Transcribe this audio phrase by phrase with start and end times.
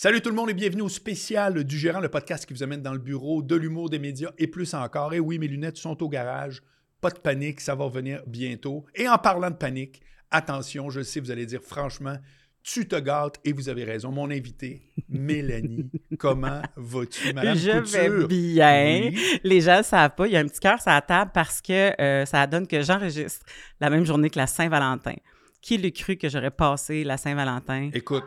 [0.00, 2.82] Salut tout le monde et bienvenue au spécial du gérant, le podcast qui vous amène
[2.82, 5.12] dans le bureau de l'humour, des médias et plus encore.
[5.12, 6.62] Et oui, mes lunettes sont au garage.
[7.00, 8.86] Pas de panique, ça va revenir bientôt.
[8.94, 10.00] Et en parlant de panique,
[10.30, 12.14] attention, je sais, vous allez dire franchement,
[12.62, 14.12] tu te gâtes et vous avez raison.
[14.12, 17.98] Mon invité, Mélanie, comment vas-tu, Madame Je Couture?
[17.98, 19.10] vais bien.
[19.10, 19.40] Oui.
[19.42, 21.60] Les gens ne savent pas, il y a un petit cœur sur la table parce
[21.60, 23.44] que euh, ça donne que j'enregistre
[23.80, 25.16] la même journée que la Saint-Valentin.
[25.60, 27.90] Qui l'eût cru que j'aurais passé la Saint-Valentin?
[27.92, 28.22] Écoute,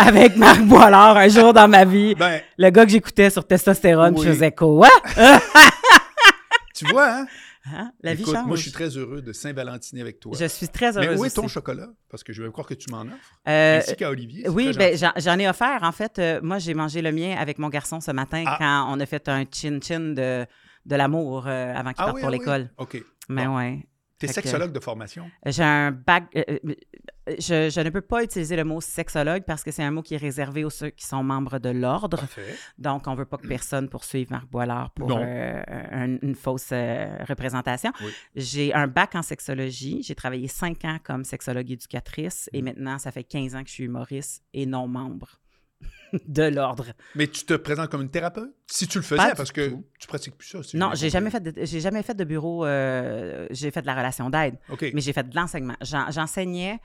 [0.00, 2.14] avec Marc Boilard un jour dans ma vie?
[2.14, 4.26] ben, Le gars que j'écoutais sur testostérone, Oui.
[4.26, 4.88] je faisais quoi?
[6.74, 7.26] tu vois, hein?
[7.72, 7.92] Hein?
[8.02, 8.46] La vie change.
[8.46, 10.32] moi, je suis très heureux de Saint-Valentiner avec toi.
[10.38, 11.52] Je suis très Mais heureuse où est ton aussi.
[11.54, 11.88] chocolat?
[12.10, 13.12] Parce que je vais croire que tu m'en offres.
[13.46, 14.48] Euh, Ainsi qu'à Olivier.
[14.48, 15.80] Oui, ben, j'en ai offert.
[15.82, 18.56] En fait, euh, moi, j'ai mangé le mien avec mon garçon ce matin Ah.
[18.58, 20.46] quand on a fait un chin-chin de,
[20.86, 22.38] de l'amour euh, avant qu'il Ah parte oui, pour ah oui.
[22.38, 22.70] l'école.
[22.78, 23.02] OK.
[23.28, 23.58] Mais Bon.
[23.58, 23.86] ouais.
[24.18, 25.30] T'es que- sexologue de formation?
[25.44, 26.24] J'ai un bac.
[26.36, 26.58] euh,
[27.38, 30.14] je, je ne peux pas utiliser le mot sexologue parce que c'est un mot qui
[30.14, 32.20] est réservé aux ceux qui sont membres de l'ordre.
[32.78, 36.70] Donc, on ne veut pas que personne poursuive Marc Boilard pour euh, un- une fausse
[36.72, 37.92] euh, représentation.
[38.02, 38.10] Oui.
[38.36, 40.02] J'ai un bac en sexologie.
[40.02, 42.56] J'ai travaillé cinq ans comme sexologue éducatrice Mm.
[42.56, 45.40] et maintenant, ça fait 15 ans que je suis humoriste et non membre
[46.28, 46.86] de l'ordre.
[47.14, 48.50] Mais tu te présentes comme une thérapeute?
[48.66, 49.84] Si tu le faisais, Pas parce que tout.
[49.98, 50.62] tu pratiques plus ça.
[50.62, 52.64] si non, j'ai jamais fait de, j'ai jamais fait de bureau.
[52.66, 54.58] euh, j'ai fait de la relation d'aide.
[54.70, 54.90] OK.
[54.92, 55.76] mais j'ai fait de l'enseignement.
[55.82, 56.74] J'en- J'enseignais.
[56.74, 56.78] En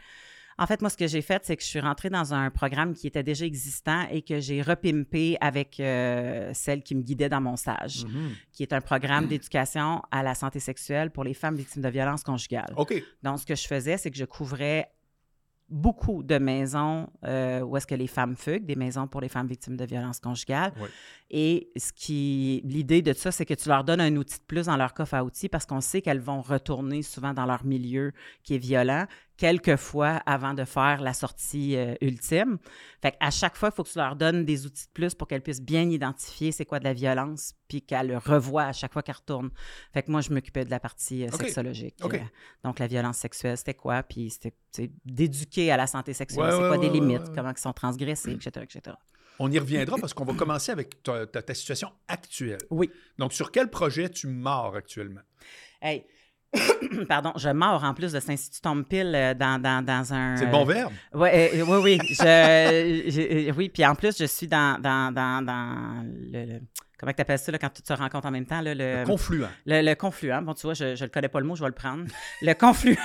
[0.68, 3.08] fait, moi, ce que j'ai fait, c'est que je suis rentrée dans un programme qui
[3.08, 7.58] était déjà existant et que j'ai repimpé avec euh, celle qui me guidait dans mon
[7.58, 8.32] stage, Mhm.
[8.54, 12.24] qui est un programme d'éducation à la santé sexuelle pour les femmes victimes de violences
[12.24, 12.74] conjugales.
[12.78, 12.94] OK.
[13.22, 14.90] Donc, ce que je faisais, c'est que je couvrais
[15.68, 19.48] beaucoup de maisons euh, où est-ce que les femmes fuguent, des maisons pour les femmes
[19.48, 20.72] victimes de violences conjugales.
[20.80, 20.88] Oui.
[21.32, 24.68] Et ce qui, l'idée de ça, c'est que tu leur donnes un outil de plus
[24.68, 28.12] dans leur coffre à outils parce qu'on sait qu'elles vont retourner souvent dans leur milieu
[28.44, 32.58] qui est violent quelques fois avant de faire la sortie euh, ultime.
[33.02, 35.28] Fait à chaque fois, il faut que tu leur donnes des outils de plus pour
[35.28, 38.94] qu'elles puissent bien identifier c'est quoi de la violence puis qu'elles le revoient à chaque
[38.94, 39.52] fois qu'elles retournent.
[39.94, 41.96] Fait que moi, je m'occupais de la partie euh, sexologique.
[42.04, 42.20] Euh,
[42.64, 44.04] donc, la violence sexuelle, c'était quoi?
[44.04, 44.56] Puis c'était
[45.04, 46.44] d'éduquer à la santé sexuelle.
[46.46, 47.34] Ouais, c'est ouais, quoi des limites?
[47.36, 48.96] Comment ils sont transgressées, etc., etc.
[49.38, 52.60] On y reviendra parce qu'on va commencer avec ta, ta- ta situation actuelle.
[52.70, 52.90] Oui.
[53.18, 55.20] Donc, sur quel projet tu mords actuellement?
[55.82, 56.06] Hey,
[57.10, 60.38] pardon, je mords en plus de saint tu tombes pile euh, dans, dans, dans un...
[60.38, 60.92] C'est le bon verbe?
[61.14, 62.00] Oui, oui, oui.
[62.10, 62.16] Je,
[63.10, 66.60] je- oui, puis en plus, je suis dans, dans, dans, dans le, le-
[66.98, 68.62] Comment tu appelles ça là, quand tout se rencontre en même temps?
[68.62, 69.44] Là, le, Confluent.
[69.66, 70.42] le, confluent.
[70.42, 72.06] Bon, tu vois, je ne le connais pas le mot, je vais le prendre.
[72.42, 72.98] Le confluent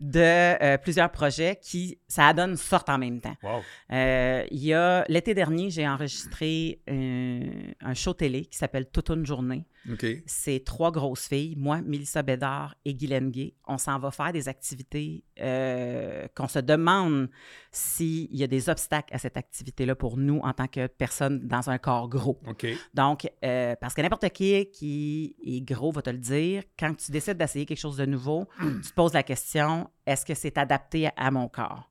[0.00, 0.18] de
[0.64, 3.36] euh, plusieurs projets qui, ça donne sortent en même temps.
[3.42, 3.60] Wow.
[3.92, 7.40] Euh, il y a l'été dernier, j'ai enregistré un,
[7.82, 9.66] un show télé qui s'appelle Toute une journée.
[9.92, 10.06] OK.
[10.26, 13.54] C'est trois grosses filles, moi, Mélissa Bédard et Guylaine Gay.
[13.66, 17.28] On s'en va faire des activités euh, qu'on se demande
[17.70, 21.70] s'il y a des obstacles à cette activité-là pour nous en tant que personne dans
[21.70, 22.40] un corps gros.
[22.46, 22.66] OK.
[22.94, 27.12] Donc, euh, parce que n'importe qui qui est gros va te le dire, quand tu
[27.12, 31.08] décides d'essayer quelque chose de nouveau, tu te poses la question, est-ce que c'est adapté
[31.16, 31.90] à mon corps?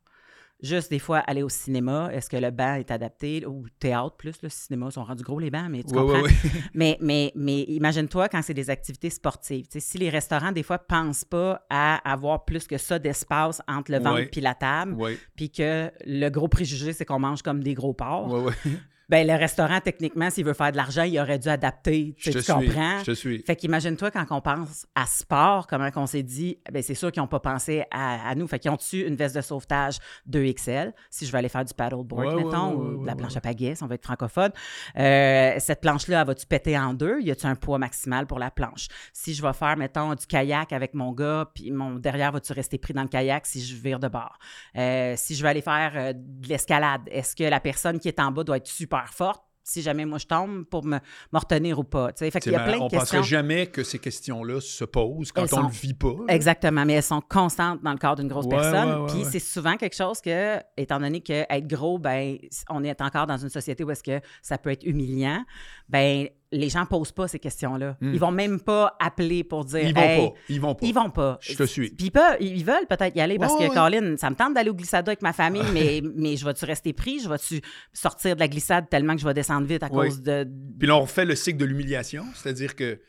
[0.62, 3.46] Juste des fois, aller au cinéma, est-ce que le banc est adapté?
[3.46, 6.22] Ou théâtre plus, le cinéma, ils sont rendus gros les bancs, mais tu Ouais, comprends?
[6.22, 6.50] ouais, ouais.
[6.74, 9.66] Mais, mais, mais imagine-toi quand c'est des activités sportives.
[9.78, 14.00] Si les restaurants, des fois, pensent pas à avoir plus que ça d'espace entre le
[14.00, 14.96] ventre puis la table,
[15.36, 18.52] puis que le gros préjugé, c'est qu'on mange comme des gros porcs.
[19.10, 22.14] ben le restaurant, techniquement, s'il veut faire de l'argent, il aurait dû adapter.
[22.18, 22.54] Tu, Je te tu suis.
[22.54, 23.00] comprends?
[23.00, 23.42] Je te suis.
[23.44, 27.22] Fait qu'imagine-toi quand on pense à sport, comment on s'est dit, ben c'est sûr qu'ils
[27.22, 28.48] n'ont pas pensé à, à nous.
[28.48, 29.98] Fait qu'ils ont-tu une veste de sauvetage
[30.30, 33.16] 2XL, si je vais aller faire du paddleboard, Ouais, mettons, ouais, ouais, ou de la
[33.16, 34.52] planche à pagaie, si on veut être francophone.
[34.98, 37.22] Euh, cette planche-là, va-tu péter en deux?
[37.22, 38.88] Y a-tu un poids maximal pour la planche?
[39.14, 42.78] Si je vais faire, mettons, du kayak avec mon gars, puis mon derrière, va-tu rester
[42.78, 44.38] pris dans le kayak si je vire de bord?
[44.76, 48.20] Euh, si je vais aller faire euh, de l'escalade, est-ce que la personne qui est
[48.20, 49.44] en bas doit être super forte?
[49.70, 50.96] Si jamais moi je tombe pour me,
[51.34, 52.12] me retenir ou pas.
[52.18, 53.18] Fait qu'il y a plein de on questions.
[53.18, 56.08] penserait jamais que ces questions-là se posent quand Elles on ne le vit pas.
[56.26, 56.34] là.
[56.34, 58.90] Exactement, mais elles sont constantes dans le corps d'une grosse Ouais, personne.
[58.90, 62.38] ouais, ouais, Puis c'est souvent quelque chose que, étant donné que être gros, ben,
[62.70, 65.44] on est encore dans une société où est-ce que ça peut être humiliant.
[65.90, 67.98] Ben, les gens posent pas ces questions-là.
[68.00, 68.14] Hmm.
[68.14, 69.88] Ils vont même pas appeler pour dire.
[69.88, 70.36] Ils vont Hey, pas.
[70.50, 70.86] Ils vont pas.
[70.86, 71.38] Ils vont pas.
[71.42, 71.90] Je te suis.
[71.90, 73.70] Puis ils, veulent peut-être y aller parce que, ouais.
[73.70, 76.94] Colin, ça me tente d'aller au glissade avec ma famille, mais, mais je vais-tu rester
[76.94, 77.20] pris?
[77.20, 77.62] Je vais-tu
[77.94, 80.48] sortir de la glissade tellement que je vais descendre vite à cause de.
[80.80, 83.00] Puis là, on refait le cycle de l'humiliation, c'est-à-dire que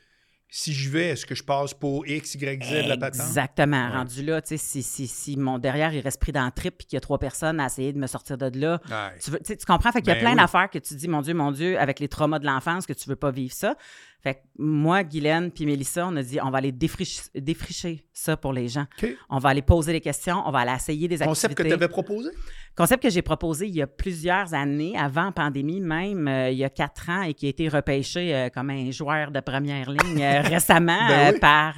[0.50, 3.20] si je vais, est-ce que je passe pour X, Y, Z la patente?
[3.20, 3.88] Exactement.
[3.90, 3.96] Ouais.
[3.96, 6.74] Rendu là, tu sais, si, si, si mon derrière il reste pris dans le trip
[6.80, 9.18] et qu'il y a trois personnes à essayer de me sortir de là, Ouais.
[9.22, 9.92] tu, veux- comprends?
[9.92, 10.36] Fait qu'il y a Ben plein oui.
[10.38, 13.08] d'affaires que tu dis, mon Dieu, mon Dieu, avec les traumas de l'enfance, que tu
[13.10, 13.76] veux pas vivre ça.
[14.20, 18.36] Fait que moi, Guylaine puis Mélissa, on a dit on va aller défricher, défricher ça
[18.36, 18.86] pour les gens.
[19.30, 21.68] On va aller poser des questions, on va aller essayer des Concept que activités.
[21.78, 22.30] tu avais proposé?
[22.76, 26.58] Concept que j'ai proposé il y a plusieurs années, avant la pandémie même, euh, il
[26.58, 29.90] y a quatre ans, et qui a été repêché euh, comme un joueur de première
[29.90, 31.40] ligne euh, récemment Ben oui.
[31.40, 31.74] par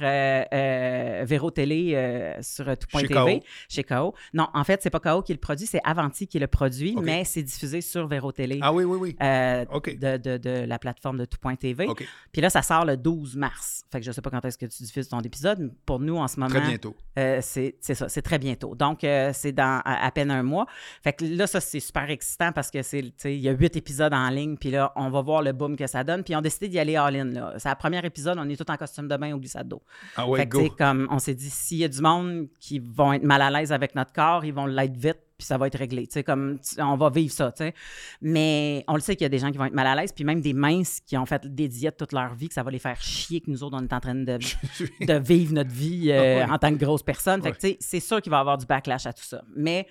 [1.25, 3.39] Véro Télé sur Chez tout.tv.
[3.39, 3.45] KO.
[3.69, 4.13] Chez KO.
[4.33, 7.23] Non, en fait, c'est pas KO qui le produit, c'est Avanti qui le produit, mais
[7.23, 8.59] c'est diffusé sur Véro Télé.
[8.61, 9.15] Ah oui, oui, oui.
[9.19, 11.87] de, de- de la plateforme de tout.tv.
[12.31, 13.83] Puis là, ça sort le 12 mars.
[13.91, 16.17] Fait que je sais pas quand est-ce que tu diffuses ton épisode, mais pour nous,
[16.17, 16.95] en ce moment, Très bientôt.
[17.19, 18.73] euh, c'est ça, c'est très bientôt.
[18.75, 20.65] Donc, euh, c'est dans à, à peine un mois.
[21.03, 23.51] Fait que là, ça, c'est super excitant parce que c'est, tu sais, il y a
[23.51, 26.23] huit épisodes en ligne, puis là, on va voir le boom que ça donne.
[26.23, 27.53] Puis on a décidé d'y aller all-in.
[27.57, 29.81] C'est le premier épisode, on est tous en costume de bain au glissade d'eau.
[30.15, 30.69] Ah ouais, fait que, go.
[30.77, 33.71] comme on s'est dit, s'il y a du monde qui vont être mal à l'aise
[33.73, 36.05] avec notre corps, ils vont l'être vite, puis ça va être réglé.
[36.05, 37.73] Tu sais, comme on va vivre ça, tu sais.
[38.21, 40.11] Mais on le sait qu'il y a des gens qui vont être mal à l'aise,
[40.11, 42.69] puis même des minces qui ont fait des diètes toute leur vie, que ça va
[42.69, 44.37] les faire chier que nous autres, on est en train de,
[45.01, 46.51] de vivre notre vie euh, Ah ouais.
[46.53, 47.41] en tant que grosse personne.
[47.41, 49.41] Fait que, tu sais, c'est sûr qu'il va y avoir du backlash à tout ça.
[49.55, 49.87] Mais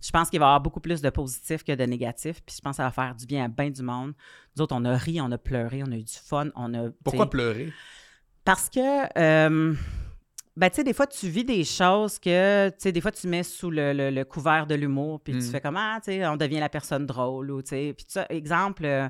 [0.00, 2.40] je pense qu'il va y avoir beaucoup plus de positifs que de négatifs.
[2.46, 4.12] Puis je pense que ça va faire du bien à bien du monde.
[4.56, 6.48] Nous autres, on a ri, on a pleuré, on a eu du fun.
[6.54, 7.72] On a, Pourquoi pleurer?
[8.44, 9.74] Parce que, euh,
[10.56, 13.26] ben, tu sais, des fois, tu vis des choses que, tu sais, des fois, tu
[13.26, 15.38] mets sous le, le- le couvert de l'humour, puis Mm.
[15.40, 18.26] tu fais comment, tu sais, on devient la personne drôle, ou, tu sais, puis ça,
[18.28, 19.08] exemple, euh,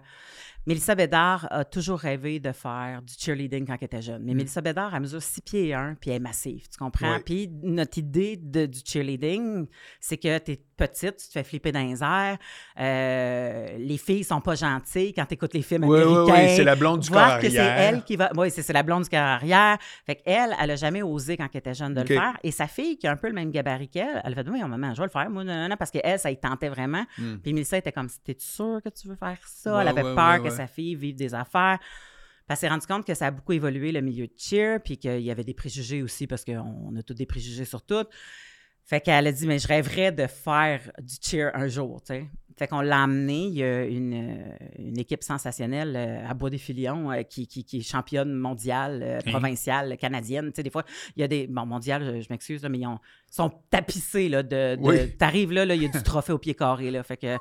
[0.67, 4.23] Mélissa Bédard a toujours rêvé de faire du cheerleading quand elle était jeune.
[4.25, 7.15] Mais Mélissa Bédard, elle mesure 6 pieds et 1, puis elle est massive, tu comprends?
[7.15, 7.23] Ouais.
[7.25, 9.67] Puis notre idée de, du cheerleading,
[10.01, 12.39] c'est que tu es petite, tu te fais flipper dans les airs,
[12.81, 16.47] euh, les filles sont pas gentilles quand tu écoutes les films Oui, oui, américains.
[16.47, 18.31] oui, c'est la blonde du corps que c'est elle qui va.
[18.37, 19.79] Oui, c'est la blonde du corps arrière.
[20.07, 22.37] Fait qu'elle, elle a jamais osé quand elle était jeune de le faire.
[22.43, 24.61] Et sa fille, qui a un peu le même gabarit qu'elle, elle a fait Oui,
[24.63, 25.29] maman, je vais le faire.
[25.31, 27.05] Moi, non, non, non, parce qu'elle, ça y tentait vraiment.
[27.19, 27.37] Hmm.
[27.43, 29.75] Puis Mélissa était comme T'es-tu sûre que tu veux faire ça?
[29.75, 30.57] Ouais, elle avait ouais, peur ouais, que ouais.
[30.57, 31.79] sa fille vive des affaires.
[32.49, 35.21] Elle s'est rendue compte que ça a beaucoup évolué le milieu de cheer, puis qu'il
[35.21, 38.05] y avait des préjugés aussi, parce qu'on a tous des préjugés sur tout.
[38.85, 42.27] Fait qu'elle a dit, mais je rêverais de faire du cheer un jour, tu sais.
[42.59, 43.47] Fait qu'on l'a amené.
[43.47, 47.79] Il y a une, euh, une équipe sensationnelle euh, à Bois-des-Filions euh, qui, qui, qui
[47.79, 50.49] est championne mondiale, euh, provinciale, canadienne.
[50.53, 50.85] Tu sais, des fois,
[51.17, 51.47] il y a des.
[51.47, 52.99] Bon, mondial, je, je m'excuse, mais ils ont-
[53.31, 54.77] sont tapissés, là, de.
[54.77, 55.17] de Oui.
[55.17, 57.03] T'arrives là, là, il y a du trophée au pied carré, là.
[57.03, 57.39] Fait que.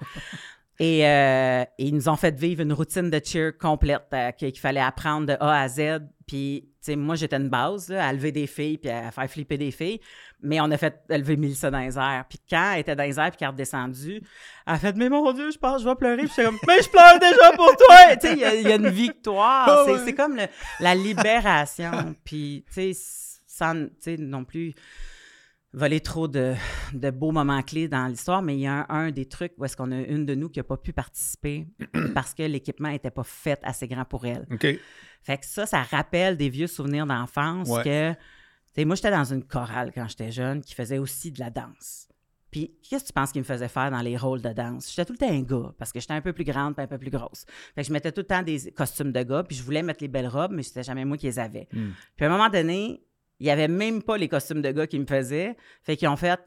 [0.84, 4.58] Et, euh, et ils nous ont fait vivre une routine de cheer complète euh, qu'il
[4.58, 6.00] fallait apprendre de A à Z.
[6.26, 9.30] Puis, tu sais, moi, j'étais une base là, à lever des filles puis à faire
[9.30, 10.00] flipper des filles.
[10.42, 12.26] Mais on a fait lever Mélissa dans les airs.
[12.28, 14.22] Puis quand elle était dans les airs puis qu'elle est redescendue,
[14.66, 16.58] elle a fait «Mais mon Dieu, je pense que je vais pleurer.» Puis j'étais comme
[16.68, 18.90] «Mais je pleure déjà pour toi!» Tu sais, il y a- il y, a une
[18.90, 19.70] victoire.
[19.70, 20.48] Ah c'est comme le-
[20.80, 22.16] la libération.
[22.24, 23.00] Puis, tu sais,
[23.46, 24.74] sans, tu sais, non plus
[25.74, 26.54] voler trop de,
[26.94, 29.66] de beaux moments clés dans l'histoire, mais il y a un, un des trucs où
[29.66, 31.68] est-ce qu'on a une de nous qui n'a pas pu participer
[32.14, 34.46] parce que l'équipement n'était pas fait assez grand pour elle.
[35.24, 37.84] Fait que ça, ça rappelle des vieux souvenirs d'enfance Ouais.
[37.84, 38.18] que, tu
[38.76, 42.08] sais, moi, j'étais dans une chorale quand j'étais jeune qui faisait aussi de la danse.
[42.50, 44.90] Puis, qu'est-ce que tu penses qu'il me faisait faire dans les rôles de danse?
[44.90, 46.88] J'étais tout le temps un gars, parce que j'étais un peu plus grande puis un
[46.88, 47.46] peu plus grosse.
[47.76, 50.04] Fait que je mettais tout le temps des costumes de gars, puis je voulais mettre
[50.04, 51.70] les belles robes, mais c'était jamais moi qui les avais.
[51.72, 51.92] Hmm.
[52.18, 53.06] Puis à un moment donné,
[53.42, 55.58] il n'y avait même pas les costumes de gars qui me faisaient.
[55.82, 56.40] Fait qu'ils ont fait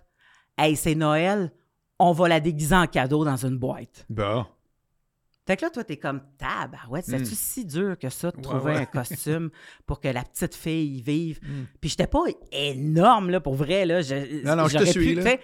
[0.57, 1.51] Hey, c'est Noël,
[1.99, 4.07] on va la déguiser en cadeau dans une boîte.
[4.09, 4.47] Bon.
[5.47, 7.35] Fait que là, toi, t'es comme tabarouette, c'est-tu Mm.
[7.35, 8.79] si dur que ça de Ouais, trouver ouais.
[8.83, 9.51] un costume
[9.85, 11.41] pour que la petite fille vive?
[11.43, 11.65] Mm.
[11.81, 14.01] Puis j'étais pas énorme, là, pour vrai, là.
[14.01, 15.37] Je, Non, non, je te suis, pu, là.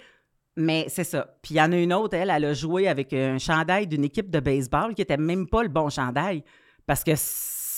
[0.55, 1.37] Mais c'est ça.
[1.41, 4.03] Puis il y en a une autre, elle, elle a joué avec un chandail d'une
[4.05, 6.43] équipe de baseball qui était même pas le bon chandail.
[6.85, 7.11] Parce que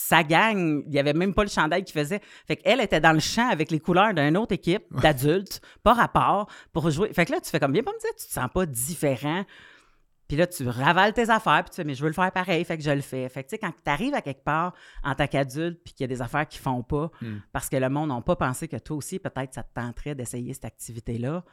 [0.05, 2.19] sa gang, il y avait même pas le chandail qui faisait.
[2.47, 6.49] Fait qu'elle était dans le champ avec les couleurs d'une autre équipe d'adultes, pas rapport,
[6.73, 7.13] pour jouer.
[7.13, 9.45] Fait que là, tu fais comme, bien pas me dire, tu te sens pas différent.
[10.27, 12.63] Puis là, tu ravales tes affaires, puis tu fais, mais je veux le faire pareil,
[12.65, 13.27] fait que je le fais.
[13.29, 16.03] Fait que, tu sais, quand tu arrives à quelque part en tant qu'adulte, puis qu'il
[16.03, 17.35] y a des affaires qui font pas, Mm.
[17.51, 20.53] parce que le monde n'a pas pensé que toi aussi, peut-être, ça te tenterait d'essayer
[20.53, 21.43] cette activité-là,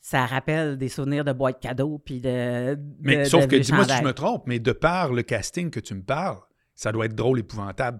[0.00, 2.78] ça rappelle des souvenirs de boîte cadeaux, puis de.
[3.00, 5.70] Mais de- sauf de que, dis-moi si je me trompe, mais de par le casting
[5.70, 6.38] que tu me parles,
[6.76, 7.98] ça doit être drôle, épouvantable,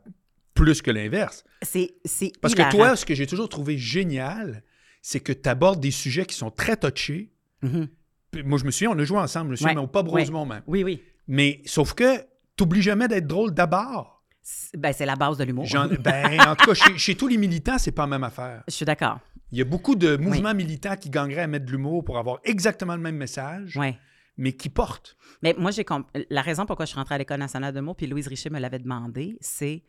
[0.55, 1.45] plus que l'inverse.
[1.63, 1.95] C'est
[2.41, 4.63] Parce que toi, ce que j'ai toujours trouvé génial,
[5.03, 7.33] c'est que tu abordes des sujets qui sont très touchés.
[7.63, 7.89] Mhm.
[8.31, 9.87] Puis Moi, je me souviens, on a joué ensemble, je me souviens, Ouais, mais au
[9.87, 10.21] Pub ouais.
[10.23, 10.63] Rosemont même.
[10.67, 11.03] Oui, oui.
[11.29, 12.21] Mais sauf que
[12.57, 14.23] t'oublies jamais d'être drôle d'abord.
[14.43, 15.67] C'est- Ben, c'est la base de l'humour.
[16.01, 18.63] Ben, en tout cas, chez, chez tous les militants, c'est pas la même affaire.
[18.69, 19.19] Je suis d'accord.
[19.53, 22.39] Il y a beaucoup de mouvements militants qui gagneraient à mettre de l'humour pour avoir
[22.45, 23.95] exactement le même message, Oui.
[24.37, 25.17] Mais qui portent.
[25.43, 27.95] Mais moi, j'ai comp- la raison pourquoi je suis rentrée à l'École nationale de mots,
[27.95, 29.83] puis Louise Richer me l'avait demandé, c'est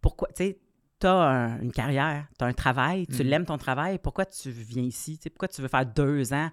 [0.00, 0.58] pourquoi, tu sais,
[1.00, 3.28] tu as une carrière, tu as un travail, tu Mhm.
[3.28, 5.18] l'aimes ton travail, pourquoi tu viens ici?
[5.18, 6.50] Tu sais, pourquoi tu veux faire deux ans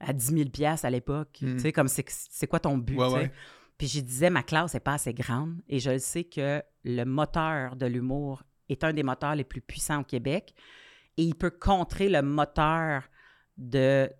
[0.00, 1.38] à 10 000 piastres à l'époque?
[1.42, 1.56] Mhm.
[1.56, 2.96] Tu sais, comme c'est quoi ton but?
[2.96, 3.32] Ouais, ouais.
[3.76, 7.04] Puis je disais, ma classe n'est pas assez grande et je le sais que le
[7.04, 10.52] moteur de l'humour est un des moteurs les plus puissants au Québec
[11.16, 13.04] et il peut contrer le moteur
[13.56, 14.10] de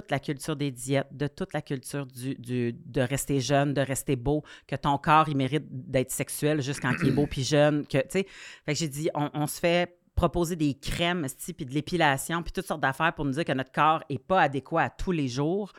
[0.00, 3.80] toute la culture des diètes, de toute la culture du, du- de rester jeune, de
[3.80, 7.44] rester beau, que ton corps, il mérite d'être sexuel juste quand il est beau puis
[7.44, 7.86] jeune.
[7.86, 8.26] Que, tu sais,
[8.66, 12.52] fait que j'ai dit, on, on se fait proposer des crèmes, puis de l'épilation, puis
[12.52, 15.28] toutes sortes d'affaires pour nous dire que notre corps n'est pas adéquat à tous les
[15.28, 15.72] jours.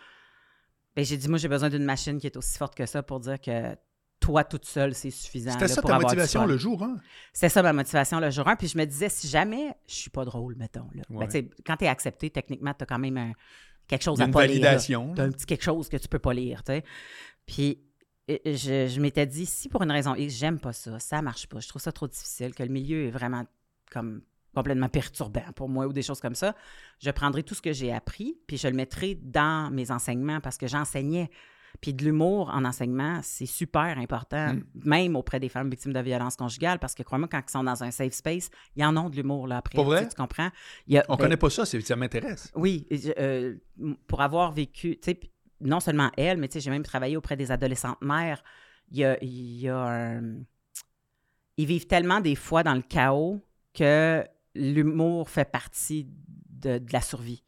[0.95, 3.19] Ben, j'ai dit, moi, j'ai besoin d'une machine qui est aussi forte que ça pour
[3.19, 3.75] dire que
[4.21, 5.51] toi, toute seule, c'est suffisant.
[5.51, 6.97] C'était ça pour ta avoir motivation le jour, hein?
[7.33, 8.55] C'était ça ma motivation le jour 1.
[8.55, 11.03] Puis je me disais, si jamais je suis pas drôle, mettons, là.
[11.09, 11.49] ben, Ouais.
[11.65, 13.33] quand tu es accepté, techniquement, tu as quand même un-
[13.87, 15.13] quelque chose à pas validation.
[15.17, 16.83] Un petit quelque chose que tu peux pas lire, tu sais.
[17.45, 17.79] Puis
[18.29, 21.47] euh, je, je m'étais dit, si pour une raison X, j'aime pas ça, ça marche
[21.47, 23.45] pas, je trouve ça trop difficile, que le milieu est vraiment
[23.91, 24.21] comme
[24.55, 26.55] complètement perturbant pour moi ou des choses comme ça,
[26.99, 30.57] je prendrai tout ce que j'ai appris, puis je le mettrai dans mes enseignements parce
[30.57, 31.29] que j'enseignais.
[31.85, 34.63] Puis de l'humour en enseignement, c'est super important, Mm.
[34.85, 37.83] même auprès des femmes victimes de violences conjugales, parce que crois-moi, quand ils sont dans
[37.83, 39.75] un safe space, il y en a de l'humour là après.
[39.75, 39.97] Pas vrai?
[39.99, 40.49] Tu, sais, tu comprends?
[40.87, 42.51] Il y a- On ben, connaît pas ça, ça m'intéresse.
[42.55, 42.87] oui,
[43.19, 43.55] euh,
[44.07, 45.19] pour avoir vécu, tu sais,
[45.61, 48.43] non seulement elle, mais tu sais, j'ai même travaillé auprès des adolescentes mères.
[48.89, 50.39] Il y a, il y a un-
[51.57, 53.41] Ils vivent tellement des fois dans le chaos
[53.75, 54.25] que
[54.55, 56.07] l'humour fait partie
[56.49, 57.43] de, de la survie.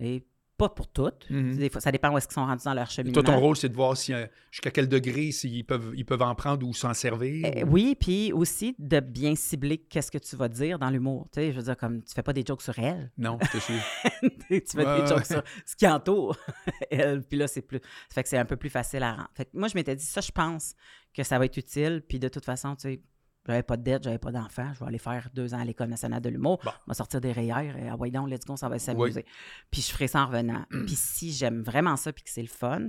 [0.00, 0.26] Et
[0.58, 1.24] pas pour toutes.
[1.30, 1.56] Mhm.
[1.56, 3.14] Des fois, ça dépend où est-ce qu'ils sont rendus dans leur cheminement.
[3.14, 6.20] Toi, ton rôle, c'est de voir si, euh, jusqu'à quel degré s'ils peuvent, ils peuvent
[6.22, 7.46] en prendre ou s'en servir.
[7.46, 11.28] Euh, ou- oui, puis aussi de bien cibler qu'est-ce que tu vas dire dans l'humour.
[11.32, 13.10] Tu sais, je veux dire, comme tu fais pas des jokes sur elle.
[13.16, 13.74] Non, te suis.
[14.20, 16.36] tu fais des jokes sur ce qui entoure
[16.90, 17.22] elle.
[17.22, 17.78] Puis là, c'est plus.
[17.78, 19.30] Ça fait que c'est un peu plus facile à rendre.
[19.34, 20.74] Fait que moi, je m'étais dit, ça, je pense
[21.14, 22.02] que ça va être utile.
[22.08, 23.00] Puis de toute façon, tu sais,
[23.46, 24.72] j'avais pas de dette, j'avais pas d'enfant.
[24.74, 26.60] Je vais aller faire deux ans à l'École nationale de l'humour.
[26.62, 26.70] Bon.
[26.86, 27.76] On va sortir des rayères.
[27.76, 29.24] Et, ah, ouais, donc, let's go, ça va s'amuser.
[29.70, 30.64] Puis je ferai ça en revenant.
[30.86, 32.88] puis si j'aime vraiment ça puis que c'est le fun,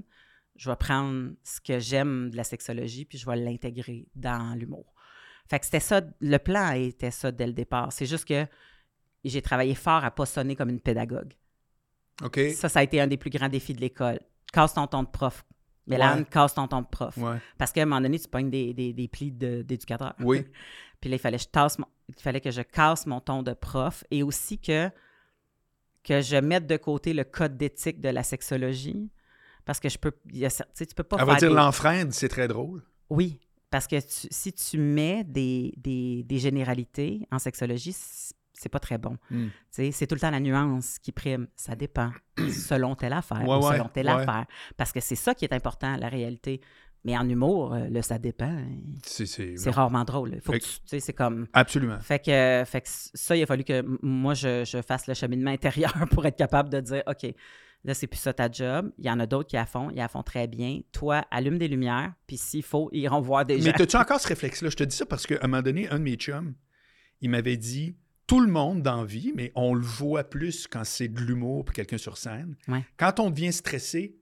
[0.55, 4.93] je vais prendre ce que j'aime de la sexologie puis je vais l'intégrer dans l'humour.
[5.49, 7.91] Fait que c'était ça, le plan était ça dès le départ.
[7.91, 8.45] C'est juste que
[9.23, 11.33] j'ai travaillé fort à pas sonner comme une pédagogue.
[12.21, 12.39] OK.
[12.55, 14.19] Ça, ça a été un des plus grands défis de l'école.
[14.51, 15.45] Casse ton ton de prof.
[15.89, 16.25] Mélane, Ouais.
[16.25, 17.17] casse ton ton de prof.
[17.17, 17.37] Ouais.
[17.57, 20.13] Parce qu'à un moment donné, tu pognes des, des, des plis de- d'éducateur.
[20.19, 20.45] Oui.
[21.01, 23.41] Puis là, il fallait, que je tasse mon- il fallait que je casse mon ton
[23.43, 24.89] de prof et aussi que,
[26.03, 29.09] que je mette de côté le code d'éthique de la sexologie.
[29.65, 30.11] Parce que je peux.
[30.31, 31.55] il y a tu sais, tu peux pas Elle va dire des-
[32.11, 32.81] c'est très drôle.
[33.09, 37.95] Oui, parce que tu- si tu mets des, des, des généralités en sexologie,
[38.59, 39.17] c'est pas très bon.
[39.31, 39.47] Hmm.
[39.71, 41.47] C'est tout le temps la nuance qui prime.
[41.55, 44.11] Ça dépend, selon telle affaire Ouais, ou ouais, selon telle ouais.
[44.11, 44.45] affaire.
[44.75, 46.59] Parce que c'est ça qui est important, la réalité.
[47.05, 48.53] Mais en humour, euh, le ça dépend,
[49.03, 49.25] C'est,
[49.69, 50.41] rarement drôle.
[50.41, 51.47] Faut Fait tu c'est comme...
[51.53, 51.97] Absolument.
[52.01, 55.51] Fait que, fait que ça, il a fallu que moi, je, je fasse le cheminement
[55.59, 57.33] intérieur pour être capable de dire, OK,
[57.85, 58.91] là, c'est plus ça ta job.
[58.97, 60.81] Il y en a d'autres qui la font, ils la font très bien.
[60.91, 63.83] Toi, allume des lumières, puis s'il faut, ils iront voir des Mais gens.
[63.83, 64.69] as-tu encore ce réflexe-là?
[64.69, 66.53] Je te dis ça parce qu'à un moment donné, un de mes chums,
[67.21, 67.95] il m'avait dit
[68.29, 71.65] tout le monde dans la vie, mais on le voit plus quand c'est de l'humour
[71.65, 72.55] puis quelqu'un sur scène.
[72.67, 72.85] Ouais.
[72.95, 74.15] Quand on devient stressé,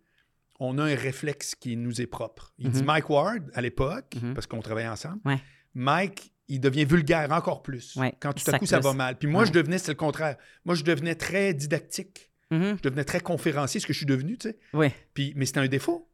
[0.61, 2.53] on a un réflexe qui nous est propre.
[2.57, 2.85] Il dit Mhm.
[2.85, 4.33] Mike Ward, à l'époque, Mhm.
[4.33, 5.39] parce qu'on travaillait ensemble, Ouais.
[5.75, 9.17] Mike, il devient vulgaire encore plus Ouais, quand tout à coup ça va mal.
[9.17, 10.37] Puis moi, je devenais, c'est le contraire.
[10.63, 12.31] Moi, je devenais très didactique.
[12.49, 12.77] Mhm.
[12.77, 14.57] Je devenais très conférencier, ce que je suis devenu, tu sais.
[14.73, 14.87] Oui.
[15.13, 16.09] Puis, mais c'était un défaut.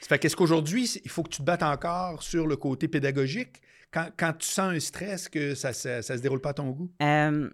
[0.00, 3.61] Ça fait qu'est-ce qu'aujourd'hui, il faut que tu te battes encore sur le côté pédagogique
[3.92, 6.90] quand, quand tu sens un stress que ça, ça se déroule pas à ton goût?
[7.02, 7.50] Euh,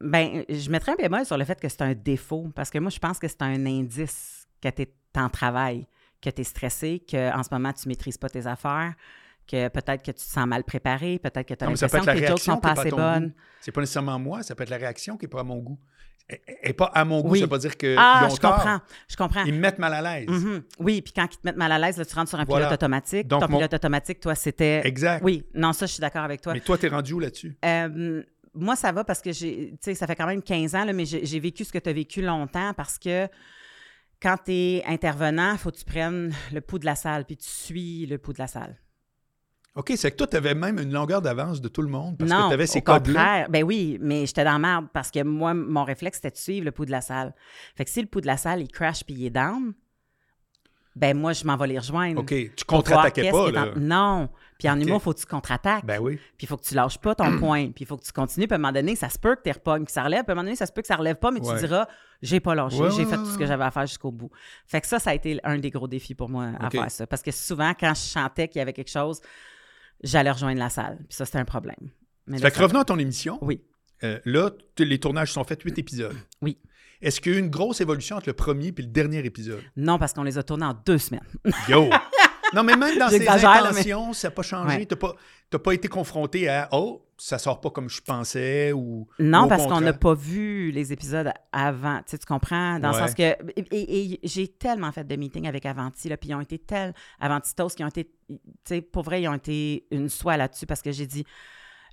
[0.00, 2.90] ben, je mettrais un bémol sur le fait que c'est un défaut, parce que moi,
[2.90, 5.86] je pense que c'est un indice que tu es en travail,
[6.20, 8.94] que tu es stressé, qu'en ce moment, tu maîtrises pas tes affaires,
[9.46, 12.14] que peut-être que tu te sens mal préparé, peut-être que tu as l'impression que jokes
[12.18, 13.32] réaction sont pas assez bonnes.
[13.60, 15.78] C'est pas nécessairement moi, ça peut être la réaction qui est pas à mon goût.
[16.62, 17.40] Et, pas à mon goût, Oui.
[17.40, 18.54] ça veut pas dire qu'ils Ah, ont je tort.
[18.54, 19.44] comprends, je comprends.
[19.44, 20.28] Ils me mettent mal à l'aise.
[20.28, 20.62] Mhm.
[20.78, 22.66] Oui, puis quand ils te mettent mal à l'aise, tu rentres sur un Voilà.
[22.66, 23.26] pilote automatique.
[23.26, 24.80] Donc, Ton mon- pilote automatique, toi, c'était...
[24.86, 25.22] Exact.
[25.22, 26.54] Oui, non, ça, je suis d'accord avec toi.
[26.54, 27.54] Mais toi, t'es rendu où là-dessus?
[27.64, 28.22] Euh,
[28.54, 30.92] moi, ça va parce que j'ai, tu sais, ça fait quand même 15 ans, là,
[30.92, 33.28] mais j'ai j'ai vécu ce que tu as vécu longtemps parce que
[34.22, 37.36] quand tu es intervenant, il faut que tu prennes le pouls de la salle, puis
[37.36, 38.76] tu suis le pouls de la salle.
[39.74, 42.30] OK, c'est que toi, tu avais même une longueur d'avance de tout le monde parce
[42.30, 43.48] non, que tu avais ces au contraire.
[43.48, 46.64] Ben oui, mais j'étais dans la merde parce que moi, mon réflexe, c'était de suivre
[46.66, 47.32] le pouls de la salle.
[47.74, 49.72] Fait que si le pouls de la salle, il crash puis il est down,
[50.94, 52.20] ben moi, je m'en vais les rejoindre.
[52.20, 53.68] OK, tu contre-attaquais pas, en- là.
[53.76, 54.28] Non.
[54.58, 54.82] Puis en OK.
[54.86, 55.86] humour, il faut que tu contre-attaques.
[55.86, 56.16] Ben oui.
[56.16, 57.68] Puis il faut que tu lâches pas ton point.
[57.70, 58.46] Puis il faut que tu continues.
[58.46, 60.24] Puis à un moment donné, ça se peut que tu repognes, que ça relève.
[60.24, 61.54] Puis à un moment donné, ça se peut que ça relève pas, mais Ouais.
[61.54, 61.86] tu diras,
[62.20, 64.30] j'ai pas lâché, Ouais, j'ai ouais, fait tout ce que j'avais à faire jusqu'au bout.
[64.66, 67.06] Fait que ça, ça a été un des gros défis pour moi à faire ça.
[67.06, 69.22] Parce que souvent, quand je chantais qu'il y avait quelque chose,
[70.02, 70.98] j'allais rejoindre la salle.
[71.08, 71.90] Puis ça, c'était un problème.
[72.26, 73.38] Mais Fait que revenons à ton émission.
[73.42, 73.62] Oui.
[74.04, 76.16] Euh, là, les tournages sont faits, huit épisodes.
[76.40, 76.58] Oui.
[77.00, 79.60] Est-ce qu'il y a eu une grosse évolution entre le premier et le dernier épisode?
[79.76, 81.26] Non, parce qu'on les a tournés en deux semaines.
[81.68, 81.90] Yo!
[82.54, 84.76] Non, mais même dans ses là, mais- intentions, ça n'a pas changé.
[84.78, 84.86] Ouais.
[84.86, 84.94] Tu
[85.52, 89.06] n'as pas, été confronté à «Oh, ça sort pas comme je pensais» ou...
[89.18, 91.98] Non, ou parce qu'on n'a pas vu les épisodes avant.
[91.98, 92.78] Tu, sais, tu comprends?
[92.78, 93.00] Dans Ouais.
[93.00, 93.22] le sens que.
[93.22, 96.58] Et, et- et j'ai tellement fait de meetings avec Avanti, là, puis ils ont été
[96.58, 96.94] tels.
[97.20, 98.04] Avantitos qui ont été.
[98.28, 101.24] Tu sais, pour vrai, ils ont été une soie là-dessus parce que j'ai dit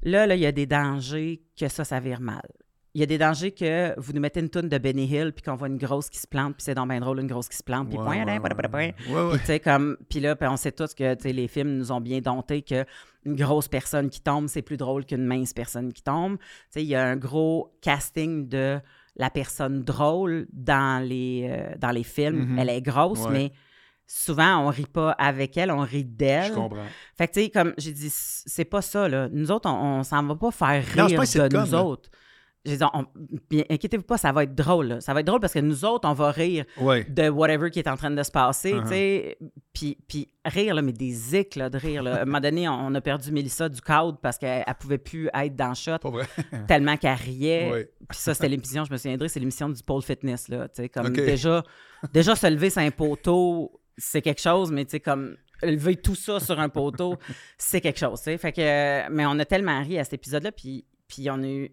[0.03, 2.41] là, là, il y a des dangers que ça, ça vire mal.
[2.95, 5.43] Il y a des dangers que vous nous mettez une toune de Benny Hill, puis
[5.43, 7.55] qu'on voit une grosse qui se plante, puis c'est donc bien drôle, une grosse qui
[7.57, 9.29] se plante, puis Ouais, point, ouais, ouais.
[9.31, 9.95] Puis, tu sais, comme.
[10.09, 12.85] Puis là, puis on sait tous que, les films nous ont bien dompté que
[13.25, 16.37] une grosse personne qui tombe, c'est plus drôle qu'une mince personne qui tombe.
[16.39, 18.79] Tu sais, il y a un gros casting de
[19.17, 22.53] la personne drôle dans les, euh, dans les films.
[22.53, 22.59] Mhm.
[22.59, 23.51] Elle est grosse, mais
[24.07, 26.53] souvent, on rit pas avec elle, on rit Je d'elle.
[26.53, 26.85] comprends.
[27.15, 29.29] Fait que, tu sais, comme j'ai dit, c'est pas ça, là.
[29.31, 32.09] Nous autres, on, on s'en va pas faire Non, rire pas un de nous autres.
[32.65, 33.05] J'ai dit, on-
[33.49, 34.87] bien, inquiétez-vous pas, ça va être drôle.
[34.87, 35.01] là.
[35.01, 37.05] Ça va être drôle parce que nous autres, on va rire Ouais.
[37.05, 38.81] de whatever qui est en train de se passer, Uh-huh.
[38.83, 39.37] tu sais.
[39.71, 42.03] Puis, puis rire, là, mais des éclats de rire.
[42.03, 42.15] Là.
[42.17, 45.29] À un moment donné, on, a perdu Mélissa du cadre parce qu'elle ne pouvait plus
[45.33, 45.97] être dans le shot
[46.67, 47.71] tellement qu'elle riait.
[47.71, 47.89] Ouais.
[48.09, 50.67] Puis ça, c'était l'émission, je me souviendrai, c'est l'émission du pole fitness, là.
[50.67, 51.63] Tu sais, comme déjà,
[52.11, 56.15] déjà se lever sur un poteau, c'est quelque chose, mais tu sais, comme lever tout
[56.15, 57.15] ça sur un poteau,
[57.57, 58.37] c'est quelque chose, tu sais.
[58.37, 61.71] Fait que, mais on a tellement ri à cet épisode-là, puis, puis on a eu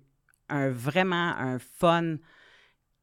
[0.48, 2.16] un, vraiment un fun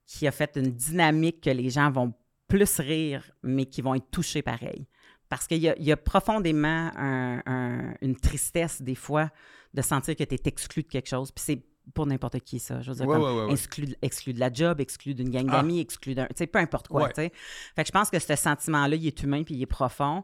[0.06, 2.14] qui a fait une dynamique que les gens vont
[2.48, 4.88] plus rire, mais qui vont être touchés pareil.
[5.30, 9.32] Parce qu'il y y a profondément un- un- une tristesse, des fois,
[9.74, 11.32] de sentir que tu es exclu de quelque chose.
[11.32, 12.82] Puis c'est pour n'importe qui, ça.
[12.82, 13.52] Je veux dire, Ouais, comme ouais, ouais, ouais.
[13.54, 15.58] exclu, de- exclu de la job, exclu d'une gang Ah.
[15.58, 16.28] d'amis, exclu d'un.
[16.28, 17.10] Tu sais, peu importe quoi, Ouais.
[17.10, 17.32] tu sais.
[17.76, 20.24] Fait que je pense que ce sentiment-là, il est humain puis il est profond.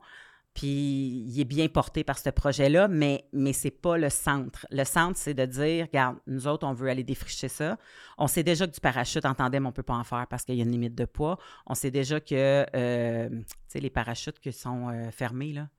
[0.59, 4.67] Puis il est bien porté par ce projet-là, mais, mais c'est pas le centre.
[4.71, 7.77] Le centre, c'est de dire, regarde, nous autres, on veut aller défricher ça.
[8.17, 10.55] On sait déjà que du parachute en tandem, on peut pas en faire parce qu'il
[10.55, 11.37] y a une limite de poids.
[11.65, 15.69] On sait déjà que, euh, tu sais, les parachutes qui sont euh, fermés, là.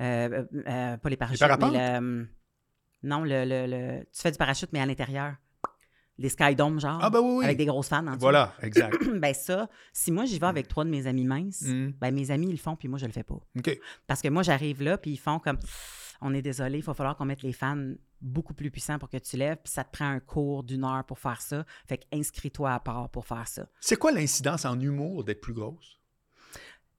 [0.00, 0.44] Euh,
[0.96, 1.38] pas les parachutes,
[1.70, 2.28] mais le...
[3.04, 5.34] Non, le, le- le- tu fais du parachute, mais à l'intérieur.
[6.18, 6.98] Les skydomes, genre.
[7.00, 7.44] Ah, ben oui, oui.
[7.44, 8.18] Avec des grosses fans en dessous.
[8.20, 8.96] Voilà, exact.
[9.18, 11.90] ben ça, si moi j'y vais avec trois de mes amis minces, Mm.
[12.00, 13.38] ben mes amis ils le font puis moi je le fais pas.
[13.56, 13.78] OK.
[14.06, 15.58] Parce que moi j'arrive là puis ils font comme
[16.20, 19.18] on est désolé, il va falloir qu'on mette les fans beaucoup plus puissants pour que
[19.18, 21.64] tu lèves puis ça te prend un cours d'une heure pour faire ça.
[21.86, 23.68] Fait que inscris-toi à part pour faire ça.
[23.80, 26.00] C'est quoi l'incidence en humour d'être plus grosse?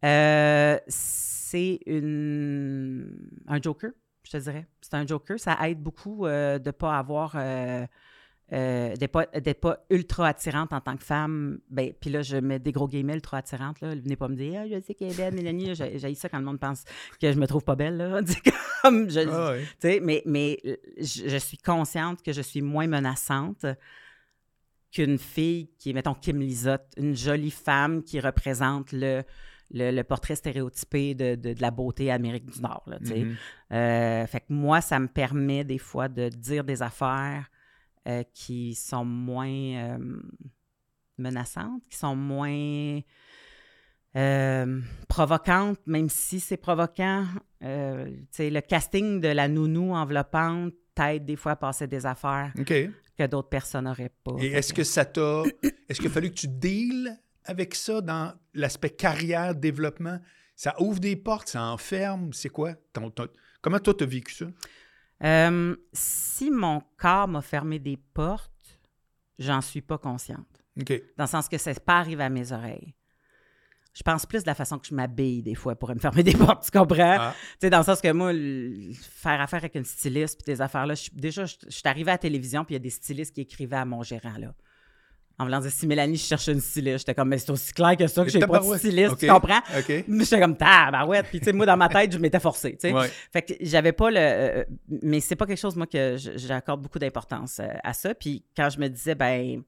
[0.05, 3.91] Euh, c'est une un joker,
[4.23, 4.65] je te dirais.
[4.81, 7.85] C'est un joker, ça aide beaucoup euh, de pas avoir euh,
[8.51, 11.59] euh, d'être pas, ultra attirante en tant que femme.
[11.69, 13.81] Ben, puis là, je mets des gros guillemets ultra attirante.
[13.81, 13.95] Là.
[13.95, 15.73] Venez pas me dire, ah, je sais qu'elle est belle, Mélanie.
[15.75, 16.83] J'ai ça quand le monde pense
[17.21, 17.97] que je me trouve pas belle.
[17.97, 18.21] Là.
[18.81, 20.57] Comme, je, Ah mais, mais
[20.97, 23.65] je, je suis consciente que je suis moins menaçante
[24.91, 29.21] qu'une fille qui est, mettons, Kim Lizotte, une jolie femme qui représente le,
[29.71, 32.83] le, le portrait stéréotypé de, de- de la beauté Amérique du Nord.
[32.87, 32.97] Là.
[32.99, 33.35] Mhm.
[33.71, 37.51] Euh, fait que moi, ça me permet des fois de dire des affaires
[38.07, 39.47] euh, qui sont moins
[39.97, 40.21] euh,
[41.17, 42.99] menaçantes, qui sont moins
[44.15, 47.25] euh, provocantes, même si c'est provoquant.
[47.63, 52.51] Euh, tu le casting de la nounou enveloppante t'aide des fois à passer des affaires.
[52.57, 52.63] Et
[53.17, 54.37] que d'autres personnes n'auraient pas.
[54.37, 55.43] Fait est-ce que ça t'a...
[55.87, 60.19] Est-ce qu'il a fallu que tu deals avec ça dans l'aspect carrière, développement?
[60.55, 62.73] Ça ouvre des portes, ça enferme, c'est quoi?
[62.93, 63.27] Ton- ton-
[63.61, 64.45] Comment toi, t'as vécu ça?
[65.23, 68.79] Euh, si mon corps m'a fermé des portes,
[69.37, 70.63] j'en suis pas consciente.
[71.17, 72.95] Dans le sens que ça pas arrivé à mes oreilles.
[73.93, 76.33] Je pense plus de la façon que je m'habille des fois pour me fermer des
[76.37, 77.17] portes, tu comprends?
[77.19, 77.35] Ah.
[77.53, 80.61] Tu sais, dans le sens que moi, le- faire affaire avec une styliste puis des
[80.61, 83.33] affaires-là, déjà, je, je suis arrivée à la télévision puis il y a des stylistes
[83.33, 84.53] qui écrivaient à mon gérant, là.
[85.39, 87.95] En voulant dire, si Mélanie, je cherche une styliste, j'étais comme, mais c'est aussi clair
[87.95, 89.61] que ça que j'ai pas de styliste, tu comprends?
[89.77, 91.27] J'étais comme, tabarouette.
[91.27, 92.93] Puis, tu sais, moi, dans ma tête, je m'étais forcée, tu sais.
[92.93, 93.09] Ouais.
[93.31, 94.17] Fait que j'avais pas le.
[94.19, 94.63] euh,
[95.01, 98.13] mais c'est pas quelque chose, moi, que j'accorde beaucoup d'importance euh, à ça.
[98.13, 99.63] Puis quand je me disais, ben,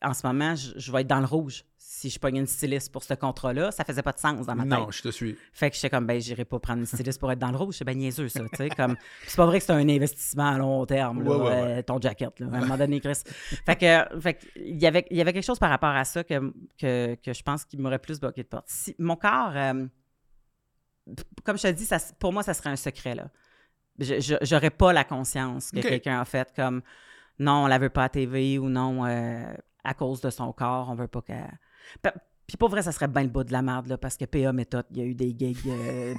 [0.00, 1.64] en ce moment, je, je vais être dans le rouge
[1.98, 4.64] si je pogne une styliste pour ce contrat-là, ça faisait pas de sens dans ma
[4.64, 4.94] Non, tête.
[4.94, 5.36] je te suis.
[5.52, 7.74] Fait que j'étais comme, ben, j'irai pas prendre une styliste pour être dans le rouge.
[7.76, 8.68] C'est ben niaiseux, ça, tu sais.
[8.68, 11.82] Comme, c'est pas vrai que c'est un investissement à long terme, là, Ouais, ouais, euh,
[11.82, 13.18] ton jacket, là, à un moment donné, Chris.
[13.66, 16.22] Fait que, fait il y avait, il y avait quelque chose par rapport à ça
[16.22, 18.66] que, que, que je pense qu'il m'aurait plus bloqué de porte.
[18.68, 19.86] Si, mon corps, euh,
[21.44, 23.28] comme je te dis, ça, pour moi, ça serait un secret, là.
[23.98, 26.82] J'aurais pas la conscience que quelqu'un a fait comme,
[27.40, 30.88] non, on la veut pas à TV ou non, euh, à cause de son corps,
[30.90, 31.58] on veut pas qu'elle.
[32.02, 34.52] Puis- pour vrai, ça serait bien le bout de la merde, là, parce que PA
[34.54, 35.58] méthode, il y a eu des gigs.
[35.68, 36.14] euh,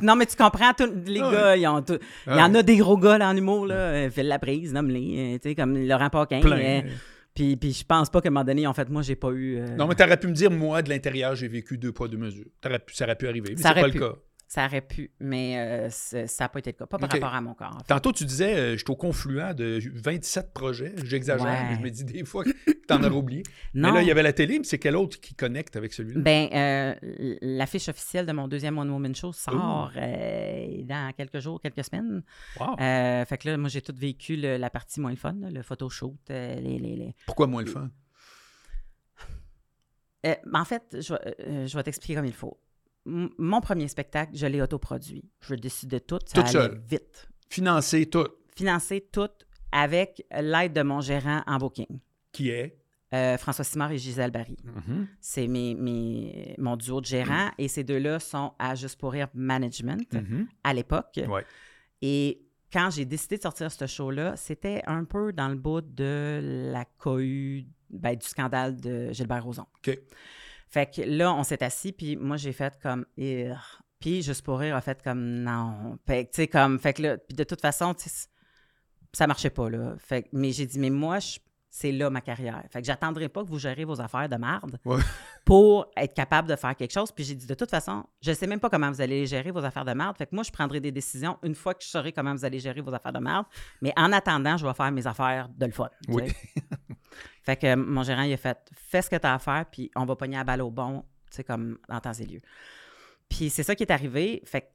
[0.00, 2.76] non, mais tu comprends, tous les Ah gars, tout- il y Ah en a des
[2.78, 3.74] gros gars là, en humour, là.
[3.74, 6.40] euh, Phil Laprise, nomme-les, euh, tu sais, comme Laurent Paquin.
[6.40, 6.56] Plein.
[6.58, 6.90] euh,
[7.34, 9.58] puis, puis je pense pas qu'à un moment donné, en fait, moi, j'ai pas eu.
[9.58, 12.16] euh, Non, mais t'aurais pu me dire, moi, de l'intérieur, j'ai vécu deux poids, deux
[12.18, 12.46] mesures.
[12.62, 14.12] Pu- ça aurait pu arriver, mais c'est pas le cas.
[14.54, 16.84] Ça aurait pu, mais euh, ça n'a pas été le cas.
[16.84, 17.74] Pas par rapport à mon corps.
[17.74, 17.86] en fait.
[17.86, 20.92] Tantôt, tu disais, euh, je suis au confluent de 27 projets.
[21.06, 21.68] J'exagère, Ouais.
[21.70, 23.44] mais je me dis des fois que tu en aurais oublié.
[23.72, 23.88] Non.
[23.92, 26.20] Mais là, il y avait la télé, mais c'est quel autre qui connecte avec celui-là?
[26.20, 26.94] Ben, euh,
[27.40, 32.22] l'affiche officielle de mon deuxième One Woman Show sort euh, dans quelques jours, quelques semaines.
[32.60, 32.76] Wow.
[32.76, 35.62] Fait que là, moi, j'ai tout vécu le- la partie moins le fun, là, le
[35.62, 37.88] photoshoot, les, les, les- Pourquoi moins le fun?
[40.52, 41.14] En fait, je,
[41.66, 42.58] je vais t'expliquer comme il faut.
[43.04, 45.24] Mon premier spectacle, je l'ai autoproduit.
[45.40, 46.18] Je décide de tout.
[46.26, 47.28] Ça Toute allait vite.
[47.50, 49.28] Financer tout, Financé tout
[49.72, 51.98] avec l'aide de mon gérant en booking.
[52.32, 52.78] qui est?
[53.14, 54.56] Euh, François Simard et Gisèle Barry.
[54.64, 55.06] Mhm.
[55.20, 59.28] C'est mes, mes- mon duo de gérants et ces deux-là sont à Juste pour rire
[59.34, 60.46] Management Mhm.
[60.64, 61.20] à l'époque.
[61.28, 61.44] Ouais.
[62.00, 62.40] Et
[62.72, 66.86] quand j'ai décidé de sortir ce show-là, c'était un peu dans le bout de la
[66.86, 69.66] cohue, ben, du scandale de Gilbert Rozon.
[69.86, 69.98] OK.
[70.72, 73.04] Fait que là, on s'est assis, puis moi, j'ai fait comme...
[74.00, 75.98] Puis Juste pour rire a fait comme non.
[76.06, 76.78] Fait que, tu sais, comme...
[76.78, 77.94] Fait que là, puis de toute façon,
[79.12, 79.94] ça marchait pas, là.
[79.98, 81.38] Fait mais j'ai dit, mais moi, je-
[81.74, 82.62] c'est là ma carrière.
[82.68, 85.00] Fait que j'attendrai pas que vous gérez vos affaires de marde Ouais.
[85.46, 87.10] pour être capable de faire quelque chose.
[87.10, 89.64] Puis j'ai dit, de toute façon, je sais même pas comment vous allez gérer vos
[89.64, 90.18] affaires de marde.
[90.18, 92.58] Fait que moi, je prendrai des décisions une fois que je saurai comment vous allez
[92.58, 93.46] gérer vos affaires de marde.
[93.80, 95.88] Mais en attendant, je vais faire mes affaires de le fun.
[96.08, 96.24] Oui.
[97.42, 99.64] fait que euh, mon gérant, il a fait, fais ce que tu as à faire,
[99.64, 102.40] puis on va pogner la balle au bon, tu sais, comme en temps et lieu.
[103.30, 104.42] Puis c'est ça qui est arrivé.
[104.44, 104.66] Fait que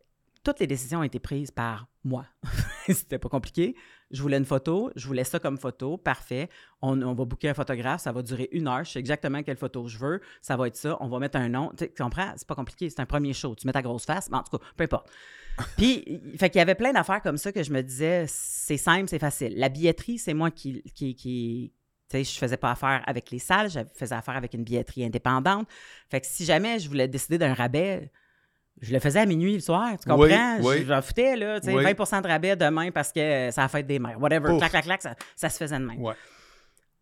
[0.43, 2.25] toutes les décisions ont été prises par moi.
[2.87, 3.75] C'était pas compliqué.
[4.11, 6.49] Je voulais une photo, je voulais ça comme photo, parfait.
[6.81, 9.57] On, on va booker un photographe, ça va durer une heure, je sais exactement quelle
[9.57, 11.71] photo je veux, ça va être ça, on va mettre un nom.
[11.77, 12.31] Tu comprends?
[12.37, 13.53] C'est pas compliqué, c'est un premier show.
[13.55, 15.09] Tu mets ta grosse face, mais en tout cas, peu importe.
[15.77, 18.77] Puis, il- fait qu'il y avait plein d'affaires comme ça que je me disais, c'est
[18.77, 19.57] simple, c'est facile.
[19.57, 21.73] La billetterie, c'est moi qui, qui, qui
[22.09, 25.03] tu sais, je faisais pas affaire avec les salles, je faisais affaire avec une billetterie
[25.03, 25.67] indépendante.
[26.09, 28.09] Fait que si jamais je voulais décider d'un rabais,
[28.81, 30.57] je le faisais à minuit le soir, tu comprends?
[30.61, 30.79] oui.
[30.81, 31.83] Je J'en foutais, là, tu sais, Oui.
[31.83, 34.19] 20% de rabais demain parce que ça a fait des mères.
[34.21, 34.57] Whatever, Ouf.
[34.59, 35.99] clac, clac, clac, ça, ça se faisait de même.
[36.01, 36.13] Ouais.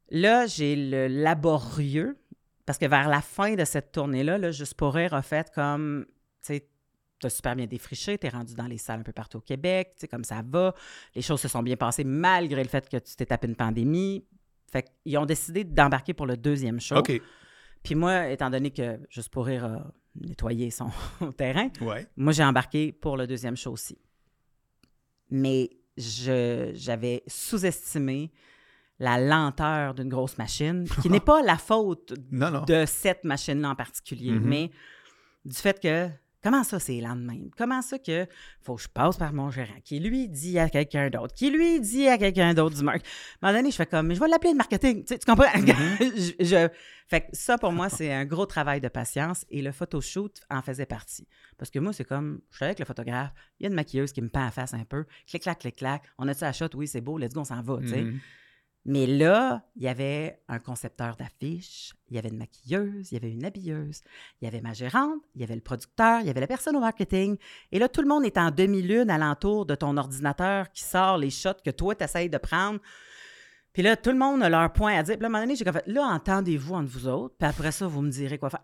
[0.09, 2.17] Là, j'ai le laborieux,
[2.65, 6.05] parce que vers la fin de cette tournée-là, là, Juste pour rire a fait comme,
[6.43, 6.67] tu sais,
[7.19, 10.01] t'as super bien défriché, t'es rendu dans les salles un peu partout au Québec, tu
[10.01, 10.73] sais, comme ça va.
[11.15, 14.25] Les choses se sont bien passées malgré le fait que tu t'es tapé une pandémie.
[14.71, 16.97] Fait qu'ils ont décidé d'embarquer pour le deuxième show.
[16.97, 17.21] OK.
[17.83, 20.89] Puis moi, étant donné que Juste pour rire a nettoyé son
[21.37, 22.07] terrain, Ouais.
[22.17, 23.97] moi, j'ai embarqué pour le deuxième show aussi.
[25.29, 28.31] Mais j'avais sous-estimé
[28.99, 32.61] la lenteur d'une grosse machine, qui n'est pas la faute Non, non.
[32.63, 34.43] de cette machine-là en particulier, Mhm.
[34.47, 34.71] mais
[35.43, 36.09] du fait que
[36.45, 37.49] comment ça c'est lent de même?
[37.57, 38.27] Comment ça que
[38.61, 41.79] faut que je passe par mon gérant, qui lui dit à quelqu'un d'autre, qui lui
[41.81, 43.01] dit à quelqu'un d'autre du marque.
[43.41, 45.17] À un moment donné, je fais comme, mais je vais l'appeler le marketing, tu, sais,
[45.17, 45.49] tu comprends?
[45.99, 46.69] je, je-
[47.07, 50.61] Fait que ça, pour moi, c'est un gros travail de patience et le photoshoot en
[50.61, 51.27] faisait partie.
[51.57, 54.11] Parce que moi, c'est comme, je suis avec le photographe, il y a une maquilleuse
[54.11, 56.69] qui me pend à face un peu, clic-clac, clic-clac, on a-tu la shot?
[56.75, 58.05] Oui, c'est beau, let's go, on s'en va, tu sais.
[58.87, 63.17] Mais là, il y avait un concepteur d'affiches, il y avait une maquilleuse, il y
[63.17, 64.01] avait une habilleuse,
[64.39, 66.75] il y avait ma gérante, il y avait le producteur, il y avait la personne
[66.75, 67.35] au marketing.
[67.71, 71.31] Et là, tout le monde est en demi-lune alentour de ton ordinateur qui sort les
[71.31, 72.79] shots que toi, tu essayes de prendre.
[73.73, 75.15] Puis là, tout le monde a leur point à dire.
[75.15, 77.71] Puis là, à un moment donné, j'ai fait, là, entendez-vous entre vous autres, puis après
[77.71, 78.61] ça, vous me direz quoi faire.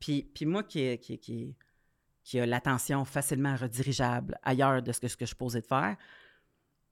[0.00, 5.36] Puis- moi qui, qui, a l'attention facilement redirigeable ailleurs de ce que, ce que je
[5.36, 5.96] posé de faire,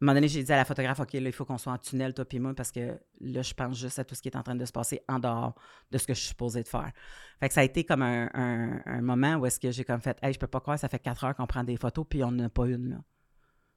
[0.02, 1.78] un moment donné, j'ai dit à la photographe, OK, là, il faut qu'on soit en
[1.78, 4.36] tunnel, toi puis moi, parce que là, je pense juste à tout ce qui est
[4.36, 5.54] en train de se passer en dehors
[5.90, 6.90] de ce que je suis supposée de faire.
[7.40, 10.00] Fait que ça a été comme un, un- un moment où est-ce que j'ai comme
[10.00, 12.22] fait, hey, je peux pas croire, ça fait quatre heures qu'on prend des photos, puis
[12.24, 12.96] on n'en a pas une, là.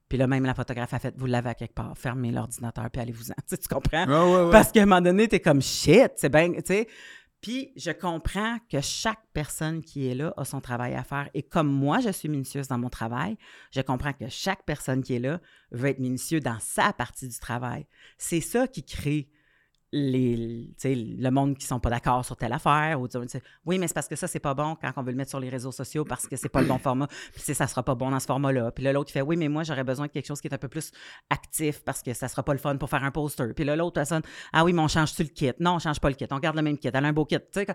[0.08, 3.02] Puis là, même la photographe a fait, vous l'avez à quelque part, fermez l'ordinateur, puis
[3.02, 3.34] allez-vous-en.
[3.48, 4.06] Tu, sais, tu comprends?
[4.06, 4.50] Ouais, ouais, ouais.
[4.52, 6.86] Parce qu'à un moment donné, t'es comme shit, c'est bien, tu sais.
[7.40, 11.28] Puis je comprends que chaque personne qui est là a son travail à faire.
[11.34, 13.36] Et comme moi, je suis minutieuse dans mon travail,
[13.70, 17.38] je comprends que chaque personne qui est là veut être minutieux dans sa partie du
[17.38, 17.86] travail.
[18.18, 19.28] C'est ça qui crée
[19.96, 23.00] les, tu le monde qui sont pas d'accord sur telle affaire.
[23.00, 25.10] Ou, tu sais, oui, mais c'est parce que ça, c'est pas bon quand on veut
[25.10, 27.06] le mettre sur les réseaux sociaux parce que c'est pas le bon format.
[27.32, 28.70] Puis tu ça sera pas bon dans ce format-là.
[28.72, 30.58] Puis là, l'autre, fait oui, mais moi, j'aurais besoin de quelque chose qui est un
[30.58, 30.92] peu plus
[31.30, 33.52] actif parce que ça sera pas le fun pour faire un poster.
[33.54, 35.52] Puis là, l'autre personne, ah oui, mais on change-tu le kit?
[35.58, 36.26] Non, on change pas le kit.
[36.30, 36.90] On garde le même kit.
[36.92, 37.38] Elle a un beau kit.
[37.38, 37.66] Tu sais,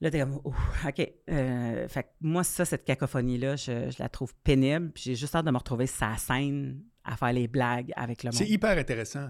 [0.00, 1.12] Là, t'es comme, Ouf, OK.
[1.30, 4.90] Euh, fait moi, ça, cette cacophonie-là, je, je la trouve pénible.
[4.92, 8.28] Puis j'ai juste hâte de me retrouver sa scène à faire les blagues avec le
[8.28, 8.34] monde.
[8.34, 9.28] C'est hyper intéressant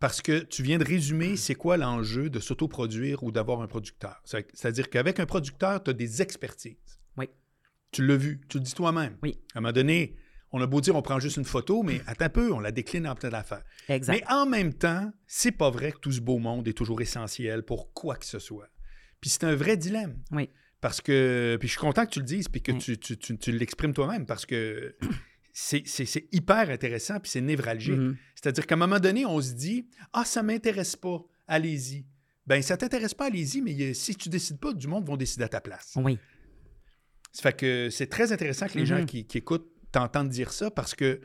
[0.00, 4.20] parce que tu viens de résumer c'est quoi l'enjeu de s'autoproduire ou d'avoir un producteur.
[4.24, 6.98] C'est- C'est-à-dire qu'avec un producteur, tu as des expertises.
[7.16, 7.28] Oui.
[7.92, 9.16] Tu l'as vu, tu le dis toi-même.
[9.22, 9.38] Oui.
[9.54, 10.16] À un moment donné,
[10.52, 12.72] on a beau dire on prend juste une photo, mais attends un peu, on la
[12.72, 13.62] décline en plein d'affaires.
[13.88, 14.14] Exact.
[14.14, 17.62] Mais en même temps, c'est pas vrai que tout ce beau monde est toujours essentiel
[17.62, 18.68] pour quoi que ce soit.
[19.20, 20.16] Puis c'est un vrai dilemme.
[20.32, 20.48] Oui.
[20.80, 21.58] Parce que.
[21.60, 22.78] Puis je suis content que tu le dises, puis que Oui.
[22.78, 24.96] tu, tu- tu- tu l'exprimes toi-même, parce que
[25.62, 27.96] c'est hyper intéressant, puis c'est névralgique.
[27.98, 28.16] Mhm.
[28.34, 32.06] C'est-à-dire qu'à un moment donné, on se dit Ah, ça m'intéresse pas, allez-y.
[32.46, 35.48] Ben, ça t'intéresse pas, allez-y, mais si tu décides pas, du monde vont décider à
[35.48, 35.92] ta place.
[35.96, 36.18] Oui.
[37.32, 39.06] Ça fait que c'est très intéressant que les gens Mhm.
[39.06, 41.20] qui, qui écoutent t'entendent dire ça parce que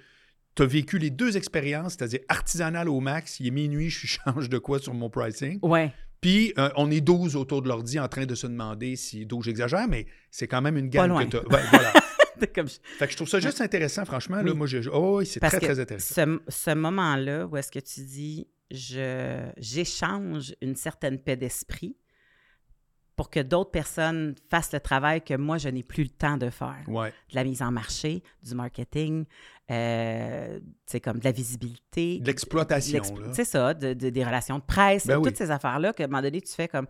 [0.56, 4.50] tu as vécu les deux expériences, c'est-à-dire artisanal au max, il est minuit, je change
[4.50, 5.60] de quoi sur mon pricing.
[5.62, 5.92] Ouais.
[6.22, 9.46] Puis euh, on est 12 autour de l'ordi en train de se demander si 12
[9.46, 11.94] j'exagère, mais c'est quand même une gamme que tu voilà.
[12.56, 14.42] Comme Fait que je trouve ça juste intéressant, franchement.
[14.42, 16.14] Là, moi, je, oh, oui, c'est très, très intéressant.
[16.16, 21.96] ce, ce moment-là où est-ce que tu dis je j'échange une certaine paix d'esprit
[23.16, 26.50] pour que d'autres personnes fassent le travail que moi je n'ai plus le temps de
[26.50, 26.84] faire.
[26.88, 27.14] Ouais.
[27.30, 29.26] De la mise en marché, du marketing,
[29.72, 30.60] euh,
[31.04, 32.20] comme de la visibilité.
[32.20, 33.02] De l'exploitation.
[33.34, 35.36] C'est ça, de- de- des relations de presse, Ben toutes oui.
[35.38, 36.88] ces affaires-là qu'à un moment donné, tu fais comme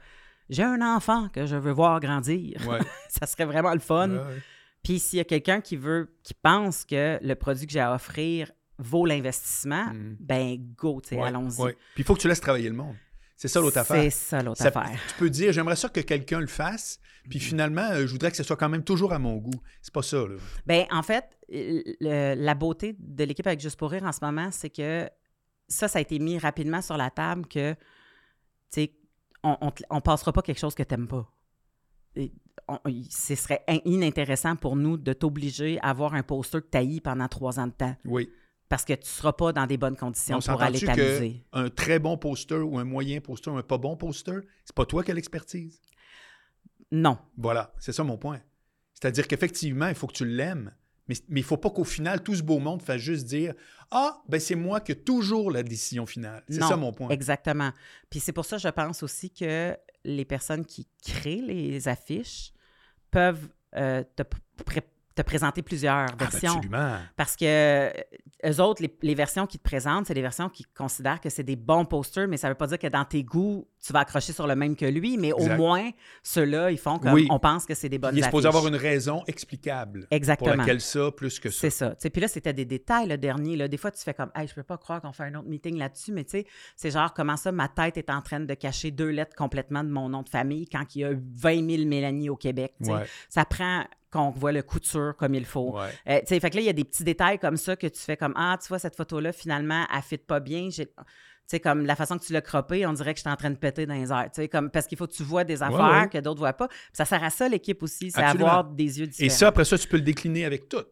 [0.49, 2.60] j'ai un enfant que je veux voir grandir.
[2.67, 2.79] Ouais.
[3.10, 4.10] ça serait vraiment le fun.
[4.10, 4.41] Ouais, ouais.
[4.86, 7.93] Puis s'il y a quelqu'un qui veut, qui pense que le produit que j'ai à
[7.93, 10.17] offrir vaut l'investissement, Mhm.
[10.19, 11.62] ben go, Ouais, allons-y.
[11.62, 11.74] ouais.
[11.95, 12.95] Puis il faut que tu laisses travailler le monde.
[13.38, 14.02] C'est ça l'autre affaire.
[14.04, 14.98] C'est ça l'autre affaire.
[15.10, 18.38] Tu peux dire, j'aimerais ça que quelqu'un le fasse, puis finalement, euh, je voudrais que
[18.38, 19.60] ce soit quand même toujours à mon goût.
[19.82, 20.36] C'est pas ça, là.
[20.65, 24.52] Ben en fait, le- la beauté de l'équipe avec Juste pour rire en ce moment,
[24.52, 25.10] c'est que
[25.67, 27.80] ça, ça a été mis rapidement sur la table que, tu
[28.69, 28.93] sais,
[29.43, 31.30] on, on, on passera pas quelque chose que t'aimes pas.
[32.68, 37.00] On- ce serait in- inintéressant pour nous de t'obliger à avoir un poster que t'haïs
[37.02, 38.30] pendant trois ans de temps Oui.
[38.70, 41.44] parce que tu seras pas dans des bonnes conditions On pour aller que t'amuser.
[41.54, 44.86] un très bon poster ou un moyen poster ou un pas bon poster, c'est pas
[44.86, 45.80] toi qui as l'expertise?
[46.91, 47.18] Non.
[47.38, 48.39] Voilà, c'est ça mon point.
[48.94, 50.74] C'est-à-dire qu'effectivement, il faut que tu l'aimes,
[51.08, 53.54] mais, mais il faut pas qu'au final, tout ce beau monde fasse juste dire
[53.91, 56.44] Ah, ben c'est moi qui ai toujours la décision finale.
[56.50, 57.10] C'est ça mon point.
[57.10, 57.72] Exactement.
[58.10, 62.54] Puis c'est pour ça, je pense aussi que les personnes qui créent les affiches
[63.12, 64.24] peuvent euh, te,
[64.65, 66.56] pré- te présenter plusieurs Ah, ben, versions.
[66.58, 66.97] absolument.
[67.15, 67.89] Parce que euh,
[68.45, 71.43] eux autres, les, les versions qu'ils te présentent, c'est des versions qui considèrent que c'est
[71.43, 73.99] des bons posters, mais ça ne veut pas dire que dans tes goûts, tu vas
[73.99, 75.54] accrocher sur le même que lui, mais Exact.
[75.54, 75.89] au moins,
[76.23, 77.28] ceux-là, ils font comme Oui.
[77.30, 78.58] on pense que c'est des bonnes Il est supposé affiches.
[78.58, 80.51] avoir une raison explicable Exactement.
[80.51, 81.60] pour laquelle ça, plus que ça.
[81.62, 81.89] C'est ça.
[81.91, 83.56] Tu sais, Puis là, c'était des détails, le dernier.
[83.56, 83.67] Là.
[83.67, 85.78] Des fois, tu fais comme, hey, je peux pas croire qu'on fait un autre meeting
[85.78, 88.91] là-dessus, mais tu sais, c'est genre, comment ça, ma tête est en train de cacher
[88.91, 92.30] deux lettres complètement de mon nom de famille quand il y a 20 000 Mélanie
[92.30, 92.73] au Québec.
[92.82, 95.78] Ouais, Ça prend qu'on voit le couture comme il faut.
[95.78, 95.89] ouais.
[96.08, 97.88] Euh, tu sais, fait que là, il y a des petits détails comme ça que
[97.88, 100.69] tu fais comme, ah, tu vois, cette photo-là, finalement, elle fit pas bien.
[100.69, 100.86] Tu
[101.47, 103.51] sais, comme la façon que tu l'as croppé, on dirait que je suis en train
[103.51, 104.30] de péter dans les airs.
[104.34, 106.10] Tu sais, comme, parce qu'il faut que tu vois des affaires ouais.
[106.10, 106.67] que d'autres voient pas.
[106.67, 109.28] Puis ça sert à ça, l'équipe aussi, c'est avoir des yeux différents.
[109.28, 110.84] Et ça, après ça, tu peux le décliner avec tout.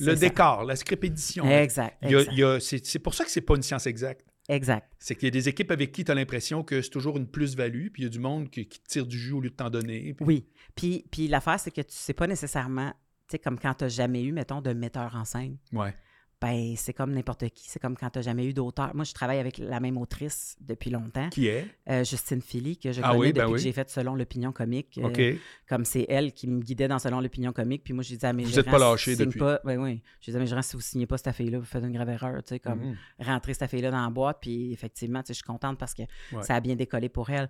[0.00, 0.20] Le ça.
[0.20, 1.48] décor, la script édition.
[1.48, 1.96] Exact.
[2.02, 2.60] Exact.
[2.60, 4.26] c'est pour ça que c'est pas une science exacte.
[4.48, 4.88] Exact.
[4.98, 7.26] C'est qu'il y a des équipes avec qui tu as l'impression que c'est toujours une
[7.28, 9.54] plus-value, puis il y a du monde qui, qui tire du jus au lieu de
[9.54, 10.14] t'en donner.
[10.14, 10.46] puis- Oui.
[10.74, 12.90] Puis, puis l'affaire, c'est que tu sais pas nécessairement,
[13.28, 15.56] tu sais, comme quand tu n'as jamais eu, mettons, de metteur en scène.
[15.72, 15.94] Ouais.
[16.40, 17.70] Ben, c'est comme n'importe qui.
[17.70, 18.92] C'est comme quand tu n'as jamais eu d'auteur.
[18.96, 21.68] Moi, je travaille avec la même autrice depuis longtemps, Qui est?
[21.88, 23.58] euh, Justine Philly, que je Ah connais oui, depuis ben que oui.
[23.60, 24.98] j'ai fait Selon l'opinion comique.
[24.98, 25.38] euh, OK.
[25.68, 27.84] Comme c'est elle qui me guidait dans Selon l'opinion comique.
[27.84, 29.38] Puis moi, je disais à mes Vous êtes gérants, pas signe depuis.
[29.38, 30.02] Pas, ben oui.
[30.18, 32.08] Je disais à mes gérants, si vous signez pas cette fille-là, vous faites une grave
[32.08, 32.42] erreur.
[32.42, 32.96] Tu sais, comme Mhm.
[33.20, 34.38] rentrer cette fille-là dans la boîte.
[34.40, 36.42] Puis effectivement, tu sais, je suis contente parce que Ouais.
[36.42, 37.48] ça a bien décollé pour elle.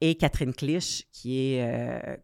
[0.00, 2.16] Et Catherine Clich, qui est euh,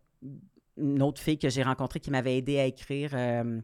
[0.76, 3.61] une autre fille que j'ai rencontrée qui m'avait aidé à écrire euh,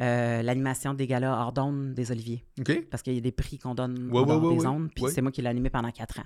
[0.00, 2.42] euh, l'animation des galas hors d'onde des Oliviers.
[2.90, 4.66] Parce qu'il y a des prix qu'on donne Ouais, des ouais.
[4.66, 4.90] ondes.
[4.94, 6.24] Puis c'est moi qui l'ai animé pendant quatre ans.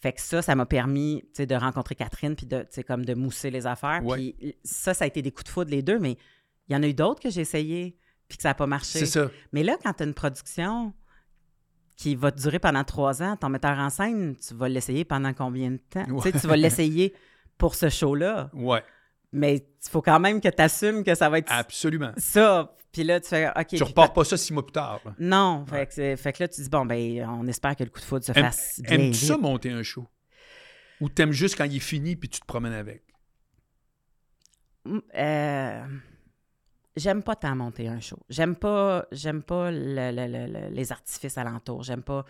[0.00, 3.66] Fait que ça, ça m'a permis de rencontrer Catherine puis de, comme de mousser les
[3.66, 4.02] affaires.
[4.12, 6.18] Puis ça, ça a été des coups de foudre les deux, mais
[6.68, 7.96] il y en a eu d'autres que j'ai essayé
[8.28, 8.98] puis que ça n'a pas marché.
[8.98, 9.30] C'est ça.
[9.52, 10.92] Mais là, quand tu as une production
[11.96, 15.32] qui va te durer pendant trois ans, ton metteur en scène, tu vas l'essayer pendant
[15.32, 16.04] combien de temps?
[16.22, 17.14] Tu vas l'essayer
[17.58, 18.50] pour ce show-là.
[18.52, 18.82] Ouais,
[19.32, 22.12] Mais il faut quand même que tu assumes que ça va être absolument.
[22.16, 22.72] ça.
[22.92, 23.66] Puis là, tu fais OK.
[23.68, 25.00] Tu repars pas ça six mois plus tard.
[25.04, 25.14] là.
[25.18, 25.66] Non.
[25.66, 28.00] Fait, que, c'est- fait que là, tu dis, bon, ben, on espère que le coup
[28.00, 28.98] de foudre se Aime- fasse bien.
[28.98, 30.06] Aimes-tu ça monter un show?
[31.02, 33.02] Ou t'aimes juste quand il est fini puis tu te promènes avec?
[34.84, 35.86] Mm, euh,
[36.96, 38.18] J'aime pas tant monter un show.
[38.30, 41.82] J'aime pas, j'aime pas le- le- le- le- les artifices alentours.
[41.82, 42.24] J'aime pas.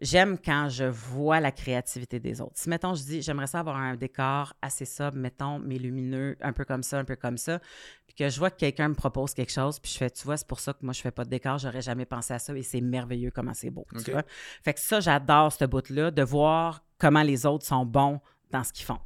[0.00, 2.54] J'aime quand je vois la créativité des autres.
[2.54, 6.52] Si, mettons, je dis, j'aimerais ça avoir un décor assez sobre, mettons, mais lumineux, un
[6.52, 7.60] peu comme ça, un peu comme ça,
[8.06, 10.36] puis que je vois que quelqu'un me propose quelque chose, puis je fais, tu vois,
[10.36, 12.56] c'est pour ça que moi, je fais pas de décor, j'aurais jamais pensé à ça,
[12.56, 13.86] et c'est merveilleux comment c'est beau.
[14.04, 14.24] tu vois.
[14.64, 18.72] Fait que ça, j'adore ce bout-là, de voir comment les autres sont bons dans ce
[18.72, 19.00] qu'ils font,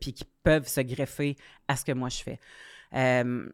[0.00, 1.36] puis qu'ils peuvent se greffer
[1.68, 2.38] à ce que moi, je fais.
[2.94, 3.48] Euh,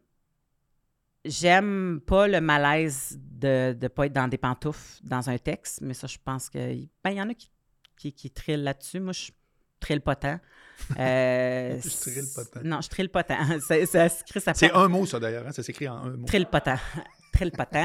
[1.25, 5.93] J'aime pas le malaise de ne pas être dans des pantoufles dans un texte, mais
[5.93, 6.57] ça, je pense que.
[7.03, 7.49] Ben, il y en a qui,
[7.97, 8.99] qui, qui trillent là-dessus.
[8.99, 9.31] Moi, je,
[9.79, 10.25] trill potent.
[10.97, 12.63] Euh, Je trill potent.
[12.63, 13.33] Non, je trill potent.
[13.67, 15.45] C'est ça s'écrit- ça C'est un mot, ça, d'ailleurs.
[15.45, 16.25] hein, Ça s'écrit en un mot.
[16.25, 16.79] Trill potent.
[17.33, 17.75] Trill potent.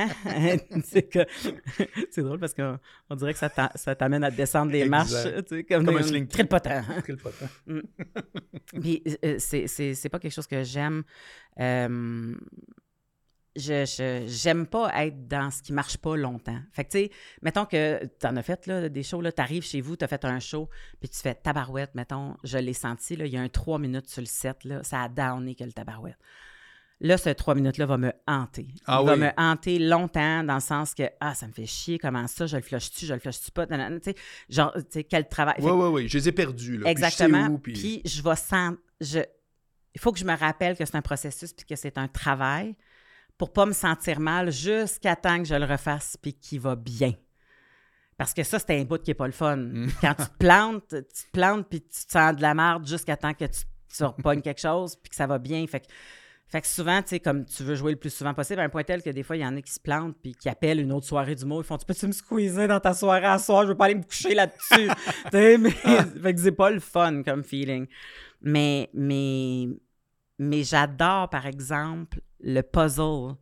[2.11, 2.79] c'est drôle parce qu'on
[3.11, 4.91] on dirait que ça t'a- ça t'amène à descendre les Exact.
[4.91, 5.45] marches.
[5.69, 6.29] Comme, Comme un des- sling.
[6.29, 6.69] Trill potent.
[7.03, 7.35] Trill potent.
[8.81, 11.03] Puis euh, c'est- c'est c'est pas quelque chose que j'aime.
[11.61, 12.35] Euh,
[13.57, 16.59] je j'aime pas être dans ce qui marche pas longtemps.
[16.73, 17.11] Fait que, tu sais,
[17.43, 20.09] mettons que tu en as fait là, des shows, tu arrives chez vous, tu as
[20.09, 20.69] fait un show,
[21.01, 24.09] puis tu fais tabarouette, mettons, je l'ai senti, là, il y a un trois minutes
[24.09, 26.19] sur le set, là, ça a downé que le tabarouette.
[27.01, 28.69] Là, ce trois minutes-là va me hanter.
[28.87, 31.99] Ah Il va me hanter longtemps dans le sens que, ah, ça me fait chier,
[31.99, 34.17] comment ça, je le flush-tu, je le flush-tu pas, nanana, tu sais,
[34.49, 35.57] genre, tu sais, quel travail.
[35.59, 36.09] Oui, oui, oui.
[36.09, 36.79] Je les ai perdus.
[36.79, 36.85] Là.
[36.85, 37.59] Puis je sais Exactement.
[37.59, 37.73] puis...
[37.73, 38.79] puis- je vais sentir.
[39.01, 39.21] Je...
[39.95, 42.75] Il faut que je me rappelle que c'est un processus puis que c'est un travail
[43.39, 47.13] pour pas me sentir mal jusqu'à temps que je le refasse puis qu'il va bien.
[48.17, 49.57] Parce que ça, c'est un bout qui est pas le fun.
[49.57, 49.89] Mm.
[50.01, 53.17] Quand tu te plantes, tu te plantes puis tu te sens de la merde jusqu'à
[53.17, 53.61] temps que tu,
[53.97, 55.67] tu repognes quelque chose puis que ça va bien.
[55.67, 55.87] Fait que,
[56.47, 58.69] fait que souvent, tu sais, comme tu veux jouer le plus souvent possible, à un
[58.69, 60.81] point tel que des fois, il y en a qui se plantent puis qui appellent
[60.81, 61.61] une autre soirée du mot.
[61.61, 63.63] Ils font Tu peux-tu me squeezer dans ta soirée à soir?
[63.63, 64.89] Je veux pas aller me coucher là-dessus.
[65.25, 65.71] Tu sais, mais
[66.23, 67.87] fait que c'est pas le fun comme feeling.
[68.41, 69.67] Mais, mais,
[70.39, 73.35] mais j'adore, par exemple, le puzzle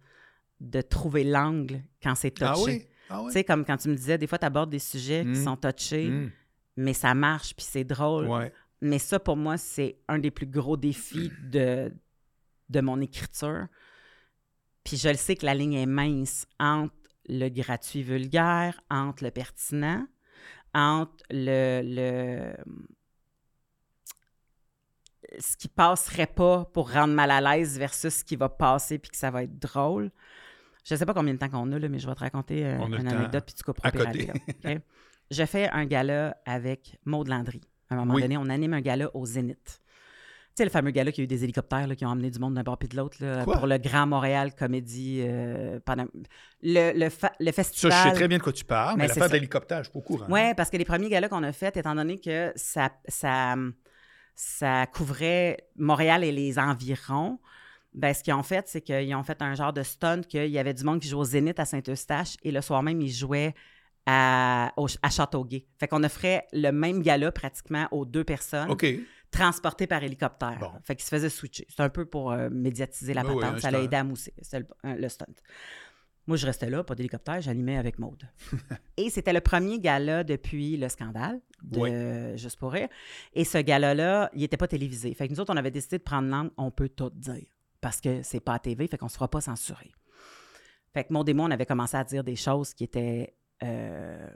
[0.61, 2.47] de trouver l'angle quand c'est touché.
[2.51, 2.87] Ah oui?
[3.11, 5.31] Ah Tu sais, comme quand tu me disais, des fois, tu abordes des sujets qui
[5.41, 5.45] Mm.
[5.45, 6.31] sont touchés, Mm.
[6.77, 8.29] mais ça marche, puis c'est drôle.
[8.29, 8.53] Ouais.
[8.81, 11.93] Mais ça, pour moi, c'est un des plus gros défis de,
[12.69, 13.67] de mon écriture.
[14.85, 16.95] Puis je le sais que la ligne est mince entre
[17.29, 20.07] le gratuit vulgaire, entre le pertinent,
[20.75, 22.55] entre le, le
[25.39, 29.11] ce qui passerait pas pour rendre mal à l'aise versus ce qui va passer puis
[29.11, 30.11] que ça va être drôle.
[30.85, 32.79] Je sais pas combien de temps qu'on a, là, mais je vais te raconter euh,
[32.87, 34.27] une anecdote puis tu couperas à pire côté.
[34.27, 34.35] là,
[34.75, 34.81] OK?
[35.31, 37.61] Je fais un gala avec Maud Landry.
[37.89, 38.23] À un moment Oui.
[38.23, 39.79] donné, on anime un gala au Zénith.
[40.55, 42.39] Tu sais, le fameux gala qui a eu des hélicoptères là, qui ont emmené du
[42.39, 46.05] monde d'un bord puis de l'autre pour le Grand Montréal Comédie euh, pendant
[46.63, 47.93] le, le, fa- le Ça, festival.
[47.93, 49.33] je sais très bien de quoi tu parles, mais, Mais c'est l'affaire ça.
[49.39, 50.27] d'hélicoptère, je suis pas au courant.
[50.29, 53.55] Oui, parce que les premiers galas qu'on a faits, étant donné que ça, ça,
[54.35, 57.39] ça couvrait Montréal et les environs,
[57.95, 60.59] ben, ce qu'ils ont fait, c'est qu'ils ont fait un genre de stunt qu'il y
[60.59, 63.55] avait du monde qui jouait au Zénith à Saint-Eustache et le soir même, ils jouaient
[64.07, 65.67] à, au- à Châteauguay.
[65.79, 68.87] Fait qu'on offrait le même gala pratiquement aux deux personnes, OK.
[69.31, 70.59] transportées par hélicoptère.
[70.59, 70.73] Bon.
[70.85, 71.67] Fait qu'ils se faisaient switcher.
[71.69, 73.57] C'est un peu pour euh, médiatiser la Oui, oui, patente.
[73.59, 74.33] un ça l'a aidé à mousser.
[74.41, 75.27] C'était le, le stunt.
[76.27, 78.23] Moi, je restais là, pas d'hélicoptère, j'animais avec Maude.
[78.97, 82.39] et c'était le premier gala depuis le scandale de Oui.
[82.39, 82.89] Juste pour rire.
[83.35, 85.13] Et ce gala-là, il n'était pas télévisé.
[85.15, 87.47] Fait que nous autres, on avait décidé de prendre l'angle, on peut tout dire.
[87.81, 89.91] Parce que c'est pas à TV, fait qu'on ne se fera pas censurer.
[90.95, 93.35] Fait que Maud et moi, on avait commencé à dire des choses qui étaient.
[93.65, 94.29] euh,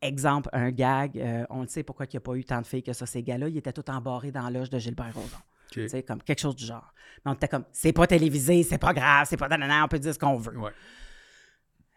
[0.00, 1.18] exemple, un gag.
[1.18, 3.06] euh, on le sait pourquoi il n'y a pas eu tant de filles que ça,
[3.06, 3.48] ces gars-là.
[3.48, 5.36] Ils étaient tous embarrés dans l'âge de Gilbert Rozon.
[5.36, 5.72] OK.
[5.72, 6.92] Tu sais, comme quelque chose du genre.
[7.24, 9.98] Mais on était comme, c'est pas télévisé, c'est pas grave, c'est pas nanana, on peut
[9.98, 10.56] dire ce qu'on veut.
[10.56, 10.70] Ouais.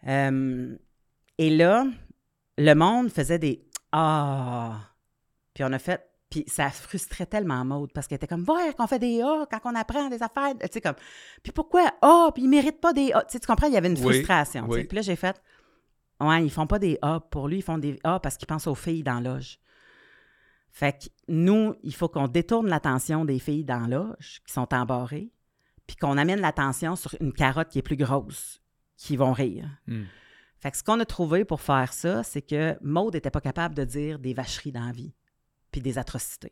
[0.08, 0.76] Euh,
[1.38, 1.86] et là,
[2.58, 4.80] le monde faisait des Ah.
[5.54, 6.06] Puis on a fait.
[6.30, 9.60] Puis ça frustrait tellement Maude parce qu'elle était comme, voir qu'on fait des A quand
[9.66, 10.54] on apprend des affaires.
[10.62, 10.94] Tu sais, comme,
[11.42, 12.30] puis pourquoi A?
[12.34, 13.22] Puis ils méritent pas des A.
[13.24, 13.66] Tu sais, tu comprends?
[13.68, 14.66] Il y avait une frustration.
[14.70, 14.84] oui.
[14.84, 15.42] Puis là, j'ai fait,
[16.22, 17.20] ouais, ils font pas des A.
[17.20, 19.60] Pour lui, ils font des A parce qu'ils pensent aux filles dans la loge.
[20.72, 24.72] Fait que nous, il faut qu'on détourne l'attention des filles dans la loge qui sont
[24.72, 25.32] embarrées,
[25.88, 28.59] puis qu'on amène l'attention sur une carotte qui est plus grosse,
[29.00, 29.68] qui vont rire.
[29.88, 30.04] Hmm.
[30.60, 33.74] Fait que ce qu'on a trouvé pour faire ça, c'est que Maude n'était pas capable
[33.74, 35.14] de dire des vacheries dans la vie,
[35.72, 36.52] puis des atrocités.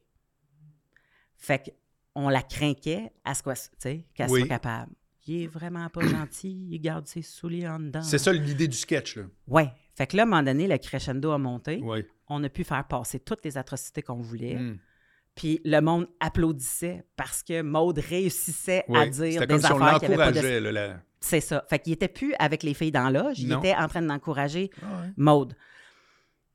[1.35, 1.75] Fait
[2.15, 4.39] qu'on la craquait à ce qu'elle Oui.
[4.39, 4.93] soit capable.
[5.27, 8.01] Il est vraiment pas gentil, il garde ses souliers en dedans.
[8.01, 9.23] C'est ça l'idée du sketch, là.
[9.45, 9.69] Ouais.
[9.93, 11.81] Fait que là, à un moment donné, le crescendo a monté.
[11.83, 12.05] Oui.
[12.29, 14.55] On a pu faire passer toutes les atrocités qu'on voulait.
[14.55, 14.77] Hmm.
[15.35, 19.99] Puis le monde applaudissait parce que Maude réussissait à dire des comme si on affaires
[19.99, 20.13] pas de...
[20.13, 20.71] l'encourageait, là.
[20.71, 21.63] la- C'est ça.
[21.69, 25.01] Fait qu'il était plus avec les filles dans l'âge, il était en train d'encourager Ah
[25.01, 25.07] ouais.
[25.17, 25.55] Maude.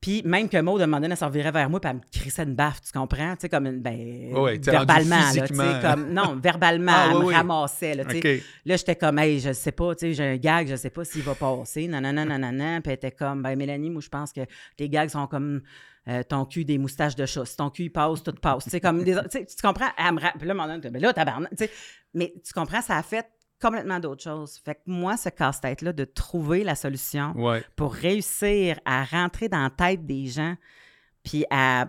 [0.00, 1.96] Puis même que Maude, à un moment donné, elle se revirait vers moi puis elle
[1.98, 3.34] me crissait une baffe, tu comprends?
[3.36, 3.80] Tu sais, comme une...
[3.80, 6.12] Ben, Ouais, verbalement, là, tu sais, comme...
[6.12, 7.34] Non, verbalement, Ah, elle oui, me oui.
[7.34, 8.42] ramassait, là, tu sais.
[8.64, 11.04] Là, j'étais comme, hey, je sais pas, tu sais, j'ai un gag, je sais pas
[11.04, 12.80] s'il va passer, nanana, nanana.
[12.80, 14.40] Puis elle était comme, ben, Mélanie, moi, je pense que
[14.76, 15.62] tes gags sont comme
[16.08, 17.44] euh, ton cul des moustaches de chat.
[17.44, 18.64] Si ton cul, il passe, tout passe.
[18.64, 19.14] Tu sais, comme des.
[19.30, 19.90] Tu comprends?
[19.96, 21.70] Elle me ra- Puis là, mon ben là, tabarnak, tu sais.
[22.12, 23.24] Mais tu comprends, ça a fait
[23.62, 24.58] complètement d'autres choses.
[24.64, 27.64] Fait que moi, ce casse-tête-là, de trouver la solution Ouais.
[27.76, 30.56] pour réussir à rentrer dans la tête des gens,
[31.22, 31.88] puis à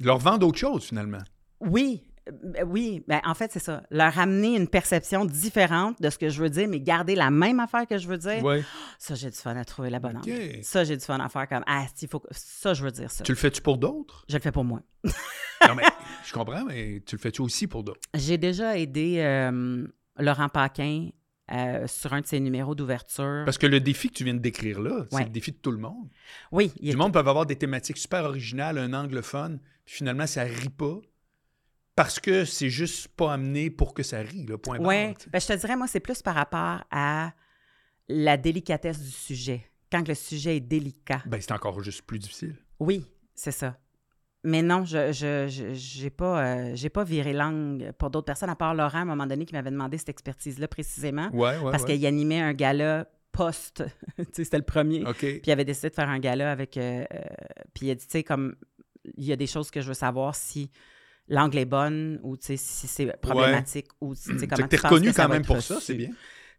[0.00, 1.22] Leur vendre autre chose, finalement.
[1.60, 3.82] oui, euh, oui, ben, en fait, c'est ça.
[3.90, 7.58] Leur amener une perception différente de ce que je veux dire, mais garder la même
[7.60, 8.42] affaire que je veux dire.
[8.44, 8.62] Ouais.
[8.98, 10.28] Ça, j'ai du fun à trouver la bonne OK.
[10.28, 10.62] angle.
[10.62, 13.10] Ça, j'ai du fun à faire comme Ah, il faut que- ça, je veux dire
[13.10, 13.24] ça.
[13.24, 14.24] Tu le fais-tu pour d'autres?
[14.28, 14.80] Je le fais pour moi.
[15.04, 15.82] non, mais
[16.24, 18.00] je comprends, mais tu le fais-tu aussi pour d'autres?
[18.14, 19.84] J'ai déjà aidé euh,
[20.18, 21.08] Laurent Paquin
[21.50, 23.42] euh, sur un de ses numéros d'ouverture.
[23.44, 25.24] Parce que le défi que tu viens de décrire là, c'est Ouais.
[25.24, 26.08] le défi de tout le monde.
[26.50, 30.26] Oui, Tout le monde peut avoir des thématiques super originales, un angle fun, puis finalement,
[30.26, 30.98] ça rit pas.
[31.94, 35.16] Parce que c'est juste pas amené pour que ça rit, le point sais.
[35.30, 37.32] Ben, je te dirais, moi, c'est plus par rapport à
[38.08, 39.66] la délicatesse du sujet.
[39.90, 41.22] Quand le sujet est délicat.
[41.26, 42.56] Ben, c'est encore juste plus difficile.
[42.80, 43.04] Oui,
[43.34, 43.76] c'est ça.
[44.44, 48.50] Mais non, je je je- j'ai pas euh, j'ai pas viré langue pour d'autres personnes
[48.50, 51.56] à part Laurent à un moment donné qui m'avait demandé cette expertise là précisément Ouais,
[51.58, 51.70] ouais.
[51.70, 51.94] parce ouais.
[51.96, 53.84] qu'il animait un gala post
[54.16, 55.04] tu sais c'était le premier.
[55.14, 57.18] Puis il avait décidé de faire un gala avec euh, euh,
[57.72, 58.56] puis il a dit tu sais comme
[59.16, 60.70] il y a des choses que je veux savoir si
[61.28, 65.44] l'angle est bonne ou si c'est problématique ou comment que tu penses reconnu quand même
[65.44, 66.10] pour ça, c'est bien.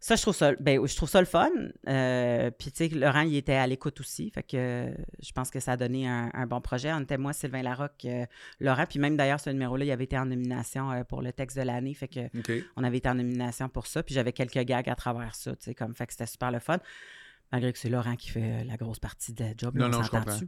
[0.04, 1.48] Ça, je trouve ça, ben, je trouve ça le fun.
[1.88, 4.28] Euh, puis, tu sais, Laurent, il était à l'écoute aussi.
[4.28, 6.92] Fait que je pense que ça a donné un, un bon projet.
[6.92, 8.26] On était moi, Sylvain Larocque, euh,
[8.60, 8.84] Laurent.
[8.86, 11.62] Puis même d'ailleurs, ce numéro-là, il avait été en nomination euh, pour le texte de
[11.62, 11.94] l'année.
[11.94, 12.20] Fait que
[12.76, 14.02] on avait été en nomination pour ça.
[14.02, 16.58] Puis j'avais quelques gags à travers ça, tu sais, comme fait que c'était super le
[16.58, 16.80] fun.
[17.50, 19.74] Malgré que c'est Laurent qui fait la grosse partie de la job.
[19.78, 20.38] là, Non, on non, je comprends.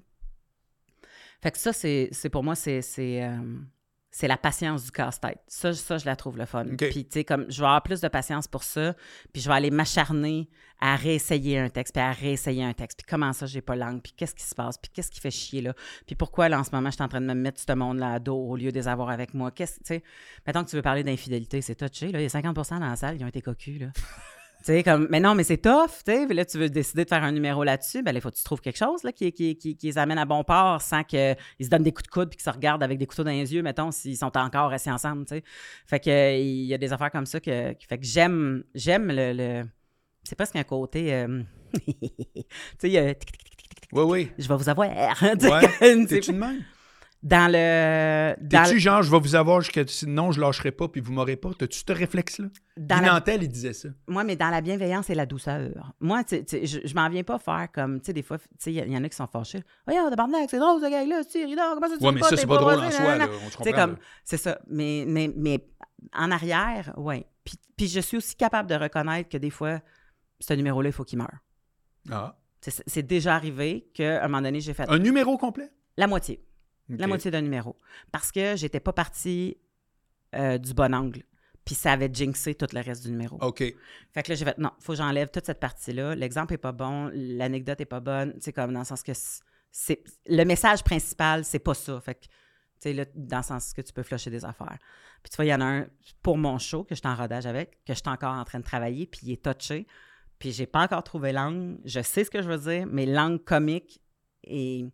[1.40, 2.82] Fait que ça, c'est c'est pour moi, c'est
[4.16, 5.40] c'est la patience du casse-tête.
[5.46, 6.64] Ça, ça, je la trouve le fun.
[6.64, 6.88] OK.
[6.88, 8.94] Puis, tu sais, comme je vais avoir plus de patience pour ça,
[9.30, 10.48] puis je vais aller m'acharner
[10.80, 13.00] à réessayer un texte, puis à réessayer un texte.
[13.00, 15.30] Puis comment ça, j'ai pas langue, puis qu'est-ce qui se passe, puis qu'est-ce qui fait
[15.30, 15.74] chier là,
[16.06, 18.14] puis pourquoi là, en ce moment, je suis en train de me mettre ce monde-là
[18.14, 19.50] à dos au lieu de les avoir avec moi?
[19.50, 20.02] Qu'est-ce, tu sais,
[20.46, 22.96] mettons que tu veux parler d'infidélité, c'est touché, là, il y a 50% dans la
[22.96, 23.88] salle, ils ont été cocus, là.
[24.66, 26.26] Tu sais, comme, mais non, mais c'est tough, tu sais.
[26.26, 28.02] Puis là, tu veux décider de faire un numéro là-dessus.
[28.02, 29.96] Ben, là, il faut que tu trouves quelque chose là, qui, qui, qui, qui les
[29.96, 32.50] amène à bon port sans qu'ils se donnent des coups de coude puis qu'ils se
[32.50, 35.44] regardent avec des couteaux dans les yeux, mettons, s'ils sont encore assis ensemble, tu sais.
[35.86, 39.06] Fait que, il y a des affaires comme ça que, qui fait que j'aime, j'aime
[39.08, 39.32] le.
[39.34, 39.68] le-
[40.24, 41.14] c'est presque un côté.
[41.14, 41.42] euh,
[41.74, 41.92] tu
[42.80, 43.14] sais, il y a
[43.92, 44.30] Oui, oui.
[44.36, 44.88] je vais vous avoir.
[45.20, 46.06] Sais, Ouais.
[46.06, 46.64] T'es-tu de même?
[47.26, 48.36] Dans le.
[48.48, 49.82] T'es-tu genre, je vais vous avoir jusqu'à.
[50.06, 51.50] Non, je lâcherai pas, puis vous m'aurez pas?
[51.58, 52.46] T'as-tu ce réflexe-là?
[52.76, 53.88] dans la- Nantel, il disait ça.
[54.06, 55.92] Moi, mais dans la bienveillance et la douceur.
[55.98, 58.76] Moi, je, je m'en viens pas faire comme, tu sais, des fois, tu sais, il
[58.88, 59.62] y, y en a qui sont fâchés.
[59.88, 62.46] Regarde, tabarnak, c'est drôle, ce gars-là, tu comment ça, tu Ouais, mais pas, ça, c'est
[62.46, 63.26] pas drôle en soi, là.
[63.28, 63.72] On comprend.
[63.72, 64.60] comme, c'est ça.
[64.68, 65.66] Mais, mais, mais
[66.14, 67.26] en arrière, ouais.
[67.44, 69.80] Puis, puis je suis aussi capable de reconnaître que des fois,
[70.38, 71.38] ce numéro-là, il faut qu'il meure.
[72.10, 72.36] Ah.
[72.60, 75.70] C'est déjà arrivé qu'à un moment donné, j'ai fait Un numéro complet?
[75.96, 76.40] la moitié.
[76.88, 77.76] La moitié d'un numéro.
[78.12, 79.56] Parce que j'étais pas partie
[80.34, 81.22] euh, du bon angle.
[81.64, 83.38] Puis ça avait jinxé tout le reste du numéro.
[83.40, 83.58] OK.
[83.58, 86.14] Fait que là, j'ai fait non, faut que j'enlève toute cette partie-là.
[86.14, 88.34] L'exemple est pas bon, l'anecdote est pas bonne.
[88.40, 89.12] C'est comme dans le sens que
[89.72, 92.00] c'est le message principal, c'est pas ça.
[92.00, 92.30] Fait que, tu
[92.78, 94.78] sais, là, dans le sens que tu peux flusher des affaires.
[95.24, 95.86] Puis tu vois, il y en a un
[96.22, 98.60] pour mon show que je suis en rodage avec, que je suis encore en train
[98.60, 99.88] de travailler, puis il est touché.
[100.38, 101.78] Puis j'ai pas encore trouvé langue.
[101.84, 104.00] Je sais ce que je veux dire, mais langue comique
[104.44, 104.86] et.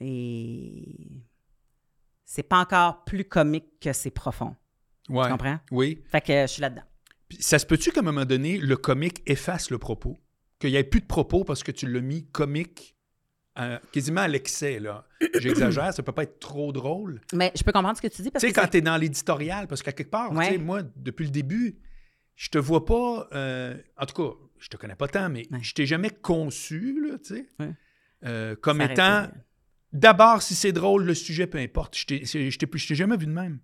[0.00, 1.22] Et,
[2.24, 4.56] c'est pas encore plus comique que c'est profond.
[5.08, 5.24] Ouais.
[5.26, 5.58] Tu comprends?
[5.70, 6.02] Oui.
[6.10, 6.82] Fait que je suis là-dedans.
[7.38, 10.16] Ça se peut-tu qu'à un moment donné, le comique efface le propos?
[10.58, 12.96] Qu'il n'y ait plus de propos parce que tu l'as mis comique
[13.54, 15.06] à- quasiment à l'excès, là.
[15.40, 17.20] J'exagère, ça peut pas être trop drôle.
[17.32, 18.96] Mais je peux comprendre ce que tu dis parce Tu sais, quand tu es dans
[18.96, 20.50] l'éditorial, parce qu'à quelque part, tu Ouais.
[20.50, 21.78] sais, moi, depuis le début,
[22.36, 23.28] je te vois pas.
[23.32, 25.62] euh, en tout cas, je te connais pas tant, mais Ouais.
[25.62, 27.72] je t'ai jamais conçu, là, tu sais, Ouais.
[28.24, 29.24] euh, comme ça étant.
[29.24, 29.32] été-
[29.92, 31.96] D'abord, si c'est drôle, le sujet, peu importe.
[31.96, 33.60] Je t'ai- jamais vu de même.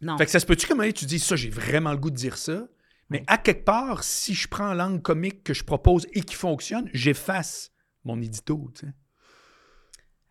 [0.00, 0.16] Non.
[0.18, 2.36] Fait que ça se peut-tu comment tu dis ça, j'ai vraiment le goût de dire
[2.36, 2.66] ça,
[3.08, 6.88] mais à quelque part, si je prends l'angle comique que je propose et qui fonctionne,
[6.92, 7.72] j'efface
[8.04, 8.92] mon édito, tu sais.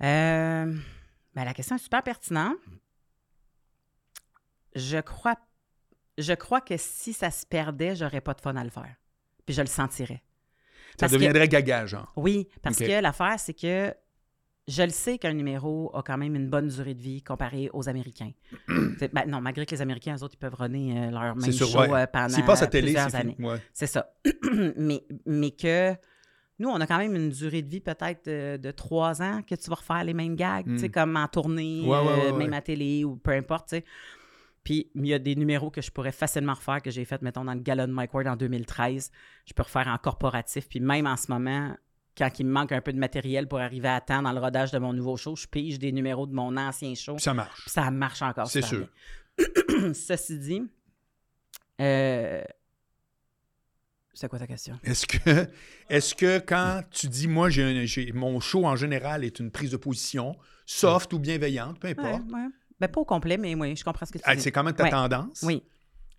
[0.03, 0.76] Euh,
[1.34, 2.57] ben, la question est super pertinente.
[4.76, 5.36] Je crois,
[6.18, 8.95] je crois que si ça se perdait, j'aurais pas de fun à le faire.
[9.45, 10.22] Puis je le sentirais.
[10.91, 12.11] Ça Parce que- deviendrait gaga, genre.
[12.16, 13.93] Oui, parce que l'affaire, c'est que
[14.68, 17.88] je le sais qu'un numéro a quand même une bonne durée de vie comparé aux
[17.89, 18.32] Américains.
[19.13, 21.68] Ben, non, malgré que les Américains, eux autres, ils peuvent runner euh, leur même sûr,
[21.68, 22.03] show ouais.
[22.03, 23.36] euh, pendant passe à télé, plusieurs c'est années.
[23.39, 23.57] Ouais.
[23.74, 24.13] C'est ça.
[24.78, 25.93] mais, mais que
[26.57, 29.55] nous, on a quand même une durée de vie peut-être de, de trois ans que
[29.55, 30.91] tu vas refaire les mêmes gags, tu sais, Mm.
[30.91, 33.86] comme en tournée, Ouais, euh, même à télé ou peu importe, tu sais.
[34.63, 37.45] Puis il y a des numéros que je pourrais facilement refaire, que j'ai fait, mettons,
[37.45, 39.11] dans le Gala de Mike Ward en 2013.
[39.45, 40.68] Je peux refaire en corporatif.
[40.68, 41.76] Puis même en ce moment,
[42.18, 44.72] quand il me manque un peu de matériel pour arriver à temps dans le rodage
[44.72, 47.16] de mon nouveau show, je pige des numéros de mon ancien show.
[47.16, 47.61] Puis ça marche.
[47.61, 48.47] Puis ça marche encore.
[48.47, 48.88] C'est sûr.
[49.38, 49.93] bien.
[49.93, 50.61] Ceci dit,
[51.82, 52.41] euh,
[54.13, 54.80] c'est quoi ta question?
[54.84, 55.47] Est-ce que,
[55.89, 59.78] est-ce que quand tu dis, moi, j'ai, mon show en général est une prise de
[59.78, 62.47] position, soft ou bienveillante, peu Ouais, importe, ouais.
[62.80, 64.41] Ben, pas au complet, mais oui, je comprends ce que tu ah, dis.
[64.41, 64.89] c'est quand même ta Ouais.
[64.89, 65.43] tendance?
[65.43, 65.63] Oui.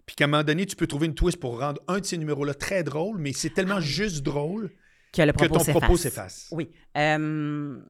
[0.04, 2.16] Puis qu'à un moment donné, tu peux trouver une twist pour rendre un de ces
[2.18, 4.70] numéros-là très drôle, mais c'est tellement juste drôle
[5.12, 6.34] Que le que propos ton propos s'efface.
[6.34, 6.48] s'efface.
[6.52, 6.70] Oui.
[6.96, 7.80] Euh,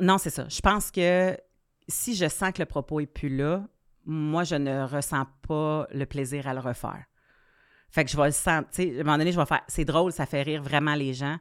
[0.00, 0.46] Non, c'est ça.
[0.48, 1.36] Je pense que
[1.88, 3.64] si je sens que le propos est plus là,
[4.04, 7.04] moi, je ne ressens pas le plaisir à le refaire.
[7.90, 8.68] Fait que je vais le sentir.
[8.72, 9.62] tu sais, À un moment donné, je vais faire.
[9.68, 11.36] C'est drôle, ça fait rire vraiment les gens,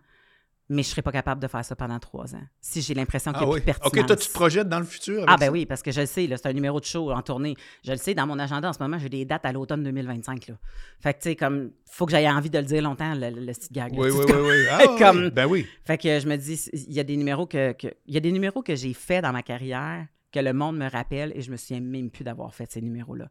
[0.72, 2.42] mais je ne serais pas capable de faire ça pendant trois ans.
[2.62, 3.60] Si j'ai l'impression qu'il Ah n'y a oui.
[3.60, 3.94] plus de pertinence.
[4.00, 5.18] OK, toi, tu te projettes dans le futur.
[5.18, 5.52] avec Ah, ben ça?
[5.52, 7.56] oui, parce que je le sais, c'est un numéro de show en tournée.
[7.84, 10.48] Je le sais, dans mon agenda en ce moment, j'ai des dates à l'automne 2025.
[10.48, 10.56] Là.
[11.00, 13.42] Fait que, tu sais, comme, faut que j'aie envie de le dire longtemps, le, le,
[13.46, 13.94] le petit gag.
[13.94, 14.00] là.
[14.02, 14.66] Oui, oui, oui, oui.
[14.72, 14.98] Ah, oui.
[14.98, 15.68] Comme- Ben oui.
[15.86, 18.22] Fait que je me dis, il y a des numéros que, que- il y a
[18.22, 21.52] des numéros que j'ai faits dans ma carrière que le monde me rappelle et je
[21.52, 23.28] me souviens même plus d'avoir fait ces numéros-là.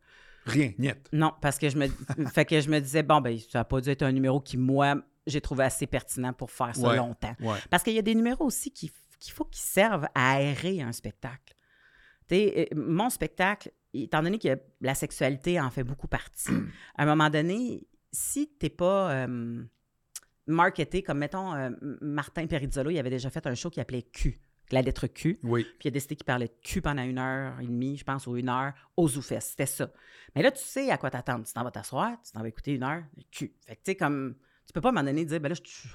[0.47, 0.95] Rien, niet.
[1.13, 1.87] Non, parce que je me,
[2.35, 4.57] fait que je me disais, bon, ben, ça n'a pas dû être un numéro qui,
[4.57, 4.97] moi,
[5.27, 6.97] j'ai trouvé assez pertinent pour faire ça Ouais.
[6.97, 7.35] longtemps.
[7.41, 7.59] Ouais.
[7.71, 10.93] Parce qu'il y a des numéros aussi qui- qu'il faut qu'ils servent à aérer un
[10.93, 11.55] spectacle.
[12.33, 16.49] Euh, mon spectacle, étant donné que la sexualité en fait beaucoup partie,
[16.97, 19.63] à un moment donné, si tu n'es pas euh,
[20.47, 24.41] marketé, comme mettons, euh, Martin Perizzolo, il avait déjà fait un show qui appelait Q,
[24.71, 25.39] la lettre Q.
[25.43, 25.65] Oui.
[25.65, 28.27] Puis il a décidé qu'il parlait de cul pendant une heure et demie, je pense,
[28.27, 29.41] ou une heure, au ZooFest.
[29.51, 29.91] C'était ça.
[30.35, 31.45] Mais là, tu sais à quoi t'attendre.
[31.45, 33.03] Tu t'en vas t'asseoir, tu t'en vas écouter une heure
[33.33, 33.53] cul.
[33.67, 34.37] Fait que, tu sais, comme,
[34.71, 35.89] tu peux pas moment donné dire, ben là, je, je-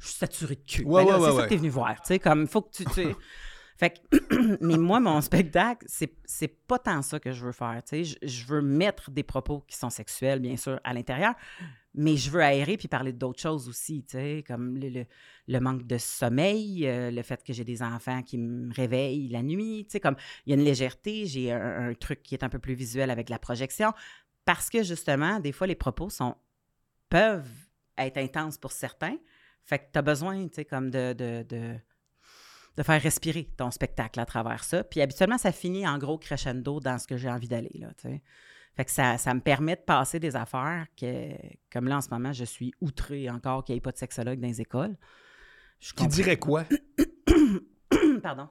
[0.00, 0.84] je suis saturé de cul.
[0.84, 1.94] Ouais, Ben ouais, c'est ça que t'es venu voir.
[2.00, 2.84] Tu sais, comme, il faut que tu.
[2.86, 3.14] tu-
[3.76, 7.82] fait que, mais moi, mon spectacle, c'est, c'est pas tant ça que je veux faire.
[7.88, 11.34] Tu sais, je, je veux mettre des propos qui sont sexuels, bien sûr, à l'intérieur,
[11.94, 15.06] mais je veux aérer puis parler d'autres choses aussi, tu sais, comme le, le-
[15.46, 19.42] le manque de sommeil, euh, le fait que j'ai des enfants qui me réveillent la
[19.42, 20.16] nuit, tu sais, comme
[20.46, 23.10] il y a une légèreté, j'ai un, un truc qui est un peu plus visuel
[23.10, 23.92] avec la projection,
[24.44, 26.34] parce que justement, des fois, les propos sont
[27.08, 27.48] peuvent
[27.98, 29.16] être intenses pour certains,
[29.64, 31.74] fait que tu as besoin, tu sais, comme de, de, de,
[32.76, 34.84] de faire respirer ton spectacle à travers ça.
[34.84, 38.08] Puis habituellement, ça finit en gros crescendo dans ce que j'ai envie d'aller, là, tu
[38.08, 38.22] sais.
[38.76, 41.32] Fait que ça, ça me permet de passer des affaires que,
[41.72, 44.40] comme là, en ce moment, je suis outrée encore qu'il n'y ait pas de sexologue
[44.40, 44.96] dans les écoles.
[45.78, 46.64] Je Qui dirait quoi?
[48.22, 48.48] Pardon.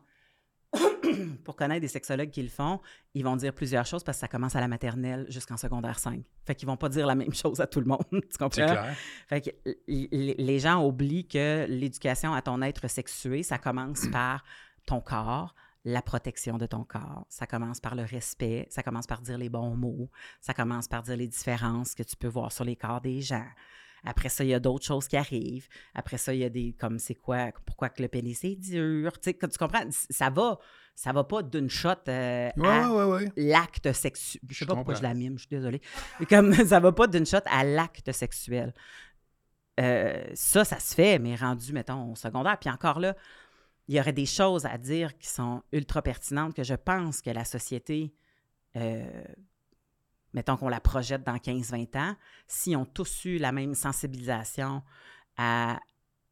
[1.44, 2.80] Pour connaître des sexologues qui le font,
[3.14, 6.24] ils vont dire plusieurs choses parce que ça commence à la maternelle jusqu'en secondaire 5.
[6.46, 8.04] Fait qu'ils vont pas dire la même chose à tout le monde.
[8.12, 8.66] tu C'est comprends?
[8.66, 8.96] clair.
[9.28, 9.50] Fait que
[9.88, 14.44] les gens oublient que l'éducation à ton être sexué, ça commence par
[14.86, 15.54] ton corps,
[15.86, 17.26] la protection de ton corps.
[17.30, 20.10] Ça commence par le respect, ça commence par dire les bons mots,
[20.42, 23.46] ça commence par dire les différences que tu peux voir sur les corps des gens.
[24.06, 25.68] Après ça, il y a d'autres choses qui arrivent.
[25.94, 29.14] Après ça, il y a des comme c'est quoi, pourquoi que le pénis est dur.
[29.20, 30.60] Tu sais, tu comprends, ça va,
[30.96, 33.32] ça va pas d'une shot euh, Ouais, à ouais, ouais, ouais.
[33.38, 34.42] l'acte sexuel.
[34.50, 35.82] Je sais pas pourquoi je la mime, je suis désolée.
[36.20, 38.74] Mais Comme ça va pas d'une shot à l'acte sexuel.
[39.80, 42.58] Euh, ça, ça se fait, mais rendu, mettons, au secondaire.
[42.60, 43.16] Puis encore là,
[43.88, 47.30] il y aurait des choses à dire qui sont ultra pertinentes que je pense que
[47.30, 48.14] la société,
[48.76, 49.24] euh,
[50.34, 52.16] mettons qu'on la projette dans 15-20 ans,
[52.48, 54.82] si on tous eu la même sensibilisation
[55.38, 55.80] à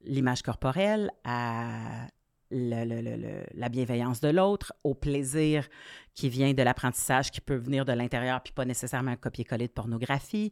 [0.01, 2.07] l'image corporelle, à
[2.53, 5.69] le- le- le- la bienveillance de l'autre, au plaisir
[6.13, 9.71] qui vient de l'apprentissage qui peut venir de l'intérieur, puis pas nécessairement un copier-coller de
[9.71, 10.51] pornographie.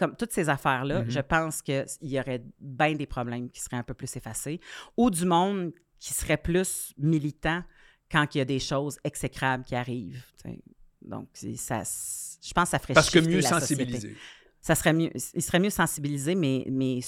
[0.00, 1.10] Comme toutes ces affaires-là, Mhm.
[1.10, 4.58] je pense qu'il y aurait bien des problèmes qui seraient un peu plus effacés,
[4.96, 7.62] ou du monde qui serait plus militant
[8.10, 10.24] quand il y a des choses exécrables qui arrivent.
[11.02, 14.16] Donc, ça, je pense que ça ferait Parce que mieux sensibiliser.
[14.60, 17.00] Ça serait mieux, il serait mieux sensibilisé, mais, mais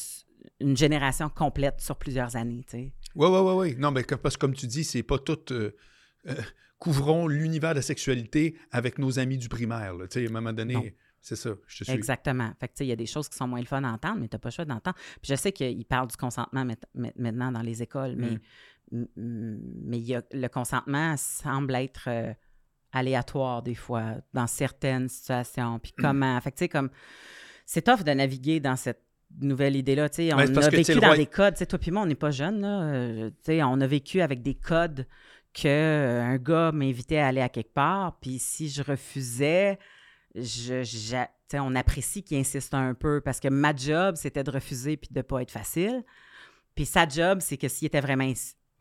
[0.61, 2.93] une génération complète sur plusieurs années, tu sais.
[3.17, 3.77] Oui, oui, oui, oui.
[3.77, 5.39] Non, mais que- parce que comme tu dis, c'est pas tout.
[5.53, 5.73] euh,
[6.29, 6.35] euh,
[6.79, 9.95] couvrons l'univers de la sexualité avec nos amis du primaire.
[10.03, 11.51] Tu sais, à un moment donné, c'est ça.
[11.67, 11.93] Je te suis.
[11.93, 12.53] Exactement.
[12.61, 14.19] Fait que, tu sais, il y a des choses qui sont moins le fun d'entendre,
[14.21, 14.97] mais tu n'as pas le choix d'entendre.
[15.21, 16.65] Puis je sais qu'ils parlent du consentement
[17.17, 18.39] maintenant dans les écoles, mais,
[18.93, 19.07] Mm.
[19.17, 22.33] m- mais il y a- le consentement semble être euh,
[22.93, 25.79] aléatoire des fois dans certaines situations.
[25.79, 26.03] Puis Mm.
[26.03, 26.41] comment.
[26.41, 26.91] Fait que, tu sais, comme.
[27.67, 29.03] C'est tough de naviguer dans cette
[29.41, 30.09] nouvelle idée-là.
[30.09, 31.55] Tu sais, on a vécu dans roi- des codes.
[31.55, 32.61] Tu sais, toi puis moi, on n'est pas jeunes.
[32.63, 32.83] Là.
[32.83, 35.07] Euh, tu sais, on a vécu avec des codes
[35.55, 39.79] que euh, un gars m'invitait à aller à quelque part, puis si je refusais,
[40.37, 44.97] je, sais, on apprécie qu'il insiste un peu parce que ma job, c'était de refuser
[44.97, 46.05] puis de ne pas être facile.
[46.77, 48.25] Puis sa job, c'est que s'il était vraiment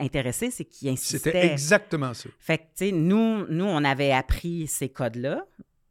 [0.00, 1.18] intéressé, c'est qu'il insistait.
[1.18, 2.28] C'était exactement ça.
[2.38, 5.46] Fait que, tu sais, nous, nous, on avait appris ces codes-là.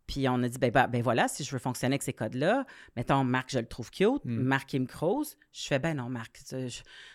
[0.10, 2.66] Puis on a dit, ben, ben, ben voilà, si je veux fonctionner avec ces codes-là,
[2.96, 4.26] mettons, Marc, je le trouve cute.
[4.26, 4.42] Mm.
[4.42, 5.38] Marc, il me crouse.
[5.54, 6.68] Je fais, ben non, Marc, je,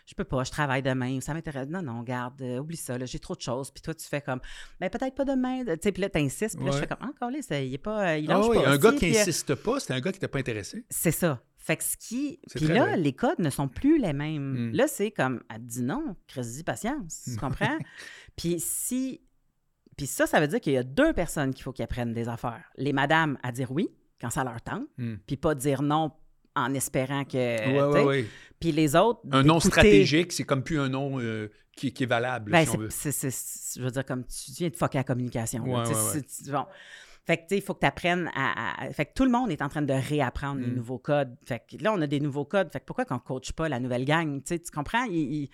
[0.06, 1.66] je, peux pas, je travaille demain, ça m'intéresse.
[1.68, 3.72] Non, non, garde, euh, oublie ça, là, j'ai trop de choses.
[3.72, 4.40] Puis toi, tu fais comme,
[4.78, 5.64] ben peut-être pas demain.
[5.64, 6.56] Tu sais, puis là, t'insistes.
[6.56, 8.68] Puis là, je fais comme, encore là, ça, il est pas, il Ah oui, pas.
[8.68, 10.84] un gars qui puis, euh, insiste pas, c'était un gars qui n'était pas intéressé.
[10.88, 11.42] c'est ça.
[11.66, 12.38] Fait que ce qui.
[12.54, 12.96] Puis là, vrai.
[12.98, 14.68] les codes ne sont plus les mêmes.
[14.68, 14.72] Mm.
[14.74, 17.22] Là, c'est comme, elle dit non, Chris, patience.
[17.24, 17.78] Tu comprends?
[18.36, 19.22] Puis si.
[19.96, 22.28] Puis ça, ça veut dire qu'il y a deux personnes qu'il faut qu'ils apprennent des
[22.28, 22.64] affaires.
[22.76, 23.88] Les madames à dire oui
[24.20, 25.14] quand ça leur tente, Mm.
[25.26, 26.12] puis pas dire non
[26.54, 27.36] en espérant que.
[27.36, 28.26] Ouais, ouais, ouais.
[28.60, 29.20] Puis les autres.
[29.32, 32.76] Un nom stratégique, c'est comme plus un nom euh, qui, qui est valable, Ben, si
[32.76, 35.64] on je veux dire, comme tu viens de fucker la communication.
[35.64, 35.84] là.
[36.48, 36.66] Bon.
[37.26, 39.30] Fait que, tu sais, il faut que tu apprennes à, à- Fait que tout le
[39.30, 40.74] monde est en train de réapprendre les Mm.
[40.74, 41.34] nouveaux codes.
[41.46, 42.70] Fait que là, on a des nouveaux codes.
[42.72, 44.42] Fait que pourquoi qu'on coach pas la nouvelle gang?
[44.44, 45.04] Tu comprends?
[45.04, 45.50] Il, il-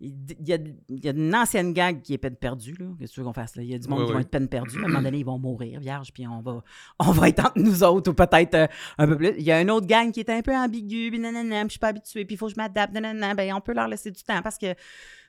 [0.00, 0.58] y, a,
[0.88, 2.72] il y a une ancienne gang qui est peine perdue.
[2.78, 2.86] là.
[2.98, 3.54] Qu'est-ce que tu veux qu'on fasse?
[3.56, 3.62] Là?
[3.62, 4.22] Il y a du monde qui vont ouais.
[4.22, 4.78] être peine perdue.
[4.78, 6.64] À un moment donné, ils vont mourir, vierge, puis on va,
[7.00, 8.66] on va être entre nous autres ou peut-être euh,
[8.96, 9.34] un peu plus.
[9.36, 11.70] Il y a une autre gang qui est un peu ambiguë, puis nanana, puis je
[11.72, 13.34] suis pas habituée, puis il faut que je m'adapte, nanana.
[13.34, 14.78] Ben, on peut leur laisser du temps parce que tu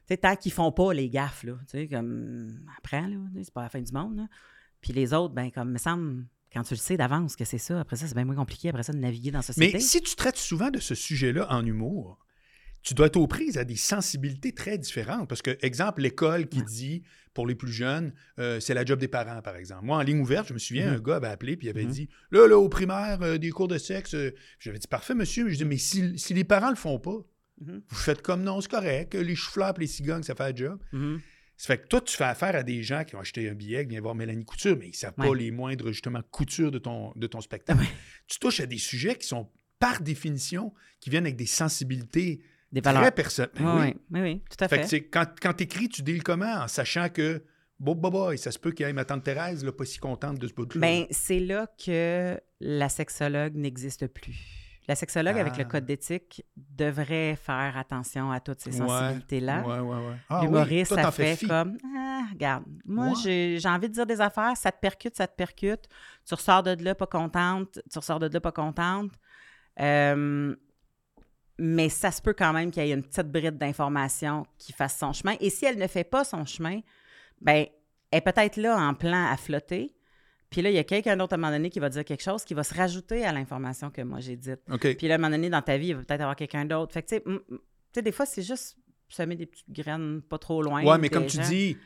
[0.07, 3.63] sais, tant qu'ils font pas les gaffes, là, tu sais, comme, apprends, là, c'est pas
[3.63, 4.23] la fin du monde, là.
[4.81, 7.79] Puis les autres, ben, comme, me semble, quand tu le sais d'avance que c'est ça,
[7.79, 9.73] après ça, c'est bien moins compliqué, après ça, de naviguer dans la société.
[9.73, 12.17] Mais si tu traites souvent de ce sujet-là en humour,
[12.83, 15.29] tu dois être aux prises à des sensibilités très différentes.
[15.29, 16.65] Parce que, exemple, l'école qui Ouais.
[16.65, 17.03] dit,
[17.35, 19.85] pour les plus jeunes, euh, c'est la job des parents, par exemple.
[19.85, 21.91] Moi, en ligne ouverte, je me souviens, un gars avait appelé puis il avait Mhm.
[21.91, 24.15] dit Là, là, au primaire, euh, des cours de sexe.
[24.15, 25.45] euh, J'avais dit Parfait, monsieur.
[25.45, 27.19] Mais je dis Mais si, si les parents le font pas,
[27.61, 27.83] Mhm.
[27.87, 29.13] vous faites comme non, c'est correct.
[29.13, 30.79] Les choux-fleurs et les cigognes, ça fait le job.
[31.61, 33.83] Ça fait que toi, tu fais affaire à des gens qui ont acheté un billet,
[33.83, 36.79] qui viennent voir Mélanie Couture, mais ils ne savent pas les moindres, justement, coutures de
[36.79, 37.79] ton, de ton spectacle.
[37.81, 37.85] Ouais.
[38.25, 39.47] Tu touches à des sujets qui sont,
[39.77, 42.41] par définition, qui viennent avec des sensibilités
[42.71, 43.11] Des très valeurs.
[43.11, 43.51] personnelles.
[43.59, 45.01] Oui, oui, oui, oui, tout à Fait fait.
[45.01, 47.43] que quand, quand tu écris, tu deals comment en sachant que,
[47.79, 49.99] bon, bah, bah, ça se peut qu'il y ait ma tante Thérèse, là, pas si
[49.99, 50.81] contente de ce bout-là.
[50.81, 54.60] Ben, c'est là que la sexologue n'existe plus.
[54.87, 55.67] La sexologue, avec le Ah.
[55.69, 59.61] code d'éthique, devrait faire attention à toutes ces sensibilités-là.
[59.61, 60.15] Ouais, ouais, ouais.
[60.29, 64.71] Ah L'humoriste, ça fait comme Ah, regarde, moi, j'ai envie de dire des affaires, ça
[64.71, 65.87] te percute, ça te percute.
[66.27, 69.11] Tu ressors de là pas contente, tu ressors de là pas contente.
[69.79, 70.55] Euh,
[71.57, 74.97] mais ça se peut quand même qu'il y ait une petite bride d'information qui fasse
[74.97, 75.35] son chemin.
[75.39, 76.79] Et si elle ne fait pas son chemin,
[77.39, 77.65] ben,
[78.09, 79.95] elle est peut-être là en plan à flotter.
[80.51, 82.21] Puis là, il y a quelqu'un d'autre à un moment donné qui va dire quelque
[82.21, 84.59] chose qui va se rajouter à l'information que moi j'ai dite.
[84.97, 86.91] Puis là, à un moment donné, dans ta vie, il va peut-être avoir quelqu'un d'autre.
[86.93, 87.59] Fait que, tu sais, tu
[87.93, 88.77] sais, des fois, c'est juste
[89.09, 90.83] semer des petites graines pas trop loin.
[90.83, 91.77] Ouais, mais comme tu dis,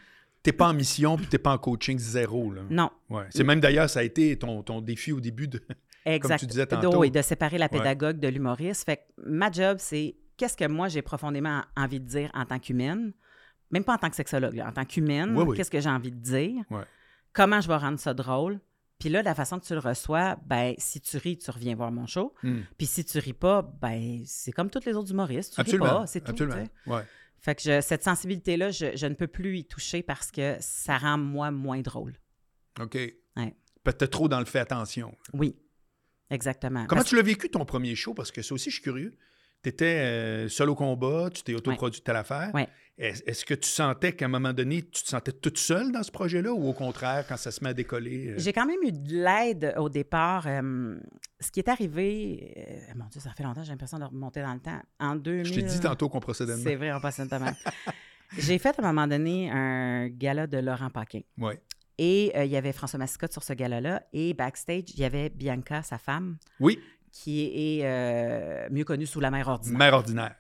[0.44, 2.52] t'es pas en mission puis t'es pas en coaching zéro.
[2.52, 2.62] Là.
[2.70, 3.26] Non, Ouais.
[3.30, 5.62] C'est même d'ailleurs, ça a été ton, ton défi au début de.
[6.06, 6.40] exact.
[6.40, 6.98] tu disais tantôt.
[7.00, 8.84] oui, de séparer la pédagogue de l'humoriste.
[8.86, 12.60] Fait que ma job, c'est qu'est-ce que moi, j'ai profondément envie de dire en tant
[12.60, 13.14] qu'humaine,
[13.72, 15.58] même pas en tant que sexologue, là, en tant qu'humaine, Oui, oui.
[15.58, 16.84] qu'est-ce que j'ai envie de dire, Ouais.
[17.36, 18.60] Comment je vais rendre ça drôle?
[18.98, 21.92] Puis là, la façon que tu le reçois, ben si tu ris, tu reviens voir
[21.92, 22.34] mon show.
[22.44, 22.62] Hmm.
[22.78, 25.54] Puis si tu ris pas, ben c'est comme tous les autres humoristes.
[25.54, 26.00] Tu ris Absolument.
[26.02, 26.32] pas, c'est tout.
[26.32, 26.64] Absolument.
[26.88, 27.04] Ouais.
[27.38, 30.98] Fait que je- cette sensibilité-là, je, je ne peux plus y toucher parce que ça
[30.98, 32.16] rend moi moins drôle.
[32.80, 32.96] OK.
[33.36, 33.54] Ouais.
[33.84, 35.14] Peut-être trop dans le fait attention.
[35.34, 35.56] Oui,
[36.30, 36.86] exactement.
[36.88, 38.14] Comment Parce- tu l'as vécu ton premier show?
[38.14, 39.18] Parce que ça aussi, je suis curieux.
[39.64, 42.52] Tu étais seul au combat, tu t'es autoproduit telle affaire.
[42.54, 42.68] Ouais.
[42.98, 46.04] Est- Est-ce que tu sentais qu'à un moment donné, tu te sentais toute seule dans
[46.04, 48.30] ce projet-là ou au contraire, quand ça se met à décoller?
[48.30, 50.46] euh, J'ai quand même eu de l'aide au départ.
[50.48, 50.98] euh,
[51.42, 54.54] ce qui est arrivé, euh, mon Dieu, ça fait longtemps, j'ai l'impression de remonter dans
[54.54, 54.80] le temps.
[55.00, 55.46] En 2000.
[55.46, 56.78] Je t'ai dit tantôt qu'on procédait de C'est même.
[56.78, 57.52] vrai, on passe notamment.
[58.38, 61.22] J'ai fait à un moment donné un gala de Laurent Paquin.
[61.38, 61.62] Ouais.
[61.98, 64.04] Et euh, il y avait François Mascotte sur ce gala-là.
[64.12, 66.80] Et backstage, il y avait Bianca, sa femme, Oui,
[67.18, 67.46] qui
[67.80, 69.80] est euh, mieux connue sous la mère ordinaire.
[69.80, 70.36] mère ordinaire.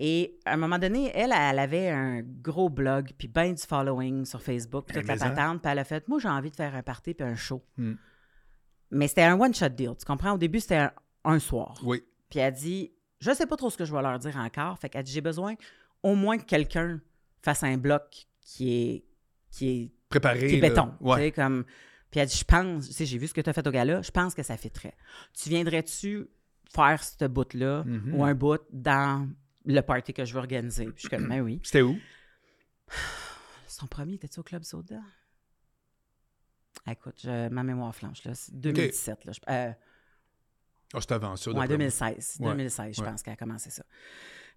[0.00, 4.24] Et à un moment donné, elle, elle avait un gros blog, puis ben du following
[4.24, 5.62] sur Facebook, puis Eh, toute la patente.
[5.62, 7.62] Puis elle a fait, moi, j'ai envie de faire un party puis un show.
[7.76, 7.94] Hmm.
[8.90, 10.32] Mais c'était un one-shot deal, tu comprends?
[10.32, 10.92] Au début, c'était un,
[11.24, 11.78] un soir.
[11.84, 12.02] Oui.
[12.30, 12.90] Puis elle dit,
[13.20, 14.76] je sais pas trop ce que je vais leur dire encore.
[14.80, 15.54] Fait qu'elle dit, j'ai besoin
[16.02, 17.00] au moins que quelqu'un
[17.42, 19.04] fasse un bloc qui est,
[19.52, 20.48] qui est, Préparé.
[20.48, 20.92] qui est béton.
[20.98, 21.16] tu Ouais.
[21.18, 21.64] sais, comme...
[22.12, 23.70] Puis elle dit, je pense, tu sais, j'ai vu ce que tu as fait au
[23.72, 24.94] gala, je pense que ça fitterait.
[25.32, 26.28] Tu viendrais-tu
[26.72, 28.14] faire ce bout-là Mhm.
[28.14, 29.28] ou un bout dans
[29.64, 30.84] le party que je veux organiser?
[30.84, 31.60] Puis je suis comme, ben oui.
[31.64, 31.98] C'était où?
[33.66, 35.00] Son premier, était-tu au Club Soda?
[36.86, 38.34] Ah, Écoute, je- ma mémoire flanche, là.
[38.34, 39.32] C'est 2017, là.
[39.32, 39.72] Je- euh,
[40.94, 41.50] Ah, c'était avant ça.
[41.50, 41.78] ouais, d'après moi.
[41.78, 42.36] 2016.
[42.40, 43.08] Ouais, 2016, je ouais.
[43.08, 43.84] pense qu'elle a commencé ça.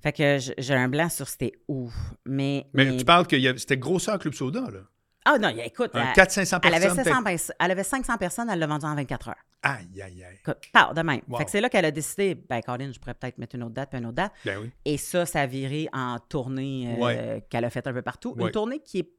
[0.02, 1.90] Fait que j'ai un blanc sur c'était où.
[2.26, 4.82] Mais, Mais, mais- tu parles que c'était grosseur Club Soda, là.
[5.26, 7.04] Ah non, écoute, Un elle, 400-500 elle avait personnes.
[7.04, 7.48] 500 peut-être.
[7.48, 9.36] pers- elle avait 500 personnes, elle l'a vendu en 24 heures.
[9.64, 10.56] Aïe, aïe, aïe.
[10.72, 11.22] Part de même.
[11.28, 11.40] Wow.
[11.40, 13.74] Fait que c'est là qu'elle a décidé, ben, Colin, je pourrais peut-être mettre une autre
[13.74, 14.32] date puis une autre date.
[14.46, 14.72] Ben oui.
[14.86, 17.46] Et ça, ça a viré en tournée euh, Ouais.
[17.50, 18.36] qu'elle a faite un peu partout.
[18.38, 18.44] Ouais.
[18.46, 19.10] Une tournée qui est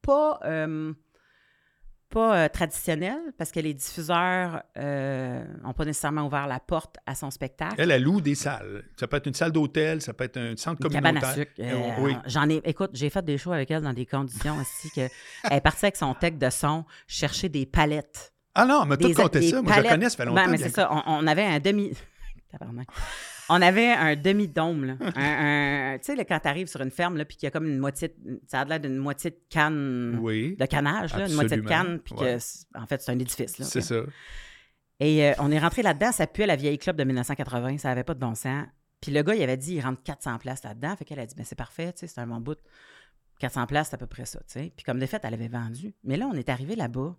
[0.00, 0.94] pas, euh,
[2.10, 7.30] pas euh, traditionnelle parce que les diffuseurs n'ont pas nécessairement ouvert la porte à son
[7.30, 7.74] spectacle.
[7.78, 8.84] Elle, elle loue des salles.
[8.98, 11.30] Ça peut être une salle d'hôtel, ça peut être un centre Une cabane communautaire.
[11.30, 11.52] à sucre.
[11.60, 12.16] Euh, oui.
[12.26, 15.08] J'en ai, écoute, j'ai fait des shows avec elle dans des conditions aussi que
[15.44, 18.32] elle est partie avec son tech de son chercher des palettes.
[18.54, 19.22] Ah non, elle m'a tout des ça.
[19.62, 20.42] Moi, je la connais, ça fait longtemps.
[20.44, 21.92] Ben, mais bien c'est ça, on, on avait un demi.
[23.52, 24.94] On avait un demi-dôme, là.
[25.16, 27.66] Un- un- tu sais, quand tu arrives sur une ferme, puis qu'il y a comme
[27.66, 28.14] une moitié.
[28.46, 30.18] ça a l'air d'une moitié de canne.
[30.22, 32.38] Oui, De canage, là, une moitié de canne, puis Ouais.
[32.74, 33.58] en fait, c'est un édifice.
[33.58, 34.02] Là, c'est ça.
[35.00, 38.04] Et euh, on est rentré là-dedans, ça puait la vieille club de 1980, ça avait
[38.04, 38.66] pas de bon sens.
[39.00, 40.94] Puis le gars, il avait dit, il rentre 400 places là-dedans.
[40.96, 42.58] Fait qu'elle a dit, mais c'est parfait, tu sais, c'est un bon bout.
[43.38, 44.72] 400 places, c'est à peu près ça, tu sais.
[44.76, 45.94] Puis comme de fait, elle avait vendu.
[46.04, 47.16] Mais là, on est arrivé là-bas,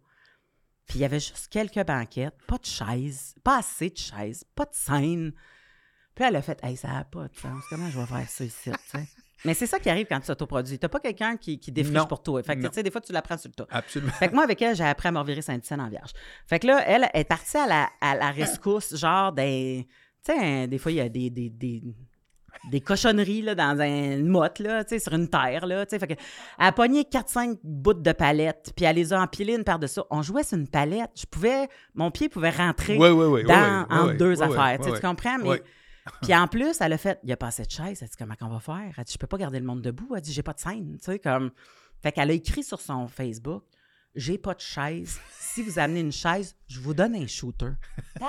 [0.86, 4.66] puis il y avait juste quelques banquettes, pas de chaises, pas assez de chaises, pas
[4.66, 5.34] de scène.
[6.16, 8.44] Puis elle a fait, hey, ça n'a pas de sens, comment je vais faire ça
[8.44, 8.98] ici, tu.
[9.44, 10.78] Mais c'est ça qui arrive quand tu t'autoproduis.
[10.78, 12.06] T'as pas quelqu'un qui, qui défriche Non.
[12.06, 12.44] pour toi.
[12.44, 13.66] Fait que, tu sais, des fois, tu l'apprends sur le tas.
[13.72, 14.12] Absolument.
[14.12, 16.12] Fait que moi, avec elle, j'ai appris à me revirer Saint-Hyacinthe en vierge.
[16.46, 19.88] Fait que là, elle est partie à la, à la rescousse, genre des.
[20.24, 21.82] Tu sais, hein, des fois, il y a des, des, des,
[22.70, 25.66] des cochonneries là, dans une motte, là, tu sais, sur une terre.
[25.66, 26.20] Là, tu fait que, elle
[26.68, 30.02] a pogné 4-5 bouts de palettes, puis elle les a empilées une par-dessus.
[30.12, 31.10] On jouait sur une palette.
[31.20, 31.68] Je pouvais.
[31.96, 33.44] Mon pied pouvait rentrer Oui, oui, oui.
[33.46, 34.78] dans, entre deux affaires.
[34.86, 35.40] tu Tu comprends?
[35.40, 35.64] Mais.
[36.22, 38.02] Puis en plus, elle a fait, il y a pas assez de chaises.
[38.02, 38.94] Elle dit, comment qu'on va faire?
[38.98, 40.16] Elle dit, je peux pas garder le monde debout.
[40.16, 40.98] Elle dit, j'ai pas de scène.
[40.98, 41.52] Tu sais, comme.
[42.02, 43.64] Fait qu'elle a écrit sur son Facebook,
[44.16, 45.20] j'ai pas de chaise.
[45.40, 47.72] Si vous amenez une chaise, je vous donne un shooter.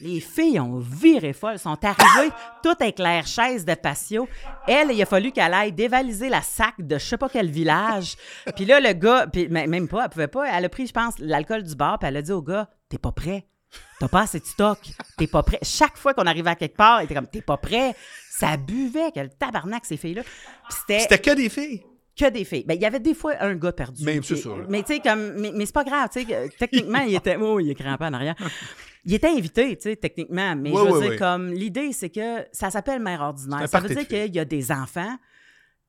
[0.00, 4.28] Les filles ont viré folles, sont arrivées toutes avec l'air chaise de patio.
[4.66, 8.16] Elle, il a fallu qu'elle aille dévaliser la sac de je sais pas quel village.
[8.56, 10.50] Puis là, le gars, puis même pas, elle pouvait pas.
[10.50, 12.98] Elle a pris, je pense, l'alcool du bar, puis elle a dit au gars, t'es
[12.98, 13.46] pas prêt.
[14.00, 14.78] T'as pas assez de stock.
[15.16, 15.58] T'es pas prêt.
[15.62, 17.94] Chaque fois qu'on arrivait à quelque part, elle était comme, t'es pas prêt.
[18.30, 20.22] Ça buvait, quel tabarnak, ces filles-là.
[20.68, 21.82] C'était C'était que des filles.
[22.18, 22.64] que des filles.
[22.66, 24.04] Ben, il y avait des fois un gars perdu.
[24.04, 24.42] Mais c'est.
[24.68, 27.36] Mais tu sais, comme, mais, mais c'est pas grave, tu sais, que, techniquement, il était,
[27.36, 28.34] oh, il est crampé en arrière.
[29.04, 32.70] Il était invité, tu sais, techniquement, mais je veux dire, comme, l'idée, c'est que ça
[32.70, 33.68] s'appelle mère ordinaire.
[33.68, 35.16] Ça veut dire qu'il y a des enfants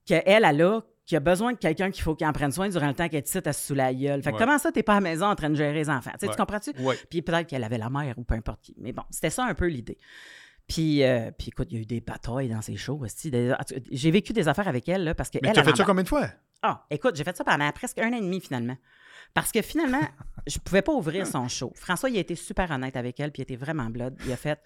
[0.05, 2.87] qu'elle, elle a, qui a besoin de quelqu'un qu'il faut qu'il en prenne soin durant
[2.87, 4.23] le temps qu'elle est à se sous la gueule.
[4.23, 4.41] Fait que Ouais.
[4.45, 6.11] comment ça, t'es pas à la maison en train de gérer les enfants?
[6.19, 6.35] Tu Ouais.
[6.35, 6.71] Comprends-tu?
[6.79, 6.95] Oui.
[7.09, 8.73] Puis peut-être qu'elle avait la mère ou peu importe qui.
[8.77, 9.97] Mais bon, c'était ça un peu l'idée.
[10.65, 13.29] Puis, euh, puis écoute, il y a eu des batailles dans ces shows aussi.
[13.29, 13.53] Des-
[13.91, 15.75] J'ai vécu des affaires avec elle, là, parce que Mais elle, tu as elle fait
[15.75, 16.29] ça combien de fois?
[16.61, 18.77] ah, écoute, j'ai fait ça pendant presque un an et demi finalement.
[19.33, 19.99] Parce que finalement,
[20.47, 21.73] je pouvais pas ouvrir son show.
[21.75, 24.15] François, il a été super honnête avec elle, puis il était vraiment blood.
[24.25, 24.61] Il a fait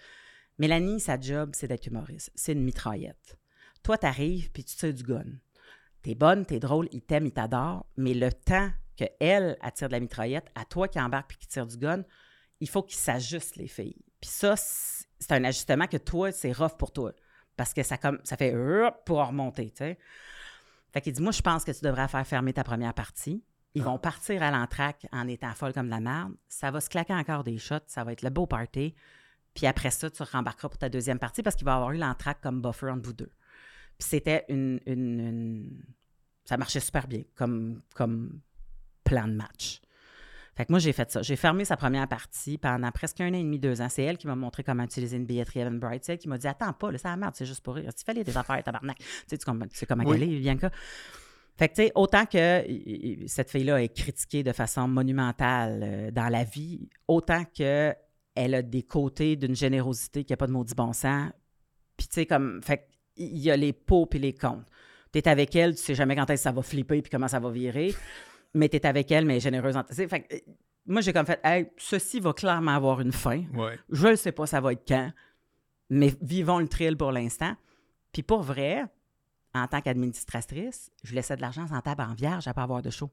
[0.59, 2.31] Mélanie, sa job, c'est d'être humoriste.
[2.35, 3.38] C'est une mitraillette.
[3.83, 5.23] Toi, t'arrives, puis tu tires du gun.
[6.08, 9.91] T'es bonne, t'es drôle, il t'aime, il t'adore, mais le temps qu'elle, elle tire de
[9.91, 12.01] la mitraillette, à toi qui embarque puis qui tire du gun,
[12.62, 14.05] il faut qu'ils s'ajustent, les filles.
[14.22, 17.12] Puis ça, c'est un ajustement que toi, c'est rough pour toi.
[17.58, 18.55] Parce que ça, comme, ça fait
[19.05, 19.97] pour remonter, tu sais.
[20.93, 23.43] Fait qu'il dit, moi, je pense que tu devrais faire fermer ta première partie.
[23.74, 26.36] Ils vont partir à l'entraque en étant folle comme de la merde.
[26.47, 27.84] Ça va se claquer encore des shots.
[27.88, 28.95] Ça va être le beau party.
[29.53, 32.39] Puis après ça, tu rembarqueras pour ta deuxième partie parce qu'il va avoir eu l'entraque
[32.39, 33.34] comme buffer entre vous deux.
[33.99, 35.84] Puis c'était une, une- une-
[36.48, 38.39] Ça marchait super bien comme, comme
[39.04, 39.82] plan de match.
[40.56, 41.22] Fait que moi, j'ai fait ça.
[41.22, 43.89] J'ai fermé sa première partie pendant presque un an et demi, deux ans.
[43.89, 46.04] C'est elle qui m'a montré comment utiliser une billetterie Eventbrite.
[46.04, 47.93] C'est elle qui m'a dit Attends pas, là, c'est la merde, c'est juste pour rire.
[47.93, 48.98] Tu fais des affaires, tabarnak.
[48.98, 49.66] Tu sais, tu, comment
[50.06, 50.18] Oui.
[50.20, 50.72] elle est, Bianca.
[51.58, 52.64] Fait que, tu sais, autant que
[53.28, 57.93] cette fille-là est critiquée de façon monumentale euh, dans la vie, autant que
[58.34, 61.32] elle a des côtés d'une générosité qui n'a pas de maudit bon sens.
[61.98, 64.64] Puis, tu sais, comme, fait il y a les pots et les cons.
[65.12, 67.28] Tu es avec elle, tu sais jamais quand est-ce que ça va flipper puis comment
[67.28, 67.93] ça va virer,
[68.53, 69.76] mais tu es avec elle, mais généreuse.
[69.78, 70.38] en- Fait euh,
[70.86, 73.43] moi, j'ai comme fait, hey, ceci va clairement avoir une fin.
[73.89, 75.12] Je ne sais pas ça va être quand,
[75.89, 77.55] mais vivons le thrill pour l'instant.
[78.14, 78.84] Puis pour vrai,
[79.53, 82.89] en tant qu'administratrice, je laissais de l'argent sans table en vierge à pas avoir de
[82.89, 83.10] show.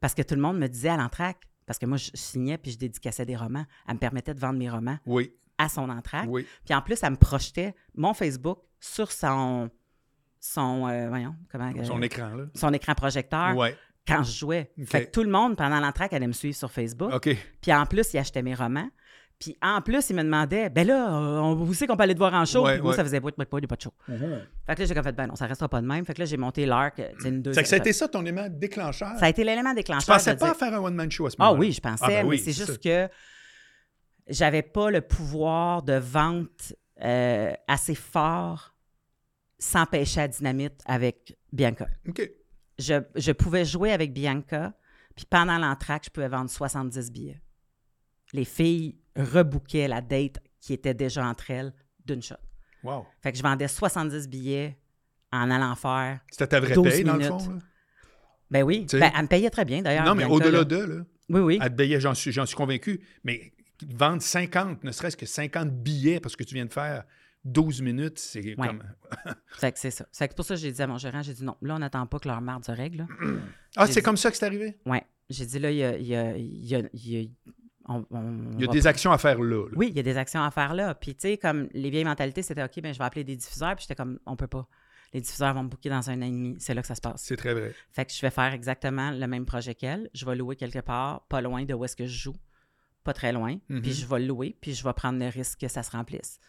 [0.00, 2.70] Parce que tout le monde me disait à l'entraque, parce que moi, je signais puis
[2.72, 3.64] je dédicassais des romans.
[3.88, 5.32] Elle me permettait de vendre mes romans Oui.
[5.58, 6.28] à son entraque.
[6.28, 6.46] Oui.
[6.64, 9.70] Puis en plus, elle me projetait mon Facebook sur son,
[10.52, 12.44] son euh, voyons, comment, Son écran, là.
[12.54, 13.54] son écran projecteur
[14.06, 14.70] quand je jouais.
[14.86, 17.12] Fait que tout le monde, pendant l'entraque, allait me suivre sur Facebook.
[17.12, 17.36] OK.
[17.60, 18.88] Puis en plus, il achetait mes romans.
[19.38, 22.18] Puis en plus, il me demandait, ben là, on, vous savez qu'on peut aller te
[22.18, 22.64] voir en show?
[22.64, 22.96] Ouais, Puis moi, ouais.
[22.96, 23.92] ça faisait pas, pas, pas, pas de show.
[24.06, 26.06] Fait que là, j'ai comme fait, ben non, ça restera pas de même.
[26.06, 27.62] Fait que là, j'ai monté l'arc, tu une C'est deuxième.
[27.64, 29.18] que ça a été ça ton élément déclencheur?
[29.18, 30.14] Ça a été l'élément Tu déclencheur.
[30.16, 31.60] pensais de pas à faire un one-man show à ce Ah moment-là?
[31.60, 33.10] oui, je pensais, Ah ben mais oui, c'est c'est juste que
[34.28, 36.72] j'avais pas le pouvoir de vente
[37.02, 38.74] euh, assez fort
[39.90, 41.88] pêcher à dynamite avec Bianca.
[42.08, 42.30] OK.
[42.78, 44.74] Je, je pouvais jouer avec Bianca,
[45.14, 47.40] puis pendant l'entraque, je pouvais vendre 70 billets.
[48.32, 51.72] Les filles rebookaient la date qui était déjà entre elles
[52.04, 52.34] d'une shot.
[52.82, 53.06] Wow.
[53.22, 54.76] Fait que je vendais 70 billets
[55.32, 56.20] en allant faire.
[56.30, 57.38] C'était ta vraie 12 paye, dans le fond?
[57.38, 57.58] là?
[58.50, 60.04] Ben oui, ben, elle me payait très bien d'ailleurs.
[60.04, 60.64] Non, mais au-delà là.
[60.64, 61.58] de, là, Oui, oui.
[61.60, 63.52] elle te payait, j'en suis, j'en suis convaincu, mais
[63.88, 67.04] vendre 50, ne serait-ce que 50 billets parce que tu viens de faire
[67.46, 68.66] 12 minutes, c'est Ouais.
[68.66, 68.82] comme...
[69.48, 70.06] Fait que c'est ça.
[70.12, 71.78] Fait que pour ça que j'ai dit à mon gérant, j'ai dit non, là, on
[71.78, 73.06] n'attend pas que leur marde se règle.
[73.76, 74.76] Ah, c'est dit- comme ça que c'est arrivé?
[74.84, 75.04] Ouais.
[75.30, 75.96] J'ai dit là, il y a.
[75.96, 77.52] il y a- il y a- il y a-
[77.88, 79.64] on- on Il y a des actions à faire là.
[79.64, 79.74] là.
[79.76, 80.94] Oui, il y a des actions à faire là.
[80.94, 83.74] Puis, tu sais, comme les vieilles mentalités, c'était OK, ben je vais appeler des diffuseurs.
[83.76, 84.68] Puis, j'étais comme, on peut pas.
[85.12, 86.56] Les diffuseurs vont me booker dans un an et demi.
[86.58, 87.22] C'est là que ça se passe.
[87.22, 87.72] C'est très vrai.
[87.92, 90.10] Fait que je vais faire exactement le même projet qu'elle.
[90.14, 92.36] Je vais louer quelque part, pas loin de où est-ce que je joue.
[93.04, 93.56] Pas très loin.
[93.68, 93.82] Mhm.
[93.82, 94.56] Puis, je vais le louer.
[94.60, 96.40] Puis, je vais prendre le risque que ça se remplisse.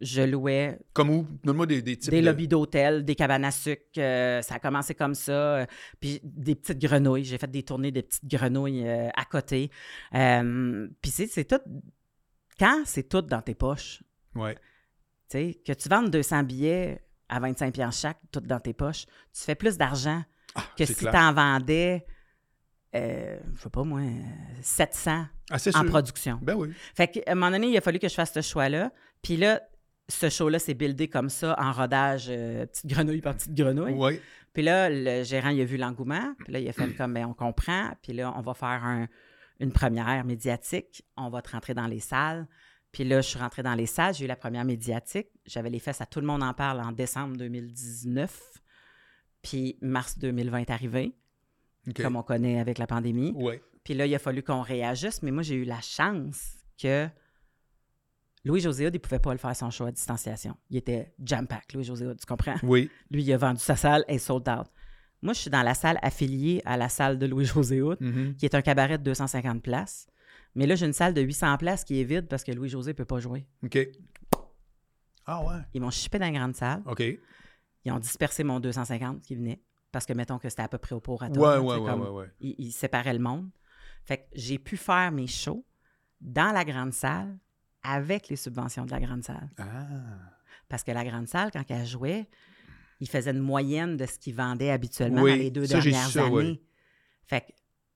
[0.00, 1.26] Je louais Comme où?
[1.42, 2.26] Donne-moi des, des types des de...
[2.26, 3.82] lobbies d'hôtel, des cabanes à sucre.
[3.98, 5.32] euh, ça a commencé comme ça.
[5.32, 5.66] euh,
[6.00, 7.24] puis des petites grenouilles.
[7.24, 9.70] J'ai fait des tournées de petites grenouilles euh, à côté.
[10.12, 11.60] Puis c'est, c'est tout.
[12.58, 14.02] Quand c'est tout dans tes poches,
[14.34, 14.54] Ouais.
[14.54, 14.60] tu
[15.38, 19.42] sais, que tu vendes 200 billets à 25 pieds chaque, tout dans tes poches, tu
[19.42, 20.22] fais plus d'argent
[20.54, 22.06] Ah, que si tu en vendais,
[22.94, 24.12] euh, je sais pas moi, euh,
[24.62, 25.84] 700 Ah, en sûr.
[25.86, 26.38] production.
[26.42, 26.70] Ben oui.
[26.94, 28.92] Fait qu'à un moment donné, il a fallu que je fasse ce choix-là.
[29.22, 29.62] Puis là,
[30.08, 33.94] ce show-là s'est buildé comme ça, en rodage, euh, petite grenouille par petite grenouille.
[34.52, 36.34] Puis là, le gérant, il a vu l'engouement.
[36.38, 37.90] Puis là, il a fait comme, ben, on comprend.
[38.02, 39.08] Puis là, on va faire un-
[39.60, 41.02] une première médiatique.
[41.16, 42.46] On va te rentrer dans les salles.
[42.92, 44.14] Puis là, je suis rentrée dans les salles.
[44.14, 45.28] J'ai eu la première médiatique.
[45.44, 48.40] J'avais les fesses à Tout le monde en parle en décembre 2019.
[49.42, 51.14] Puis mars 2020 est arrivé,
[52.02, 53.32] comme on connaît avec la pandémie.
[53.84, 55.22] Puis là, il a fallu qu'on réajuste.
[55.22, 57.08] Mais moi, j'ai eu la chance que
[58.46, 60.56] Louis-José Hood, il ne pouvait pas le faire son show à distanciation.
[60.70, 62.54] Il était jam-pack, Louis-José Hood, tu comprends?
[62.62, 62.90] Oui.
[63.10, 64.66] Lui, il a vendu sa salle et sold out.
[65.22, 68.36] Moi, je suis dans la salle affiliée à la salle de Louis-José Hood, Mhm.
[68.36, 70.06] qui est un cabaret de 250 places.
[70.54, 72.96] Mais là, j'ai une salle de 800 places qui est vide parce que Louis-José ne
[72.96, 73.46] peut pas jouer.
[73.64, 73.78] OK.
[75.26, 75.56] Ah ouais.
[75.74, 76.82] Ils m'ont chippé dans une grande salle.
[76.86, 77.02] OK.
[77.84, 79.60] Ils ont dispersé mon 250 qui venait.
[79.92, 81.38] Parce que, mettons que c'était à peu près au prorata.
[81.38, 82.30] Ouais, là, ouais, ouais, ouais, ouais.
[82.40, 83.50] Ils, ils séparaient le monde.
[84.04, 85.64] Fait que j'ai pu faire mes shows
[86.20, 87.36] dans la grande salle
[87.88, 89.48] avec les subventions de la grande salle.
[89.58, 89.64] Ah.
[90.68, 92.28] Parce que la grande salle, quand elle jouait,
[93.00, 96.08] il faisait une moyenne de ce qu'ils vendaient habituellement Oui, dans les deux ça, dernières
[96.08, 96.60] ça, années.
[97.26, 97.46] Fait que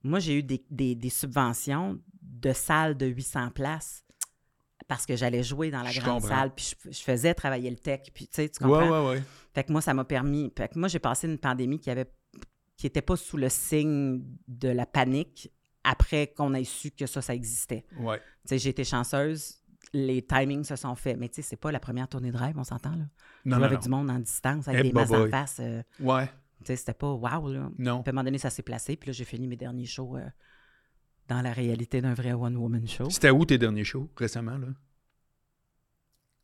[0.03, 4.05] moi, j'ai eu des, des- des subventions de salles de 800 places
[4.88, 6.36] parce que j'allais jouer dans la Je grande comprends.
[6.36, 9.09] salle, puis je, je faisais travailler le tech, puis tu sais, tu Ouais, comprends?
[9.11, 9.22] ouais, ouais.
[9.55, 10.53] Fait que moi, ça m'a permis.
[10.57, 12.11] Fait que moi, j'ai passé une pandémie qui avait
[12.76, 15.51] qui n'était pas sous le signe de la panique
[15.84, 17.84] après qu'on ait su que ça, ça existait.
[17.99, 18.16] Ouais.
[18.18, 19.59] Tu sais, j'ai été chanceuse,
[19.93, 21.18] les timings se sont faits.
[21.18, 23.05] Mais tu sais, c'est pas la première tournée de rêve, on s'entend, là.
[23.45, 23.82] Non, non, avec non.
[23.84, 25.59] du monde en distance, avec des masses en face.
[25.61, 26.26] euh, Ouais.
[26.26, 27.70] tu sais, c'était pas wow, là.
[27.78, 28.03] Non.
[28.03, 28.97] Puis à un moment donné, ça s'est placé.
[28.97, 30.24] Puis là, j'ai fini mes derniers shows euh,
[31.28, 33.09] dans la réalité d'un vrai one-woman show.
[33.11, 34.68] C'était où tes derniers shows récemment, là?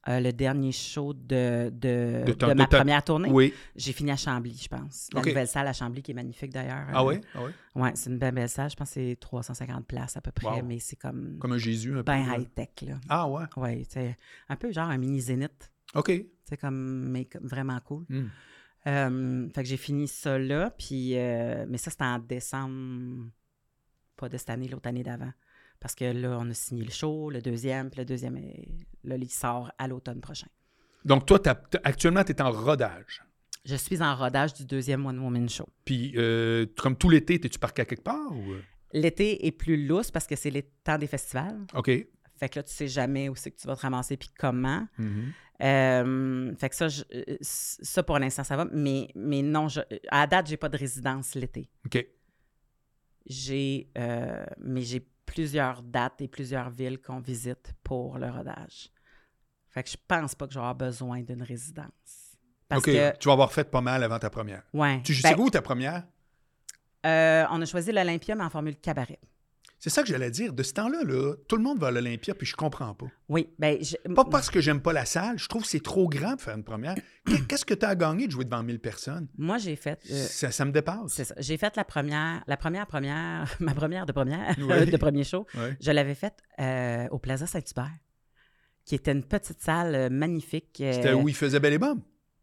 [0.08, 3.52] Euh, le dernier show de, de, De de, ton- de ma ta- première tournée, Oui.
[3.74, 5.08] j'ai fini à Chambly, je pense.
[5.12, 6.86] La nouvelle salle à Chambly qui est magnifique d'ailleurs.
[6.92, 7.20] Ah Euh, ouais?
[7.34, 7.50] Ah ouais?
[7.74, 8.70] Ouais, c'est une belle, belle salle.
[8.70, 10.62] Je pense que c'est 350 places à peu près, Wow.
[10.64, 12.02] mais c'est comme, Comme un Jésus, un peu.
[12.04, 12.94] ben high-tech, là.
[13.08, 13.44] Ah ouais?
[13.56, 14.16] Ouais, c'est
[14.48, 15.72] un peu genre un mini zénith.
[15.94, 16.12] OK.
[16.44, 18.04] C'est comme, mais comme vraiment cool.
[18.08, 18.28] Hmm.
[18.86, 23.26] Euh, fait que j'ai fini ça là, puis, euh, mais ça, c'était en décembre,
[24.16, 25.32] pas de cette année, l'autre année d'avant.
[25.80, 28.36] Parce que là, on a signé le show, le deuxième, puis le deuxième,
[29.04, 30.48] là, il sort à l'automne prochain.
[31.04, 31.38] Donc, toi,
[31.84, 33.22] actuellement, tu es en rodage.
[33.64, 35.68] Je suis en rodage du deuxième One Woman Show.
[35.84, 38.32] Puis, euh, comme tout l'été, t'es-tu parqué à quelque part?
[38.32, 38.54] Ou...
[38.92, 41.58] L'été est plus lousse parce que c'est le temps des festivals.
[41.74, 41.86] OK.
[42.38, 44.86] Fait que là, tu sais jamais où c'est que tu vas te ramasser puis comment.
[44.98, 45.32] Mhm.
[45.62, 48.66] Euh, fait que ça, je- euh, ça pour l'instant, ça va.
[48.72, 51.68] Mais, mais non, je, à date, j'ai pas de résidence l'été.
[51.86, 52.06] OK.
[53.26, 58.90] J'ai, euh, mais j'ai plusieurs dates et plusieurs villes qu'on visite pour le rodage.
[59.68, 62.36] Fait que je pense pas que j'aurai besoin d'une résidence.
[62.68, 62.86] Parce OK.
[62.86, 64.62] que, Tu vas avoir fait pas mal avant ta première.
[64.72, 65.02] ouais.
[65.02, 66.04] Tu ben, sais où ta première?
[67.04, 69.20] euh, on a choisi l'Olympia, mais en formule cabaret.
[69.78, 70.52] C'est ça que j'allais dire.
[70.54, 73.06] De ce temps-là, là, tout le monde va à l'Olympia, puis je comprends pas.
[73.28, 76.08] Oui, ben, je- Pas parce que j'aime pas la salle, je trouve que c'est trop
[76.08, 76.94] grand pour faire une première.
[77.26, 79.28] Qu'est- Qu'est-ce que tu as gagné de jouer devant 1000 personnes?
[79.36, 80.00] moi, j'ai fait.
[80.10, 81.12] euh, ça, ça me dépasse.
[81.12, 81.34] c'est ça.
[81.38, 84.86] J'ai fait la première, la première première, ma première de première, Oui.
[84.90, 85.46] de premier show.
[85.80, 87.92] Je l'avais faite euh, au Plaza Saint-Hubert,
[88.86, 90.76] qui était une petite salle euh, magnifique.
[90.78, 92.00] C'était où il faisait Belle et Bombe?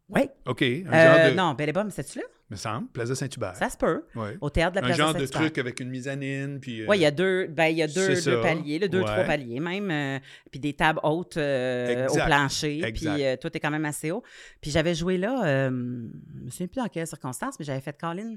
[0.10, 0.22] Oui.
[0.46, 0.62] OK.
[0.62, 1.36] Un Euh, genre de.
[1.36, 2.26] Non, Belle et Bomme, c'est-tu là?
[2.50, 2.88] Me semble.
[2.90, 3.56] Plaza Saint-Hubert.
[3.56, 4.04] Ça se peut.
[4.16, 4.38] Ouais.
[4.42, 5.42] Au théâtre de la Un Plaza genre de Saint-Hubert.
[5.42, 6.82] truc avec une mezzanine, puis.
[6.82, 9.06] euh, Oui, il y a deux, ben, il y a deux, paliers, là, deux, Ouais.
[9.06, 10.20] trois paliers même, euh,
[10.52, 13.14] puis des tables hautes euh, au plancher, Exact.
[13.16, 14.24] puis tout est quand même assez haut.
[14.62, 18.36] Puis j'avais joué là, je me souviens plus dans quelles circonstances, mais j'avais fait Colin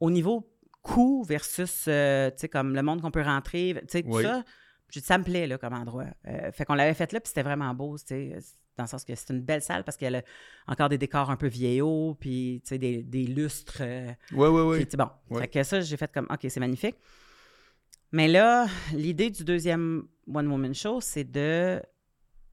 [0.00, 0.50] au niveau
[0.82, 4.24] coût versus, tu sais, comme le monde qu'on peut rentrer, tu sais, tout Oui.
[4.24, 4.42] ça.
[4.90, 6.06] J'ai dit, ça me plaît, là, comme endroit.
[6.26, 8.38] Euh, fait qu'on l'avait fait là, puis c'était vraiment beau, tu sais,
[8.76, 10.22] dans le sens que c'est une belle salle parce qu'elle a
[10.66, 13.78] encore des décors un peu vieillots, puis, tu sais, des, des lustres.
[13.82, 14.84] euh, Ouais, ouais, puis, ouais.
[14.86, 15.42] tu sais, bon, Ouais.
[15.42, 16.96] fait que ça, j'ai fait comme, OK, c'est magnifique.
[18.12, 21.82] Mais là, l'idée du deuxième One Woman Show, c'est de.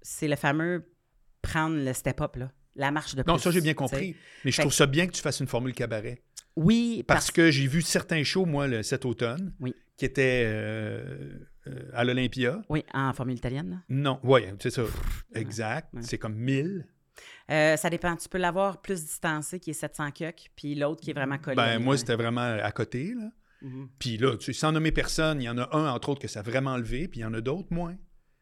[0.01, 0.91] C'est le fameux
[1.41, 2.51] prendre le step-up, là.
[2.75, 3.31] La marche de plus.
[3.31, 4.15] Non, ça, j'ai bien compris.
[4.43, 6.21] Mais je Fait trouve ça bien que tu fasses une formule cabaret.
[6.57, 9.73] Oui, Parce parce, que j'ai vu certains shows, moi, le- cet automne, Oui.
[9.97, 12.61] qui étaient euh, euh, à l'Olympia.
[12.69, 13.81] Oui, en formule italienne.
[13.89, 14.83] Non, oui, c'est ça.
[15.33, 15.93] Exact.
[15.93, 16.01] Ouais.
[16.03, 16.85] C'est comme 1000.
[17.49, 18.15] Euh, ça dépend.
[18.15, 21.55] Tu peux l'avoir plus distancé, qui est 700 cucks, puis l'autre qui est vraiment collé.
[21.55, 23.29] Ben, moi, c'était vraiment à côté, là.
[23.61, 23.89] Mhm.
[23.99, 26.27] Puis là, tu sais, sans nommer personne, il y en a un, entre autres, que
[26.27, 27.95] ça a vraiment levé, puis il y en a d'autres moins.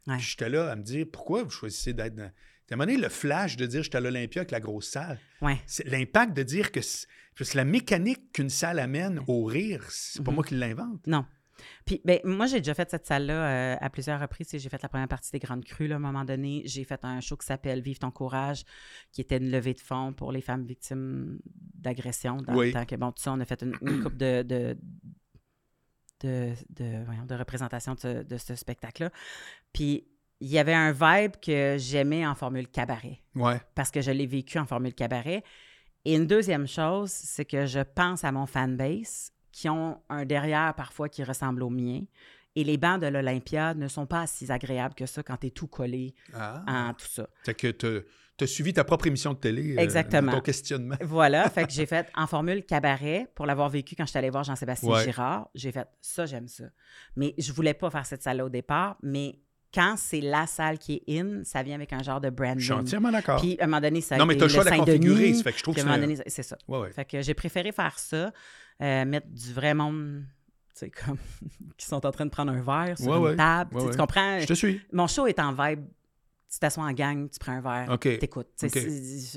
[0.07, 0.17] Ouais.
[0.17, 2.23] Puis j'étais là à me dire, pourquoi vous choisissez d'être dans...
[2.23, 2.27] à
[2.71, 5.61] un moment donné, le flash de dire j'étais à l'Olympia avec la grosse salle, Ouais.
[5.65, 10.31] c'est l'impact de dire que c'est la mécanique qu'une salle amène au rire, c'est pas
[10.31, 10.35] Mhm.
[10.35, 11.05] moi qui l'invente.
[11.07, 11.25] Non.
[11.85, 14.49] Puis, ben, moi, j'ai déjà fait cette salle-là euh, à plusieurs reprises.
[14.51, 16.61] J'ai fait la première partie des Grandes Crues, là, à un moment donné.
[16.65, 18.63] J'ai fait un show qui s'appelle Vive ton courage,
[19.11, 21.39] qui était une levée de fonds pour les femmes victimes
[21.75, 22.37] d'agression.
[22.37, 22.67] Dans Oui.
[22.67, 24.77] le temps que, bon, tout ça, on a fait une, une coupe de, de,
[26.21, 29.09] de, de, voyons, de représentation de ce, de ce spectacle-là.
[29.73, 30.07] Puis,
[30.39, 33.61] il y avait un vibe que j'aimais en formule cabaret Ouais.
[33.75, 35.43] parce que je l'ai vécu en formule cabaret.
[36.05, 40.73] Et une deuxième chose, c'est que je pense à mon fanbase qui ont un derrière
[40.75, 42.01] parfois qui ressemble au mien.
[42.55, 45.49] Et les bancs de l'Olympia ne sont pas si agréables que ça quand tu es
[45.49, 46.63] tout collé Ah.
[46.67, 47.27] en tout ça.
[47.45, 47.87] Fait que tu
[48.43, 49.75] as suivi ta propre émission de télé.
[49.75, 50.31] euh, Exactement.
[50.33, 50.95] dans ton questionnement.
[51.01, 54.29] Voilà, fait que j'ai fait en formule cabaret pour l'avoir vécu quand je suis allée
[54.29, 55.03] voir Jean-Sébastien Ouais.
[55.03, 55.49] Girard.
[55.55, 56.65] J'ai fait ça, j'aime ça.
[57.15, 59.39] Mais je voulais pas faire cette salle-là au départ, mais
[59.73, 62.59] quand c'est la salle qui est in, ça vient avec un genre de Je branding.
[62.59, 63.41] suis entièrement d'accord.
[63.41, 65.33] Puis à un moment donné, ça Non, mais tu as le choix de la configurer.
[65.33, 65.87] Ça fait que je trouve que c'est.
[65.87, 66.57] un- c'est ça.
[66.67, 66.91] Ouais, ouais.
[66.91, 68.31] Fait que j'ai préféré faire ça,
[68.81, 70.23] euh, mettre du vrai monde,
[70.73, 71.17] tu sais, comme,
[71.77, 73.35] qui sont en train de prendre un verre sur Ouais, une ouais.
[73.35, 73.75] table.
[73.77, 74.39] Ouais, tu comprends?
[74.39, 74.81] Je te suis.
[74.91, 75.85] Mon show est en vibe.
[76.51, 78.19] Tu t'assois en gang, tu prends un verre, OK.
[78.19, 78.49] t'écoutes.
[78.57, 78.69] C'est-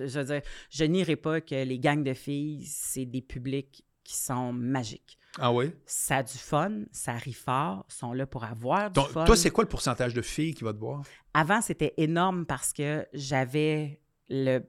[0.07, 4.14] Je veux dire, je nierai pas que les gangs de filles, c'est des publics qui
[4.16, 5.18] sont magiques.
[5.39, 5.72] Ah oui?
[5.87, 9.24] Ça a du fun, ça rit fort, sont là pour avoir du fun.
[9.24, 11.03] toi, c'est quoi le pourcentage de filles qui va te voir?
[11.32, 14.61] Avant, c'était énorme parce que j'avais le,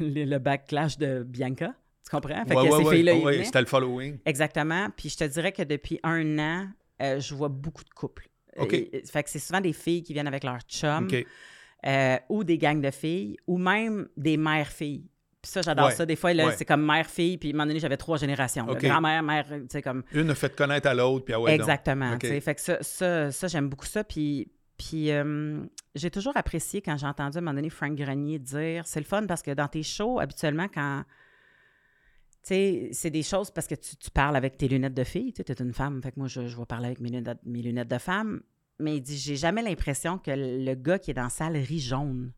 [0.00, 1.74] le, le backlash de Bianca.
[2.08, 2.44] Tu comprends?
[2.46, 2.94] Fait Ouais, que ouais, ces ouais.
[2.94, 3.44] filles-là, ils ouais, venaient.
[3.44, 4.18] C'était le following.
[4.24, 4.88] Exactement.
[4.96, 6.68] Puis je te dirais que depuis un an,
[7.02, 8.28] euh, je vois beaucoup de couples.
[8.58, 8.72] OK.
[8.72, 11.08] Euh, fait que c'est souvent des filles qui viennent avec leur chum
[11.86, 15.04] euh, ou des gangs de filles ou même des mères-filles.
[15.42, 15.94] Puis ça, j'adore Ouais.
[15.94, 16.06] ça.
[16.06, 16.54] Des fois, là, Ouais.
[16.56, 18.64] c'est comme mère-fille, puis à un moment donné, j'avais trois générations.
[18.66, 20.02] Grand-mère, mère, tu sais, comme...
[20.12, 21.54] Une a fait connaître à l'autre, puis ah ouais.
[21.54, 22.12] Exactement.
[22.14, 22.20] OK.
[22.20, 22.40] tu sais.
[22.40, 24.02] Fait que ça, ça, ça, j'aime beaucoup ça.
[24.02, 24.48] Puis,
[24.78, 25.60] puis euh,
[25.94, 29.06] j'ai toujours apprécié quand j'ai entendu à un moment donné Frank Grenier dire c'est le
[29.06, 31.04] fun parce que dans tes shows, habituellement, quand.
[32.46, 35.32] C'est des choses parce que tu, tu parles avec tes lunettes de fille.
[35.32, 36.00] Tu es une femme.
[36.00, 38.40] Fait que moi, je, je vais parler avec mes lunettes, mes lunettes de femme.
[38.78, 41.80] Mais il dit j'ai jamais l'impression que le gars qui est dans la salle rit
[41.80, 42.32] jaune.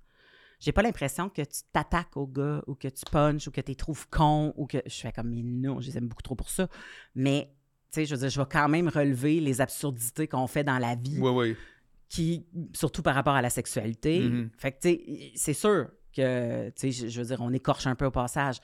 [0.61, 3.77] J'ai pas l'impression que tu t'attaques au gars ou que tu punches ou que tu
[3.77, 4.79] trouves con ou que.
[4.87, 6.69] Je fais comme, mais non, je les aime beaucoup trop pour ça.
[7.15, 7.51] Mais,
[7.93, 10.79] tu sais, je veux dire, je vais quand même relever les absurdités qu'on fait dans
[10.79, 11.57] la vie, Oui, oui.
[12.09, 14.21] qui, surtout par rapport à la sexualité.
[14.21, 14.51] Mhm.
[14.57, 17.87] Fait que, tu sais, c'est sûr que, tu sais, je, je veux dire, on écorche
[17.87, 18.59] un peu au passage.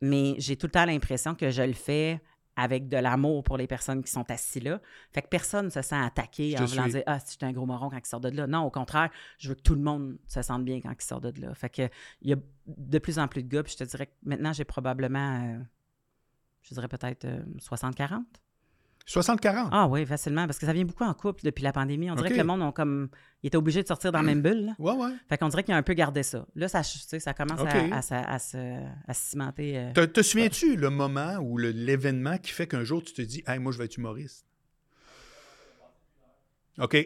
[0.00, 2.20] Mais j'ai tout le temps l'impression que je le fais
[2.56, 4.80] avec de l'amour pour les personnes qui sont assis là.
[5.12, 6.92] Fait que personne ne se sent attaqué Je en voulant suis.
[6.92, 8.46] dire Ah, c'est un gros moron quand il sort de là.
[8.46, 11.20] Non, au contraire, je veux que tout le monde se sente bien quand il sort
[11.20, 11.52] de là.
[11.54, 11.88] Fait que
[12.22, 12.36] il y a
[12.66, 15.58] de plus en plus de gars, puis je te dirais que maintenant, j'ai probablement, euh,
[16.62, 18.22] je dirais peut-être euh, 60-40.
[19.06, 19.68] 60-40.
[19.70, 22.10] Ah oui, facilement, parce que ça vient beaucoup en couple depuis la pandémie.
[22.10, 23.08] On dirait que le monde ont comme.
[23.42, 24.64] Il était obligé de sortir dans la même bulle.
[24.66, 24.72] là.
[24.78, 25.10] Ouais, ouais.
[25.28, 26.46] Fait qu'on dirait qu'il a un peu gardé ça.
[26.54, 28.56] Là, ça, ça commence à- à, se- à se,
[29.06, 29.78] à se cimenter.
[29.78, 29.92] euh.
[29.92, 33.58] Te, te souviens-tu le moment ou l'événement qui fait qu'un jour tu te dis, hey,
[33.58, 34.46] moi, je vais être humoriste?
[36.78, 36.96] OK.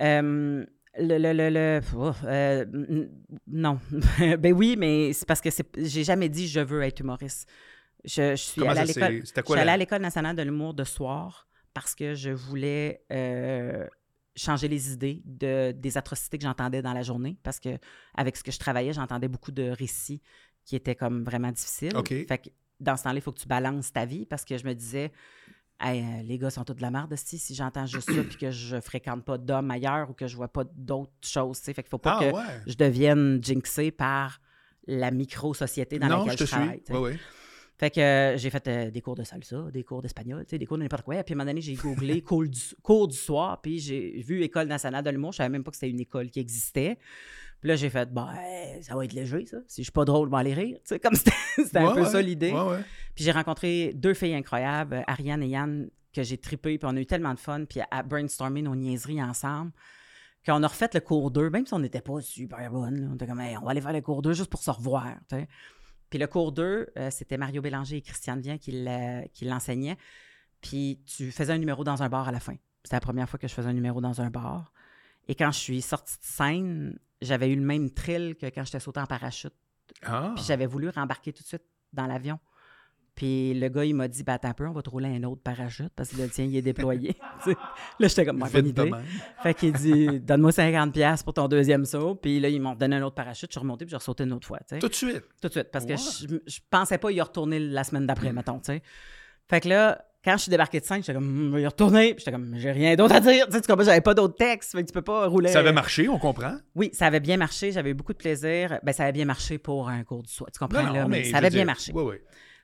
[0.00, 0.64] Euh,
[0.98, 3.10] le, le, le, le- oh, euh, n-
[3.46, 3.78] non.
[4.38, 7.48] ben oui, mais c'est parce que c'est, j'ai jamais dit je veux être humoriste.
[8.04, 9.26] Je, je suis Comment allée à l'école.
[9.26, 12.14] C'était Je quoi suis allée la- à l'École nationale de l'humour de soir parce que
[12.14, 13.86] je voulais euh,
[14.36, 17.36] changer les idées de, des atrocités que j'entendais dans la journée.
[17.42, 17.78] Parce que
[18.14, 20.20] avec ce que je travaillais, j'entendais beaucoup de récits
[20.64, 21.92] qui étaient comme vraiment difficiles.
[22.26, 22.48] Fait que
[22.80, 25.12] dans ce temps-là, il faut que tu balances ta vie parce que je me disais,
[25.82, 28.36] Hey, euh, les gars sont tous de la merde, si, si j'entends juste ça puis
[28.36, 31.58] que je fréquente pas d'hommes ailleurs ou que je vois pas d'autres choses.
[31.58, 31.72] tu sais.
[31.74, 32.60] Fait qu'il faut pas Ah, que ouais.
[32.66, 34.40] je devienne jinxée par
[34.86, 36.82] la micro-société dans non, laquelle je travaille.
[36.84, 36.94] suis.
[36.94, 37.18] Ouais, ouais.
[37.80, 40.76] Fait que euh, j'ai fait euh, des cours de salsa, des cours d'espagnol, des cours
[40.76, 41.24] de n'importe quoi.
[41.24, 44.42] Puis à un moment donné, j'ai googlé cours du, cours du soir, puis j'ai vu
[44.42, 45.32] École nationale de l'humour.
[45.32, 46.98] Je savais même pas que c'était une école qui existait.
[47.58, 48.34] Puis là, j'ai fait, ben,
[48.82, 49.56] ça va être léger, ça.
[49.66, 50.76] Si je suis pas drôle, je vais aller rire.
[51.02, 51.14] Comme
[51.56, 52.10] c'était un peu ouais.
[52.10, 52.52] ça l'idée.
[52.52, 52.80] Ouais.
[53.14, 57.00] Puis j'ai rencontré deux filles incroyables, Ariane et Yann, que j'ai trippé, puis on a
[57.00, 59.72] eu tellement de fun, puis à brainstormer nos niaiseries ensemble,
[60.44, 63.00] qu'on a refait le cours 2, même si on n'était pas super bonnes.
[63.00, 63.08] là.
[63.10, 65.14] On était comme, Hey, on va aller faire le cours 2 juste pour se revoir.
[66.10, 69.96] Puis le cours 2, euh, c'était Mario Bélanger et Christiane Vien qui l'enseignaient.
[70.60, 72.56] Puis tu faisais un numéro dans un bar à la fin.
[72.82, 74.72] C'était la première fois que je faisais un numéro dans un bar.
[75.28, 78.80] Et quand je suis sortie de scène, j'avais eu le même thrill que quand j'étais
[78.80, 79.54] sauté en parachute.
[80.02, 80.32] Ah.
[80.34, 82.38] Puis j'avais voulu rembarquer tout de suite dans l'avion.
[83.20, 85.22] Puis le gars, il m'a dit, ben attends un peu, on va te rouler un
[85.24, 87.16] autre parachute parce que le tien, il est déployé.
[87.46, 88.90] Là, j'étais comme, bonne idée.
[89.42, 92.14] Fait qu'il dit, donne-moi 50$ piastres pour ton deuxième saut.
[92.14, 93.50] Puis là, ils m'ont donné un autre parachute.
[93.50, 94.60] Je suis remonté puis j'ai ressauté une autre fois.
[94.80, 95.22] Tout de suite?
[95.42, 95.70] Tout de suite.
[95.70, 98.58] Parce que je, je pensais pas y retourner la semaine d'après, mettons.
[99.50, 101.66] Fait que là, quand je suis débarqué de scène, j'étais comme, Hum, je vais y
[101.66, 102.14] retourner.
[102.14, 103.46] Puis j'étais comme, j'ai rien d'autre à dire.
[103.48, 104.72] Tu sais, tu comprends, j'avais pas d'autres textes.
[104.72, 105.50] Fait que tu peux pas rouler.
[105.50, 106.56] Ça avait marché, on comprend?
[106.74, 107.70] Oui, ça avait bien marché.
[107.70, 108.78] J'avais eu beaucoup de plaisir.
[108.82, 110.50] Ben, ça avait bien marché pour un cours du soir.
[110.50, 111.08] Tu comprends, Non, non, là?
[111.08, 111.92] Mais, ça avait bien dire, marché.
[111.94, 112.16] Oui, oui.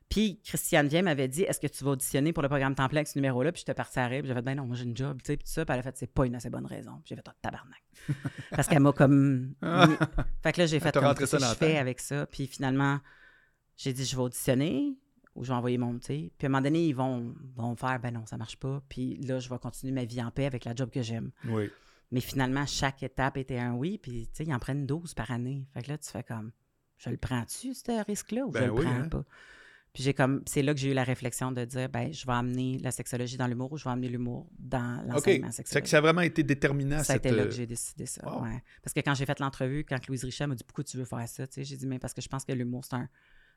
[0.08, 2.98] Puis Christiane Vien m'avait dit Est-ce que tu vas auditionner pour le programme temps plein
[2.98, 3.52] avec ce numéro-là?
[3.52, 4.20] Puis j'étais partie à rire.
[4.20, 5.18] Puis j'ai fait Ben non, moi j'ai une job.
[5.22, 5.64] Tu sais, puis tout ça.
[5.64, 7.00] Puis elle a fait C'est pas une assez bonne raison.
[7.04, 7.82] Puis j'ai fait oh, tabarnak.
[8.50, 9.54] Parce qu'elle m'a comme.
[10.42, 12.26] Fait que là, j'ai fait t'a comme que je fais avec ça?
[12.26, 13.00] Puis finalement,
[13.76, 14.96] j'ai dit Je vais auditionner
[15.34, 15.98] ou je vais envoyer mon.
[15.98, 16.32] tu sais.
[16.38, 18.80] Puis à un moment donné, ils vont, vont faire Ben non, ça marche pas.
[18.88, 21.32] Puis là, je vais continuer ma vie en paix avec la job que j'aime.
[21.48, 21.68] Oui.
[22.12, 23.98] Mais finalement, chaque étape était un oui.
[23.98, 25.66] Puis tu sais, ils en prennent 12 par année.
[25.74, 26.52] Fait que là, tu fais comme
[26.96, 29.08] Je le prends-tu, ce risque-là, ou Ben je le oui, prends hein.
[29.08, 29.24] pas?
[29.96, 32.34] Puis j'ai comme c'est là que j'ai eu la réflexion de dire ben je vais
[32.34, 35.88] amener la sexologie dans l'humour ou je vais amener l'humour dans l'enseignement C'est que sexologique.
[35.88, 37.02] ça a vraiment été déterminant.
[37.02, 38.22] Ça a cette, été là euh, que j'ai décidé ça.
[38.30, 38.42] wow.
[38.42, 38.62] ouais.
[38.82, 41.26] Parce que quand j'ai fait l'entrevue, quand Louise Richard m'a dit pourquoi tu veux faire
[41.26, 43.08] ça, tu sais, j'ai dit mais parce que je pense que l'humour c'est un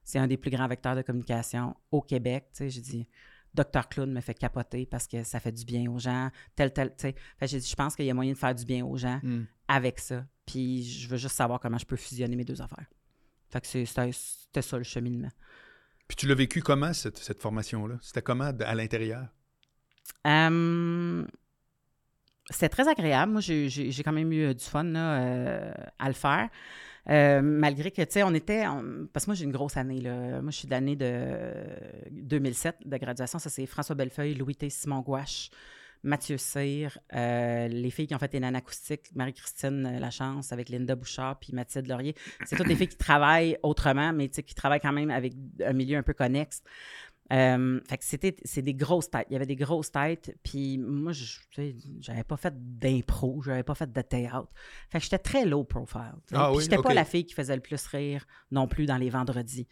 [0.05, 2.45] c'est un des plus grands vecteurs de communication au Québec.
[2.53, 3.05] Tu sais, j'ai dit
[3.53, 6.91] Docteur Claude me fait capoter parce que ça fait du bien aux gens, tel tel.
[6.91, 8.95] Tu sais, j'ai dit je pense qu'il y a moyen de faire du bien aux
[8.95, 9.43] gens hmm.
[9.67, 10.25] avec ça.
[10.45, 12.85] Puis je veux juste savoir comment je peux fusionner mes deux affaires.
[13.49, 15.31] Fait que c'était ça le cheminement.
[16.09, 17.95] Puis tu l'as vécu comment, cette, cette formation-là?
[18.01, 19.27] C'était comment à l'intérieur?
[20.27, 21.23] Euh,
[22.49, 23.31] C'était très agréable.
[23.31, 26.49] Moi, j'ai quand même eu euh, du fun là, euh, à le faire.
[27.09, 28.65] Euh, malgré que, tu sais, on était.
[29.13, 30.01] parce que moi, j'ai une grosse année.
[30.01, 30.41] Là.
[30.41, 31.53] Moi, je suis de l'année de
[32.11, 33.37] 2007 de graduation.
[33.39, 34.69] Ça, c'est François Bellefeuille, Louis T.
[34.69, 35.51] Simon Gouache,
[36.03, 40.95] Mathieu Cyr, euh, les filles qui ont fait les acoustiques, Marie-Christine euh, Lachance avec Linda
[40.95, 42.15] Bouchard puis Mathilde Laurier.
[42.45, 45.33] C'est toutes des filles qui travaillent autrement, mais qui travaillent quand même avec
[45.65, 46.63] un milieu un peu connexe.
[47.31, 49.27] Euh, fait que c'était c'est des grosses têtes.
[49.29, 50.35] Il y avait des grosses têtes.
[50.43, 51.39] Puis moi, je
[51.99, 54.47] j'avais pas fait d'impro, j'avais pas fait de théâtre.
[54.89, 56.13] Fait que j'étais très low profile.
[56.33, 58.97] Ah Puis oui, j'étais pas la fille qui faisait le plus rire non plus dans
[58.97, 59.67] les vendredis.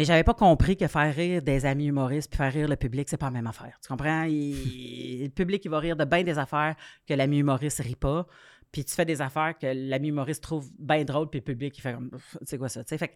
[0.00, 3.06] Mais j'avais pas compris que faire rire des amis humoristes puis faire rire le public,
[3.06, 3.78] c'est pas la même affaire.
[3.82, 4.22] Tu comprends?
[4.22, 6.74] Il- le public, il va rire de bien des affaires
[7.06, 8.26] que l'ami humoriste rit pas.
[8.72, 11.82] Puis tu fais des affaires que l'ami humoriste trouve bien drôles, puis le public, il
[11.82, 12.10] fait comme,
[12.46, 12.82] c'est quoi ça?
[12.82, 13.14] Tu sais, fait que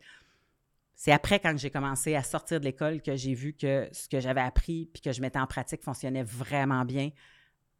[0.95, 4.21] c'est après, quand j'ai commencé à sortir de l'école, que j'ai vu que ce que
[4.21, 7.13] j'avais appris puis que je mettais en pratique fonctionnait vraiment bien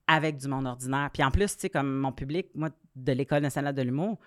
[0.07, 1.11] avec du monde ordinaire.
[1.13, 4.19] Puis en plus, tu sais, comme mon public, moi, de l'École nationale de l'humour,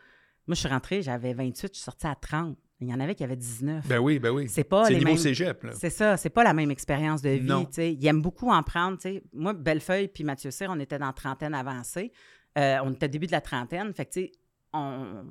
[0.45, 2.55] moi, je suis rentrée, j'avais 28, je suis sortie à 30.
[2.79, 3.87] Il y en avait qui avaient 19.
[3.87, 4.47] Ben oui, ben oui.
[4.47, 5.17] c'est pas les niveau mêmes...
[5.17, 5.71] cégep, là.
[5.73, 7.97] C'est ça, c'est pas la même expérience de vie.
[7.99, 8.97] Ils aiment beaucoup en prendre.
[8.97, 9.23] tu sais.
[9.33, 12.11] Moi, Bellefeuille puis Mathieu Cyr, on était dans la trentaine avancée.
[12.57, 13.93] Euh, on était au début de la trentaine.
[13.93, 14.31] Fait que, tu sais,
[14.73, 15.25] on,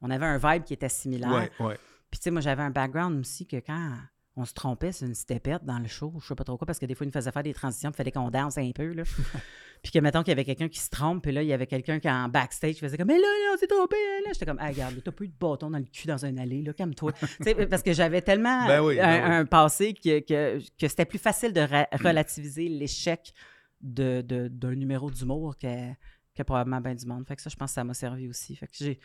[0.00, 1.30] on avait un vibe qui était similaire.
[1.30, 1.78] Ouais, ouais.
[2.10, 3.92] Puis, tu sais, moi, j'avais un background aussi que quand
[4.38, 6.78] on se trompait sur une stepette dans le show, je sais pas trop quoi, parce
[6.78, 8.92] que des fois, ils nous faisaient faire des transitions, il fallait qu'on danse un peu,
[8.92, 9.02] là.
[9.82, 11.66] puis que, mettons qu'il y avait quelqu'un qui se trompe, puis là, il y avait
[11.66, 14.30] quelqu'un qui, en backstage, faisait comme, mais là, là, on s'est trompé, là.
[14.34, 16.60] J'étais comme, ah, regarde, t'as pas eu de bâton dans le cul dans un allée,
[16.62, 17.12] là, calme-toi.
[17.70, 19.34] Parce que j'avais tellement Ben oui, un, ben oui.
[19.36, 23.32] un passé que, que, que c'était plus facile de ra- relativiser l'échec
[23.80, 25.92] de, de- d'un numéro d'humour que,
[26.34, 27.26] que probablement bien du monde.
[27.26, 28.54] Fait que ça, je pense que ça m'a servi aussi.
[28.56, 28.98] Fait que j'ai,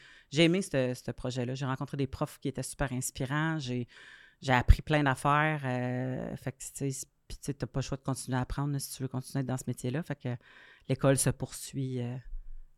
[0.44, 1.56] aimé ce ce projet-là.
[1.56, 3.58] J'ai rencontré des profs qui étaient super inspirants.
[3.60, 3.88] J'ai,
[4.42, 5.62] j'ai appris plein d'affaires.
[5.66, 7.08] euh, fait que, tu sais,
[7.44, 9.58] tu t'as pas le choix de continuer à apprendre là, si tu veux continuer dans
[9.58, 10.04] ce métier-là.
[10.04, 10.30] Fait que
[10.90, 12.16] l'école se poursuit euh,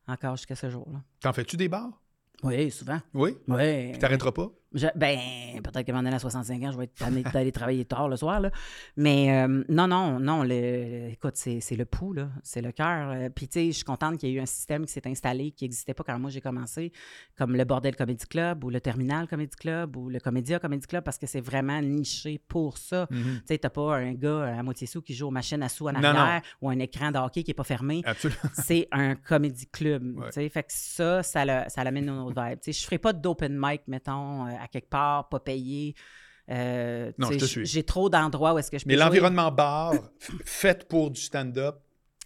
[0.08, 1.02] encore jusqu'à ce jour-là.
[1.22, 2.02] T'en fais-tu des bars?
[2.44, 3.00] Oui, souvent.
[3.14, 3.38] Oui?
[3.48, 3.92] Oui.
[3.92, 4.52] Puis t'arrêteras pas?
[4.74, 5.20] Je- ben,
[5.64, 8.40] peut-être moment donné, à 65 ans, je vais être tanné d'aller travailler tard le soir,
[8.40, 8.50] là.
[8.98, 12.30] Mais euh, non, non, non, le, écoute, c'est c'est le pouls, là.
[12.44, 13.10] C'est le cœur.
[13.12, 15.08] Euh, Puis, tu sais, je suis contente qu'il y ait eu un système qui s'est
[15.08, 16.92] installé qui n'existait pas quand moi j'ai commencé,
[17.38, 21.04] comme le Bordel Comedy Club ou le Terminal Comedy Club ou le Comédia Comedy Club,
[21.04, 23.08] parce que c'est vraiment niché pour ça.
[23.12, 23.24] Mhm.
[23.24, 25.88] Tu sais, t'as pas un gars à moitié sous qui joue aux machines à sous
[25.88, 28.02] en Non, arrière ou un écran de hockey qui est pas fermé
[28.54, 30.18] c'est un comédie club.
[30.18, 30.28] Ouais.
[30.28, 30.50] tu sais.
[30.50, 32.60] Fait que ça, ça, le- ça l'amène une autre vibe.
[32.62, 35.94] Tu sais, je ferai pas d'open mic, mettons, euh, à quelque part, pas payé.
[36.50, 37.66] Euh, Non, je te suis.
[37.66, 39.94] J'ai trop d'endroits où est-ce que je peux Mais l'environnement bar,
[40.44, 41.78] fait pour du stand-up,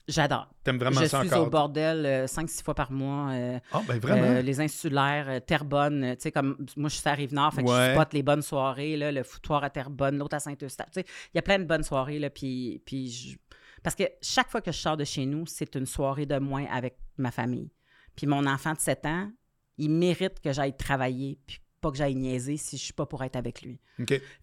[0.07, 0.47] J'adore.
[0.63, 1.47] t'aimes vraiment Je ça suis encore?
[1.47, 3.31] au bordel euh, 5-6 fois par mois.
[3.31, 4.41] euh, Ah, ben vraiment?
[4.41, 7.87] les insulaires, Terrebonne, tu sais, comme moi, je suis à Rive-Nord, fait que Ouais.
[7.89, 10.87] je spot les bonnes soirées, là, le foutoir à Terrebonne, l'autre à Saint-Eustache.
[10.93, 13.37] Tu sais, il y a plein de bonnes soirées, là, puis, puis je-
[13.83, 16.65] Parce que chaque fois que je sors de chez nous, c'est une soirée de moins
[16.71, 17.69] avec ma famille.
[18.15, 19.29] Puis mon enfant de 7 ans,
[19.77, 23.23] il mérite que j'aille travailler, puis pas que j'aille niaiser si je suis pas pour
[23.23, 23.79] être avec lui.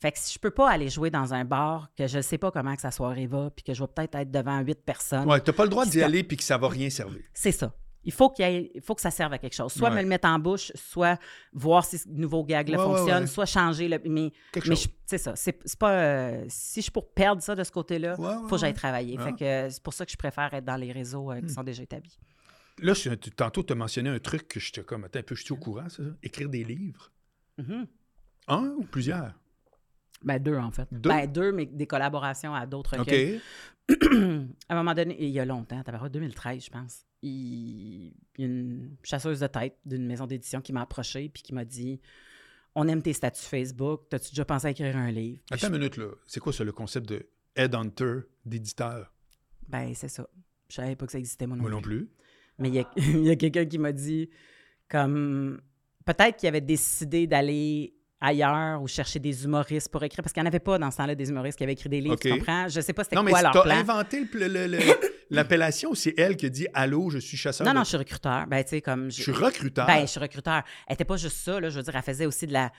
[0.01, 2.51] Fait que si je peux pas aller jouer dans un bar, que je sais pas
[2.51, 5.41] comment que sa soirée va, puis que je vais peut-être être devant huit personnes, Ouais,
[5.41, 7.23] t'as pas le droit d'y aller puis que ça va rien servir.
[7.33, 7.75] c'est ça.
[8.07, 9.73] Il faut, qu'il ait- il faut que ça serve à quelque chose.
[9.73, 9.97] Soit Ouais.
[9.97, 11.19] me le mettre en bouche, soit
[11.55, 13.27] voir si ce nouveau gag là, Ouais, fonctionne, ouais.
[13.27, 13.99] soit changer le.
[14.05, 14.85] Mais, Quelque mais chose.
[14.85, 15.33] je- c'est ça.
[15.37, 15.91] C'est pas.
[15.93, 19.17] euh, si je suis pour perdre ça de ce côté-là, ouais, faut que j'aille travailler.
[19.19, 19.25] Ah.
[19.25, 21.47] Fait que euh, c'est pour ça que je préfère être dans les réseaux euh, qui
[21.47, 21.49] Hmm.
[21.49, 22.19] sont déjà établis.
[22.83, 25.43] Là, je- tantôt, tu as mentionné un truc que j'étais comme, attends un peu, je
[25.45, 26.03] suis au courant, ça?
[26.23, 27.11] Écrire des livres.
[27.59, 27.87] Mhm.
[28.49, 29.35] Un ou plusieurs?
[30.23, 30.89] Ben, deux, en fait.
[30.91, 31.09] Deux?
[31.11, 33.13] Ben, deux, mais des collaborations à d'autres OK.
[34.69, 38.47] à un moment donné, il y a longtemps, t'avais 2013, je pense, il y a
[38.47, 42.01] une chasseuse de tête d'une maison d'édition qui m'a approché puis qui m'a dit
[42.75, 45.79] On aime tes statuts Facebook, t'as-tu déjà pensé à écrire un livre Puis Attends une
[45.79, 46.07] minute, là.
[46.27, 47.27] C'est quoi ça, le concept de
[47.57, 49.13] headhunter, d'éditeur?
[49.67, 50.27] je- Ben, c'est ça.
[50.71, 51.77] Je savais pas que ça existait, moi non Moi plus.
[51.77, 52.11] non plus.
[52.59, 54.31] Mais il y a, il y a quelqu'un qui m'a dit
[54.89, 55.61] comme
[56.05, 60.47] peut-être qu'il avait décidé d'aller ailleurs ou chercher des humoristes pour écrire parce qu'il n'y
[60.47, 62.39] en avait pas dans ce temps-là des humoristes qui avaient écrit des livres, tu OK.
[62.39, 62.69] comprends?
[62.69, 63.75] Je sais pas c'était Non, mais quoi leur plan.
[63.77, 64.79] inventé le- le- le-
[65.31, 67.89] l'appellation ou c'est elle qui a dit Allô, je suis chasseur Non, de- non, je
[67.89, 68.47] suis recruteur.
[68.47, 69.11] Ben, tu sais, comme.
[69.11, 69.87] Je suis recruteur.
[69.87, 70.63] Ben, je suis recruteur.
[70.87, 71.69] Elle était pas juste ça, là.
[71.69, 72.73] Je veux dire, elle faisait aussi de la.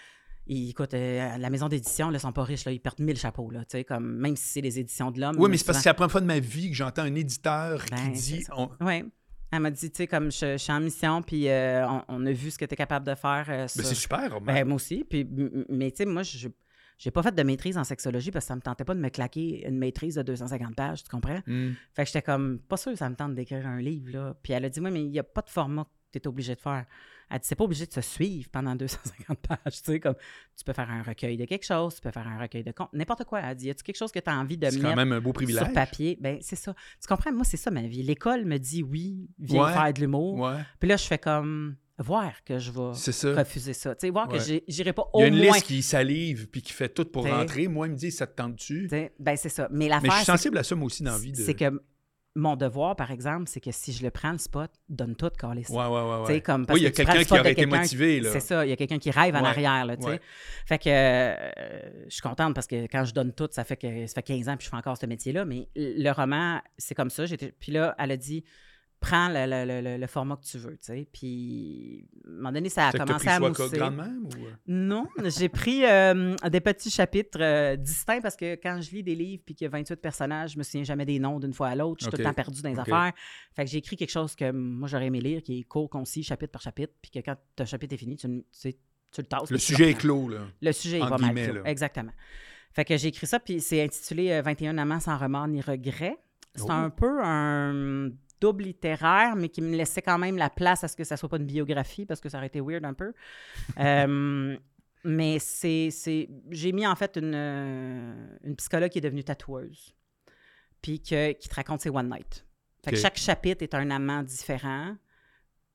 [0.48, 2.72] Écoute, euh, la maison d'édition, là, ils sont pas riches, là.
[2.72, 3.62] Ils perdent mille chapeaux, là.
[3.62, 5.36] Tu sais, comme, même si c'est les éditions de l'homme.
[5.40, 7.16] oui, mais c'est parce que c'est la première fois de ma vie que j'entends un
[7.16, 8.54] éditeur qui Ben, dit ça.
[8.58, 9.04] on- Oui.
[9.56, 12.26] Elle m'a dit, tu sais, comme je, je suis en mission, puis euh, on, on
[12.26, 13.46] a vu ce que tu es capable de faire.
[13.50, 14.40] euh, Ben, sur- c'est super.
[14.42, 15.04] Ben, moi aussi.
[15.10, 15.28] Puis,
[15.70, 16.48] mais tu sais, moi, je
[16.98, 19.10] j'ai pas fait de maîtrise en sexologie parce que ça me tentait pas de me
[19.10, 21.42] claquer une maîtrise de 250 pages, tu comprends?
[21.46, 21.72] Hmm.
[21.94, 24.34] Fait que j'étais comme, pas sûr que ça me tente d'écrire un livre, là.
[24.42, 26.28] Puis elle a dit, oui, mais il n'y a pas de format que tu es
[26.28, 26.86] obligé de faire.
[27.30, 30.16] Elle dit, c'est pas obligé de se suivre pendant 250 pages, tu sais, comme,
[30.58, 32.90] tu peux faire un recueil de quelque chose, tu peux faire un recueil de compte,
[32.94, 33.42] n'importe quoi.
[33.42, 35.22] Elle dit, y a-tu quelque chose que tu as envie de mettre quand même un
[35.22, 35.64] beau privilège.
[35.64, 36.18] sur papier?
[36.22, 36.74] Ben, c'est ça.
[37.02, 37.32] Tu comprends?
[37.32, 38.04] Moi, c'est ça ma vie.
[38.04, 39.74] L'école me dit, oui, viens Ouais.
[39.74, 40.36] faire de l'humour.
[40.40, 43.34] Ouais, Puis là, je fais comme, voir que je vais ça.
[43.36, 43.96] refuser ça.
[43.96, 44.38] Tu sais, voir Ouais.
[44.38, 45.54] que j'irai pas Il y au a une moins.
[45.54, 47.68] liste qui salive puis qui fait tout pour rentrer.
[47.68, 48.88] Moi, il me dit Ça te tente-tu?
[49.18, 49.68] Ben, c'est ça.
[49.72, 51.32] Mais Mais je suis sensible à ça, moi aussi, dans la vie.
[51.32, 51.38] De...
[51.38, 51.82] c'est que
[52.36, 55.66] mon devoir, par exemple, c'est que si je le prends, le spot, donne tout, Carlis.
[55.70, 56.20] Ouais, ouais, ouais.
[56.22, 56.42] Tu sais, ouais.
[56.42, 58.22] comme, parce Oui, il y a que quelqu'un qui aurait été motivé.
[58.26, 60.10] C'est ça, il y a quelqu'un qui rêve en Ouais, arrière, là, tu sais.
[60.10, 60.20] ouais.
[60.66, 64.06] Fait que euh, je suis contente parce que quand je donne tout, ça fait que
[64.08, 65.46] ça fait 15 ans puis je fais encore ce métier-là.
[65.46, 67.24] Mais le roman, c'est comme ça.
[67.60, 68.44] Puis là, elle a dit
[69.00, 69.46] prends le,
[69.82, 71.08] le- le- format que tu veux, tu sais.
[71.14, 73.78] Puis à un moment donné, ça a C'est que commencé pris à mousser.
[73.78, 74.46] grande même ou...
[74.46, 74.52] euh?
[74.68, 79.14] Non, j'ai pris euh, des petits chapitres euh, distincts parce que quand je lis des
[79.16, 81.68] livres puis qu'il y a 28 personnages, je me souviens jamais des noms d'une fois
[81.70, 81.98] à l'autre.
[82.00, 83.12] Je suis tout le temps perdu dans les affaires.
[83.56, 86.24] Fait que j'ai écrit quelque chose que moi j'aurais aimé lire, qui est court, concis,
[86.24, 88.74] chapitre par chapitre, puis que quand ton chapitre est fini, tu, le- tu sais,
[89.12, 89.52] tu le tasses.
[89.52, 90.40] Le sujet est clos, là.
[90.62, 91.54] Le sujet est pas mal clos.
[91.54, 91.62] là.
[91.66, 92.12] Exactement.
[92.74, 96.18] Fait que j'ai écrit ça, puis c'est intitulé euh, 21 amants sans remords ni regrets.
[96.56, 96.72] C'est Oh.
[96.72, 98.10] un peu un
[98.46, 101.30] double littéraire, mais qui me laissait quand même la place à ce que ça soit
[101.30, 103.14] pas une biographie, parce que ça aurait été weird un peu.
[103.80, 104.58] Euh,
[105.04, 106.28] mais c'est, c'est...
[106.50, 109.94] J'ai mis en fait une, euh, une psychologue qui est devenue tatoueuse,
[110.82, 112.46] puis que- qui te raconte ses one night.
[112.84, 114.96] Fait que chaque chapitre est un amant différent.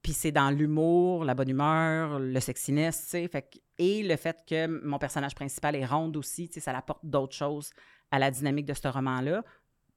[0.02, 3.28] Puis c'est dans l'humour, la bonne humeur, le sexiness, tu sais.
[3.28, 6.76] Fait que- et le fait que mon personnage principal est ronde aussi, tu sais, ça
[6.76, 7.70] apporte d'autres choses
[8.10, 9.44] à la dynamique de ce roman-là.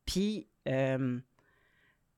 [0.06, 1.20] Puis euh,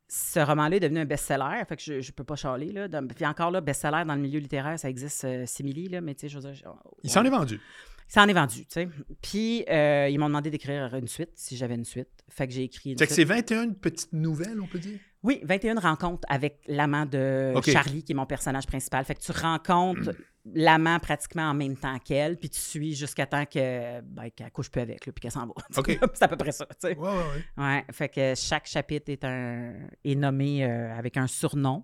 [0.07, 2.87] ce roman-là est devenu un best-seller, fait que je, je peux pas chialer, là.
[2.87, 6.13] Dans- puis encore là, best-seller dans le milieu littéraire, ça existe euh, simili, là, mais
[6.15, 6.53] tu sais, je veux dire...
[6.53, 6.63] je-
[7.03, 7.59] Il s'en est vendu.
[8.07, 8.87] Ça en est vendu, tu sais.
[9.19, 12.09] Puis euh, ils m'ont demandé d'écrire une suite, si j'avais une suite.
[12.29, 14.99] Fait que j'ai écrit une Fait que c'est 21 petites nouvelles, on peut dire?
[15.25, 17.53] Oui, 21 rencontres avec l'amant de.
[17.65, 19.03] Charlie, qui est mon personnage principal.
[19.05, 20.11] Fait que tu rencontres
[20.53, 24.69] l'amant pratiquement en même temps qu'elle, puis tu suis jusqu'à temps que, ben, qu'elle couche
[24.69, 25.53] plus avec, là, puis qu'elle s'en va.
[26.13, 26.95] C'est à peu près ça, tu sais.
[26.95, 27.63] Ouais, ouais, ouais.
[27.63, 29.73] Ouais, fait que chaque chapitre est, un,
[30.03, 31.83] est nommé euh, avec un surnom.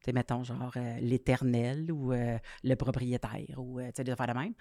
[0.00, 4.26] Tu sais, mettons, genre euh, l'éternel ou euh, le propriétaire ou, tu sais, des affaires
[4.26, 4.54] de même,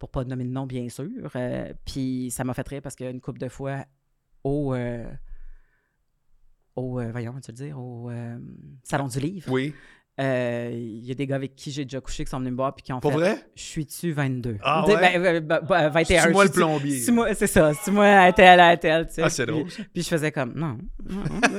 [0.00, 1.30] pour pas nommer de nom, bien sûr.
[1.84, 3.84] Puis ça m'a fait rire parce qu'une couple de fois,
[4.42, 4.74] au...
[6.78, 8.38] euh, au, euh, voyons, tu le dire, au euh,
[8.82, 9.50] Salon du Livre.
[9.50, 9.74] Oui.
[10.20, 12.56] Euh, Il y a des gars avec qui j'ai déjà couché qui sont venus me
[12.56, 13.36] voir puis qui ont Pour fait vrai?
[13.54, 14.96] Je suis-tu 22 Ah ouais?
[14.96, 16.22] ben, ben, ben, ben, 21.
[16.22, 16.98] C'est moi le plombier?
[16.98, 17.72] c'est C'est ça.
[17.74, 19.06] C'est moi à tel, à tel.
[19.06, 19.22] tu sais.
[19.22, 19.66] Ah, c'est drôle.
[19.68, 20.78] Puis je faisais comme, non.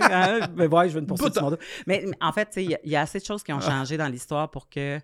[0.01, 1.57] ah, ben ouais, je veux une poursuite Pas sur mon dos.
[1.87, 3.59] Mais, mais en fait, il y a- il y, a assez de choses qui ont
[3.61, 3.69] Ah.
[3.69, 5.03] changé dans l'histoire pour que, tu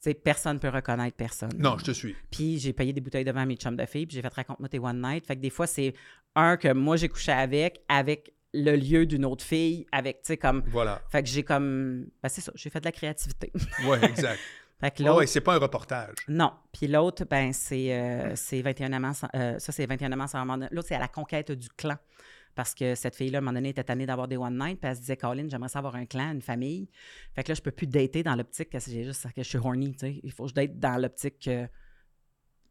[0.00, 1.52] sais, personne ne peut reconnaître personne.
[1.58, 2.14] Non, je te suis.
[2.30, 4.78] Puis j'ai payé des bouteilles devant mes chums de filles, puis j'ai fait raconte-moi tes
[4.78, 5.26] one night.
[5.26, 5.94] Fait que des fois, c'est
[6.34, 10.36] un que moi j'ai couché avec, avec le lieu d'une autre fille, avec, tu sais,
[10.36, 10.62] comme.
[10.66, 11.00] Voilà.
[11.10, 12.06] Fait que j'ai comme.
[12.22, 13.52] Ben, c'est ça, j'ai fait de la créativité.
[13.86, 14.38] Ouais, exact.
[14.80, 15.18] fait que l'autre.
[15.18, 16.14] ouais, c'est pas un reportage.
[16.28, 16.52] Non.
[16.72, 19.14] Puis l'autre, ben, c'est euh, c'est 21 amants.
[19.14, 20.44] sans- euh, ça, c'est 21 amants sans.
[20.70, 21.96] L'autre, c'est à la conquête du clan.
[22.54, 24.78] Parce que cette fille-là, à un moment donné, était tannée d'avoir des one night.
[24.78, 26.86] Puis elle se disait, Colin, j'aimerais ça avoir un clan, une famille.
[27.34, 29.56] Fait que là, je peux plus dater dans l'optique que j'ai juste que je suis
[29.56, 29.92] horny.
[29.92, 30.20] tu sais.
[30.22, 31.66] Il faut que je date dans l'optique que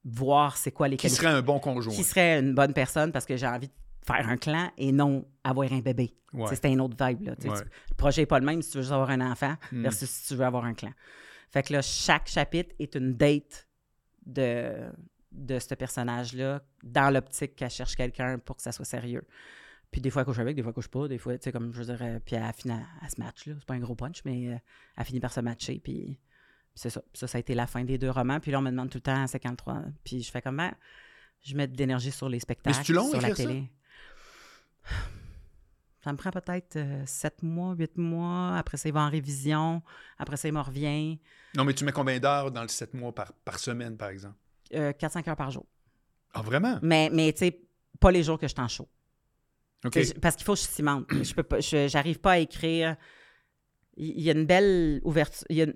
[0.06, 1.94] voir c'est quoi les Qui qualités- serait un bon conjoint?
[1.94, 3.74] qui serait une bonne personne parce que j'ai envie de
[4.06, 6.15] faire un clan et non avoir un bébé.
[6.34, 6.48] Ouais.
[6.56, 7.22] C'était une autre vibe.
[7.23, 7.32] Là.
[7.32, 7.38] Ouais.
[7.40, 9.84] Tu- le projet n'est pas le même si tu veux juste avoir un enfant Hmm.
[9.84, 10.91] versus si tu veux avoir un clan.
[11.52, 13.68] Fait que là, chaque chapitre est une date
[14.26, 14.90] de,
[15.32, 19.23] de ce personnage-là dans l'optique qu'elle cherche quelqu'un pour que ça soit sérieux.
[19.91, 21.07] Puis des fois, elle couche avec, des fois, elle couche pas.
[21.10, 23.45] Des fois, tu sais, comme je veux dire, euh, puis elle finit à, se match,
[23.45, 23.56] là.
[23.60, 24.57] C'est pas un gros punch, mais euh,
[24.98, 25.82] elle finit par se matcher.
[25.84, 26.19] Puis, puis
[26.76, 27.02] c'est ça.
[27.02, 28.40] Puis ça, ça a été la fin des deux romans.
[28.40, 29.53] Puis là, on me demande tout le temps, c'est quand.
[30.06, 30.73] Puis je fais comme, ben,
[31.44, 33.44] je mets de l'énergie sur les spectacles, c'est-tu long, sur la ça?
[36.03, 38.56] Ça me prend peut-être euh, sept mois, huit mois.
[38.58, 39.84] Après ça, il va en révision.
[40.18, 41.20] Après ça, il me revient.
[41.56, 44.36] Non, mais tu mets combien d'heures dans le 7 mois par, par semaine, par exemple?
[44.74, 45.66] Euh, 4-5 heures par jour.
[46.34, 46.80] Ah, vraiment?
[46.82, 47.62] Mais, mais tu sais,
[47.99, 48.88] pas les jours que je suis en show.
[49.86, 49.91] OK.
[49.91, 51.06] Tu sais, je- Parce qu'il faut que je cimente.
[51.24, 52.95] Je peux pas, j'arrive pas à écrire.
[53.98, 55.45] Il y a une belle ouverture.
[55.49, 55.76] Il y a, une-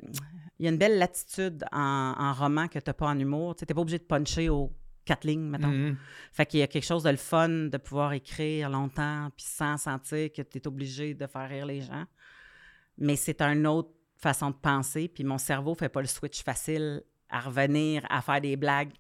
[0.57, 3.55] il y a une belle latitude en, en roman que tu n'as pas en humour.
[3.57, 4.73] Tu n'es pas obligé de puncher aux
[5.05, 5.67] quatre lignes, mettons.
[5.67, 5.97] Mhm.
[6.33, 9.77] Fait qu'il y a quelque chose de le fun de pouvoir écrire longtemps puis sans
[9.77, 12.05] sentir que tu es obligé de faire rire les gens.
[12.97, 15.07] Mais c'est une autre façon de penser.
[15.07, 18.91] Puis mon cerveau fait pas le switch facile à revenir à faire des blagues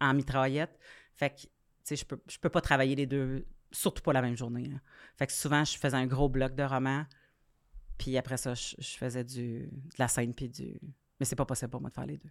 [0.00, 0.78] en mitraillette.
[1.14, 1.48] Fait que, tu
[1.84, 4.66] sais, je peux, je peux pas travailler les deux, surtout pas la même journée.
[4.66, 4.76] là.
[5.16, 7.04] Fait que souvent, je faisais un gros bloc de roman.
[7.98, 10.80] Puis après ça, je, je faisais du, de la scène puis du...
[11.20, 12.30] Mais c'est pas possible pour moi de faire les deux.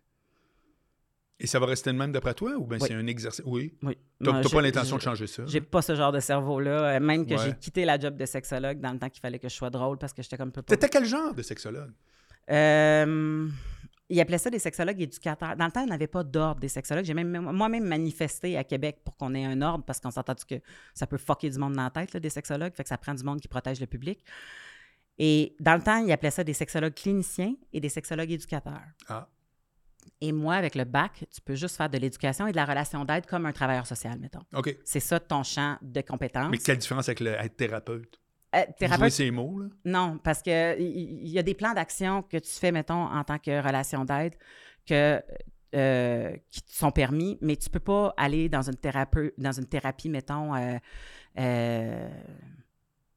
[1.40, 2.88] Et ça va rester le même d'après toi ou bien Oui.
[2.88, 3.44] c'est un exercice?
[3.46, 3.76] Oui.
[3.82, 3.98] Oui.
[4.24, 5.44] T'as j'ai- pas l'intention de changer ça?
[5.46, 6.96] J'ai pas ce genre de cerveau-là.
[6.96, 7.38] euh, Même que Ouais.
[7.46, 9.98] j'ai quitté la job de sexologue dans le temps qu'il fallait que je sois drôle
[9.98, 10.62] parce que j'étais comme peu.
[10.62, 11.92] T'étais quel genre de sexologue?
[12.52, 13.50] Euh,
[14.10, 15.56] ils appelaient ça des sexologues éducateurs.
[15.56, 17.06] Dans le temps, il n'y avait pas d'ordre des sexologues.
[17.06, 20.56] J'ai même moi-même manifesté à Québec pour qu'on ait un ordre parce qu'on s'entend que
[20.94, 22.74] ça peut fucker du monde dans la tête, là, des sexologues?
[22.76, 24.24] Fait que ça prend du monde qui protège le public.
[25.18, 28.82] Et dans le temps, ils appelaient ça des sexologues cliniciens et des sexologues éducateurs.
[29.08, 29.28] Ah.
[30.22, 33.06] Et moi, avec le bac, tu peux juste faire de l'éducation et de la relation
[33.06, 34.44] d'aide comme un travailleur social, mettons.
[34.56, 34.76] OK.
[34.86, 36.50] C'est ça ton champ de compétences.
[36.52, 38.20] Mais quelle différence avec le être thérapeute?
[38.56, 39.68] Euh, thérapeute, ces mots, là?
[39.86, 43.24] non, parce que il il y, a des plans d'action que tu fais, mettons, en
[43.24, 44.36] tant que relation d'aide,
[44.86, 45.20] que,
[45.76, 49.66] euh, qui te sont permis, mais tu peux pas aller dans une, thérapeute, dans une
[49.66, 50.78] thérapie, mettons, euh,
[51.40, 52.10] euh,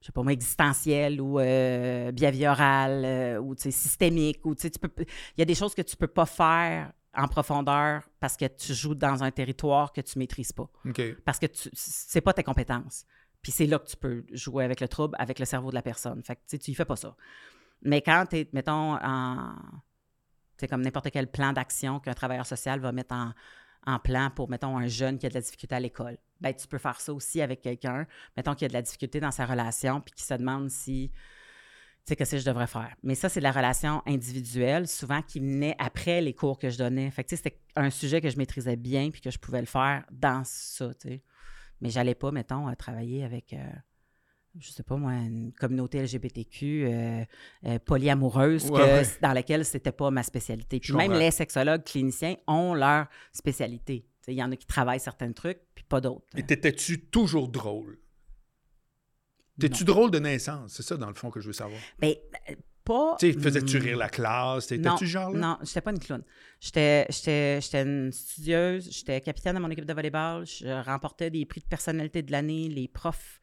[0.07, 4.45] je sais pas moi, existentielle ou euh, behaviorale euh, ou tu sais, systémique.
[4.47, 8.03] Ou, tu peux- il y a des choses que tu peux pas faire en profondeur
[8.21, 10.71] parce que tu joues dans un territoire que tu maîtrises pas
[11.25, 13.05] parce que tu c'est pas tes compétences.
[13.43, 15.83] Puis c'est là que tu peux jouer avec le trouble, avec le cerveau de la
[15.83, 16.23] personne.
[16.23, 17.17] Fait que tu y fais pas ça.
[17.83, 19.57] Mais quand tu es, mettons, en.
[20.59, 23.33] C'est comme n'importe quel plan d'action qu'un travailleur social va mettre en,
[23.87, 26.17] en plan pour, mettons, un jeune qui a de la difficulté à l'école.
[26.41, 28.07] Ben, tu peux faire ça aussi avec quelqu'un,
[28.37, 31.11] mettons, qui a de la difficulté dans sa relation, puis qui se demande si.
[32.05, 32.95] Tu sais, qu'est-ce que je devrais faire.
[33.03, 36.79] Mais ça, c'est de la relation individuelle, souvent qui venait après les cours que je
[36.79, 37.11] donnais.
[37.11, 39.61] Fait que, tu sais, c'était un sujet que je maîtrisais bien, puis que je pouvais
[39.61, 41.23] le faire dans ça, tu sais.
[41.81, 43.59] Mais j'allais pas, mettons, travailler avec, euh,
[44.59, 47.25] je sais pas moi, une communauté LGBTQ euh,
[47.67, 49.19] euh, polyamoureuse Ouais, que- ouais.
[49.21, 50.79] dans laquelle c'était pas ma spécialité.
[50.81, 51.19] Puis Je même comprends.
[51.19, 54.07] les sexologues cliniciens ont leur spécialité.
[54.29, 56.27] Il y en a qui travaillent certains trucs, puis pas d'autres.
[56.37, 57.99] Et t'étais-tu toujours drôle?
[59.59, 60.75] T'es-tu drôle de naissance?
[60.75, 61.81] C'est ça, dans le fond, que je veux savoir.
[61.99, 62.15] Ben,
[62.51, 62.55] euh,
[62.85, 63.17] pas.
[63.19, 64.67] Tu sais, faisais-tu rire la classe?
[64.67, 65.39] T'étais-tu genre là?
[65.39, 66.23] Non, j'étais pas une clown.
[66.61, 71.47] J'étais, j'étais, j'étais une studieuse, j'étais capitaine de mon équipe de volleyball, je remportais des
[71.47, 73.41] prix de personnalité de l'année, les profs.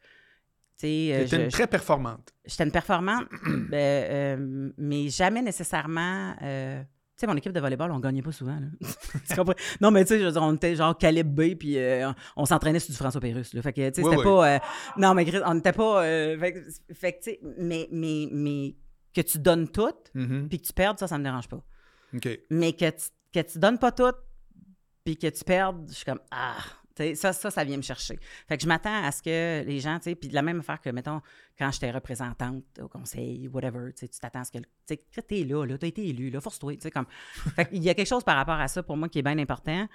[0.82, 2.32] Euh, T'étais je- une très performante.
[2.44, 3.26] J'étais une performante,
[3.70, 6.36] ben, euh, mais jamais nécessairement.
[6.42, 6.82] euh,
[7.16, 8.58] sais, mon équipe de volleyball, on gagnait pas souvent.
[8.58, 8.66] là.
[9.28, 9.54] Tu comprends?
[9.80, 12.44] Non, mais tu sais, je veux dire, on était genre calibre B, puis euh, on,
[12.44, 13.54] s'entraînait sur du François Pérusse.
[13.54, 13.62] Là.
[13.62, 14.54] Fait que, tu sais, c'était pas.
[14.54, 14.58] euh,
[14.98, 16.04] non, mais Chris, on n'était pas.
[16.04, 18.74] euh, fait, que- tu sais, mais, mais, mais
[19.14, 20.48] que tu donnes tout, Mhm.
[20.48, 21.64] puis que tu perdes, ça, ça me dérange pas.
[22.14, 22.28] OK.
[22.50, 24.12] Mais que tu, que tu donnes pas tout,
[25.04, 26.56] puis que tu perdes, je suis comme Ah!
[26.96, 28.18] Ça, ça, ça vient me chercher.
[28.48, 30.60] Fait que je m'attends à ce que les gens, tu sais, puis de la même
[30.60, 31.20] affaire que, mettons,
[31.58, 34.64] quand j'étais représentante au conseil, whatever, tu t'attends à ce que, tu
[35.10, 37.06] sais, t'es là, là, t'as été élu, là, force-toi, tu sais, comme...
[37.56, 39.38] Fait qu'il y a quelque chose par rapport à ça, pour moi, qui est bien
[39.38, 39.88] important,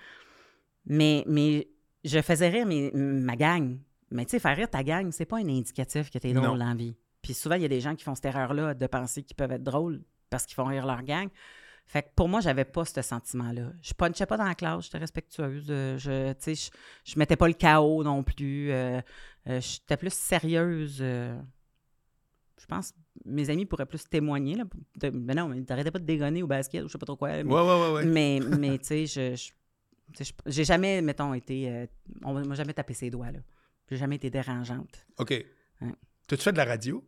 [0.85, 1.69] mais, mais
[2.03, 3.77] je faisais rire mes- ma gang.
[4.11, 6.41] Mais tu sais, faire rire ta gang, c'est pas un indicatif que t'es Non.
[6.41, 6.95] drôle dans la vie.
[7.21, 9.51] Puis souvent, il y a des gens qui font cette erreur-là de penser qu'ils peuvent
[9.51, 11.27] être drôles parce qu'ils font rire leur gang.
[11.91, 13.71] Fait que pour moi, j'avais pas ce sentiment-là.
[13.81, 15.65] Je punchais pas dans la classe, j'étais respectueuse.
[15.71, 16.69] euh, Je, tu je,
[17.03, 18.71] je mettais pas le chaos non plus.
[18.71, 19.01] euh,
[19.47, 20.99] euh, j'étais plus sérieuse.
[21.01, 21.35] euh.
[22.61, 22.93] je pense
[23.25, 24.53] mes amis pourraient plus témoigner.
[24.55, 24.65] Là,
[24.97, 27.15] de- mais non, mais t'arrêtais pas de dégonner au basket ou je sais pas trop
[27.17, 27.29] quoi.
[27.29, 28.05] mais- Ouais, ouais, ouais, ouais.
[28.05, 29.35] mais, mais tu sais, je,
[30.13, 31.69] tu j'ai jamais, mettons, été.
[31.71, 31.85] euh,
[32.23, 33.39] on m'a jamais tapé ses doigts, là.
[33.89, 35.07] J'ai jamais été dérangeante.
[35.17, 35.33] OK.
[36.27, 37.03] T'as-tu fait de la radio?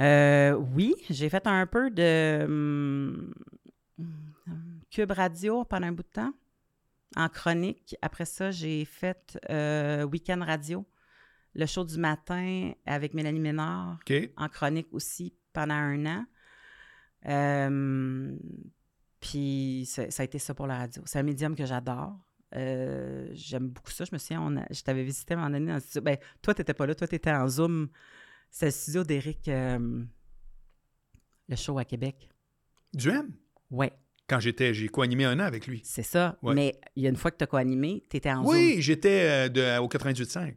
[0.00, 3.34] Euh, oui, j'ai fait un peu de hum,
[3.98, 6.32] hum, Cube Radio pendant un bout de temps,
[7.16, 7.96] en chronique.
[8.02, 10.86] Après ça, j'ai fait euh, Weekend Radio,
[11.54, 13.98] le show du matin avec Mélanie Ménard,
[14.36, 16.24] en chronique aussi pendant un an.
[17.26, 18.36] Euh,
[19.20, 21.02] puis ça, ça a été ça pour la radio.
[21.06, 22.16] C'est un médium que j'adore.
[22.54, 24.04] Euh, J'aime beaucoup ça.
[24.04, 26.02] Je me souviens, on a- je t'avais visité à un moment donné dans le studio.
[26.02, 26.94] Ben, toi, tu n'étais pas là.
[26.94, 27.88] Toi, tu étais en Zoom.
[28.50, 30.02] C'est le studio d'Éric, euh,
[31.48, 32.28] le show à Québec.
[32.94, 33.30] Du M?
[33.70, 33.92] Ouais.
[34.28, 35.80] Quand j'étais, j'ai co-animé un an avec lui.
[35.84, 36.38] C'est ça.
[36.42, 36.54] Ouais.
[36.54, 38.44] Mais il y a une fois que tu as co-animé, tu étais en.
[38.44, 40.54] Oui, j'étais euh, de- au 98.5.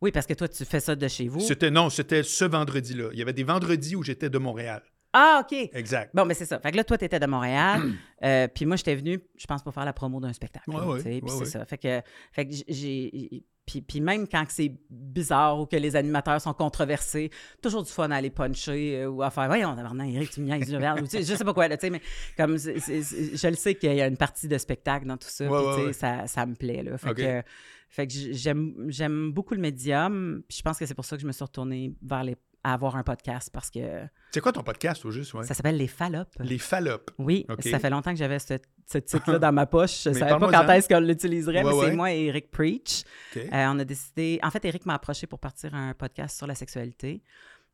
[0.00, 1.40] Oui, parce que toi, tu fais ça de chez vous.
[1.40, 3.08] C'était non, c'était ce vendredi-là.
[3.12, 4.82] Il y avait des vendredis où j'étais de Montréal.
[5.12, 5.70] Ah, OK.
[5.72, 6.10] Exact.
[6.14, 6.58] Bon, mais c'est ça.
[6.60, 7.82] Fait que là, toi, tu étais de Montréal.
[8.24, 10.70] euh, puis moi, j'étais venu, je pense, pour faire la promo d'un spectacle.
[10.70, 11.64] Ouais, ouais, puis ouais, c'est ça.
[11.64, 12.02] Fait que,
[12.32, 13.44] fait que j'ai.
[13.68, 17.30] Puis, puis même quand que c'est bizarre ou que les animateurs sont controversés,
[17.60, 20.46] toujours du fun à aller puncher euh, ou à faire Voyons, tabarnak, Eric, tu me
[20.46, 22.00] niaises, là, regarde, ou tu sais, je sais pas quoi, là, tu sais, mais
[22.34, 25.58] comme je le sais qu'il y a une partie de spectacle dans tout ça, Ouais,
[25.58, 25.92] puis ouais, tu sais, ouais.
[25.92, 26.82] ça, ça me plaît.
[26.82, 26.96] Là.
[26.96, 27.16] Fait OK.
[27.16, 27.42] que,
[27.90, 31.22] fait que j'aime j'aime beaucoup le médium, puis je pense que c'est pour ça que
[31.22, 34.02] je me suis retournée vers les, à avoir un podcast parce que
[34.32, 35.32] C'est quoi ton podcast au juste?
[35.34, 35.44] Ouais?
[35.44, 36.34] ça s'appelle Les Fallopes.
[36.40, 37.10] Les Fallopes.
[37.18, 38.54] Oui, ça fait longtemps que j'avais ce,
[38.86, 40.02] ce titre-là dans ma poche.
[40.04, 43.04] Je ne savais pas quand est-ce qu'on l'utiliserait, mais Ouais, c'est moi et Eric Preach.
[43.36, 44.38] Euh, on a décidé.
[44.42, 47.22] En fait, Eric m'a approché pour partir un podcast sur la sexualité.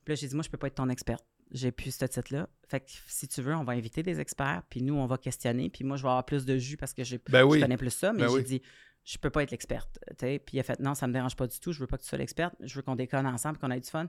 [0.05, 1.25] Puis là, j'ai dit, moi, je peux pas être ton experte.
[1.51, 2.49] J'ai plus ce titre-là.
[2.69, 5.71] Fait que si tu veux, on va inviter des experts, puis nous, on va questionner.
[5.71, 7.59] Puis moi, je vais avoir plus de jus parce que Ben oui.
[7.59, 8.13] je connais plus ça.
[8.13, 8.43] Mais Ben j'ai oui.
[8.45, 8.63] dit,
[9.05, 9.99] je peux pas être l'experte.
[10.19, 11.73] Puis il a fait, non, ça me dérange pas du tout.
[11.73, 12.55] Je veux pas que tu sois l'experte.
[12.61, 14.09] Je veux qu'on déconne ensemble, qu'on ait du fun.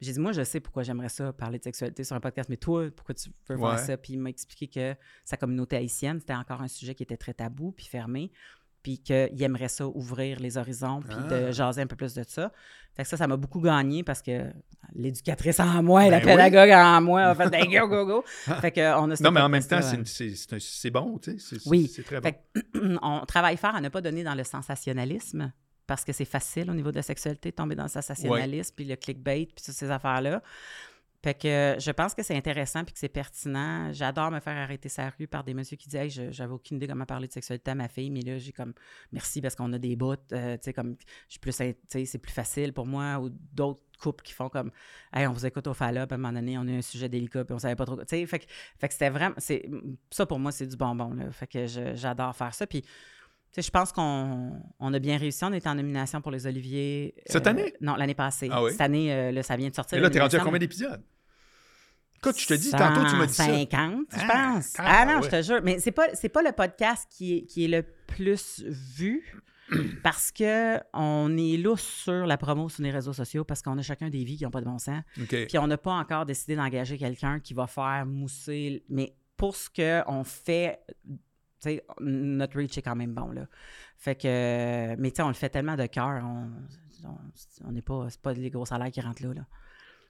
[0.00, 2.56] J'ai dit, moi, je sais pourquoi j'aimerais ça, parler de sexualité sur un podcast, mais
[2.56, 3.84] toi, pourquoi tu veux voir Ouais.
[3.84, 3.96] ça?
[3.98, 4.94] Puis il m'a expliqué que
[5.24, 8.32] sa communauté haïtienne, c'était encore un sujet qui était très tabou, puis fermé,
[8.82, 11.28] puis qu'il aimerait ça ouvrir les horizons, puis Ah.
[11.28, 12.50] de jaser un peu plus de ça.
[12.96, 14.50] Fait que ça, ça m'a beaucoup gagné parce que
[14.94, 16.30] l'éducatrice en moi et la Ben oui.
[16.32, 18.24] pédagogue en moi a fait ben, go, go, go.
[18.62, 21.58] Fait que on a Non, mais en même temps, c'est bon, tu sais.
[21.58, 21.88] c'est- Oui.
[21.94, 22.28] C'est très bon.
[22.30, 22.40] Fait
[23.02, 25.52] on travaille fort à ne pas donner dans le sensationnalisme
[25.90, 28.84] parce que c'est facile au niveau de la sexualité de tomber dans le sensationnalisme, puis
[28.84, 30.40] le clickbait, puis toutes ces affaires-là.
[31.20, 33.92] Fait que euh, je pense que c'est intéressant puis que c'est pertinent.
[33.92, 36.86] J'adore me faire arrêter sa rue par des messieurs qui disent hey, j'avais aucune idée
[36.86, 38.72] comment parler de sexualité à ma fille, mais là, j'ai comme
[39.10, 40.94] merci parce qu'on a des bouts, euh, tu sais, comme
[41.26, 44.70] je suis plus, c'est plus facile pour moi ou d'autres couples qui font comme
[45.12, 47.08] hey, on vous écoute au fallop, à un moment donné, on a eu un sujet
[47.08, 47.96] délicat puis on savait pas trop.
[47.96, 48.44] Tu sais, fait que,
[48.78, 49.34] fait que c'était vraiment,
[50.12, 51.32] ça pour moi, c'est du bonbon, là.
[51.32, 52.64] Fait que j'adore faire ça.
[52.68, 52.84] Puis,
[53.56, 55.44] je pense qu'on on a bien réussi.
[55.44, 57.14] On était en nomination pour les Oliviers.
[57.26, 57.74] Cette euh, année?
[57.80, 58.48] Non, l'année passée.
[58.50, 58.72] Ah oui?
[58.72, 59.98] Cette année, euh, là, ça vient de sortir.
[59.98, 61.02] Et là, t'es rendu à combien d'épisodes?
[62.16, 63.44] Écoute, je te dis, tantôt, tu m'as dit ça.
[63.46, 64.74] 150, je Ah, pense.
[64.78, 65.22] ah, Ah non, ouais.
[65.24, 65.60] je te jure.
[65.62, 69.24] Mais c'est pas, c'est pas le podcast qui est, qui est le plus vu
[70.02, 73.82] parce que on est lousse sur la promo sur les réseaux sociaux parce qu'on a
[73.82, 75.02] chacun des vies qui n'ont pas de bon sens.
[75.18, 75.46] OK.
[75.48, 78.84] Puis on n'a pas encore décidé d'engager quelqu'un qui va faire mousser.
[78.90, 80.80] Mais pour ce qu'on fait,
[81.60, 83.46] tu sais, notre reach est quand même bon, là.
[83.96, 84.96] Fait que.
[84.96, 86.22] Mais tu sais, on le fait tellement de cœur.
[87.64, 88.06] On n'est pas.
[88.10, 89.34] C'est pas les gros salaires qui rentrent là.
[89.34, 89.46] là.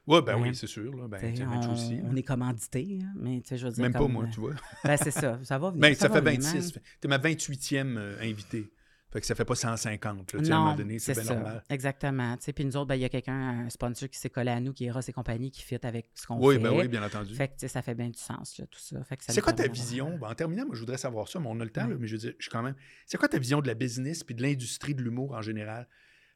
[0.06, 0.48] Ouais, ben Ouais.
[0.48, 0.94] oui, c'est sûr.
[0.96, 1.06] Là.
[1.08, 2.00] Ben, Tu on, aussi.
[2.04, 3.82] on est commandité, hein, mais tu sais, je veux dire.
[3.82, 4.54] Même pas moi, euh, tu vois.
[4.84, 5.38] Ben, c'est ça.
[5.44, 5.82] Ça va venir.
[5.82, 6.74] Ben, ça, fait venir, 26.
[6.74, 6.84] man.
[7.00, 8.72] T'es ma 28e euh, invitée.
[9.12, 10.32] Fait que ça fait pas 150.
[10.34, 11.34] Là, sais, à un Non, moment donné, c'est bien ça.
[11.34, 11.64] normal.
[11.68, 12.36] Exactement.
[12.54, 14.72] Puis nous autres, ben, il y a quelqu'un, un sponsor qui s'est collé à nous,
[14.72, 16.60] qui est Ross et compagnie, qui fit avec ce qu'on Oui, fait.
[16.62, 17.34] ben oui, bien entendu.
[17.34, 19.02] Fait que ça fait bien du sens, là, tout ça.
[19.02, 20.16] Fait que ça C'est quoi ta vision?
[20.18, 22.06] Ben, en terminant, moi, je voudrais savoir ça, mais on a le temps, là, mais
[22.06, 22.76] je veux dire, je suis quand même.
[23.06, 25.88] C'est quoi ta vision de la business puis de l'industrie de l'humour en général?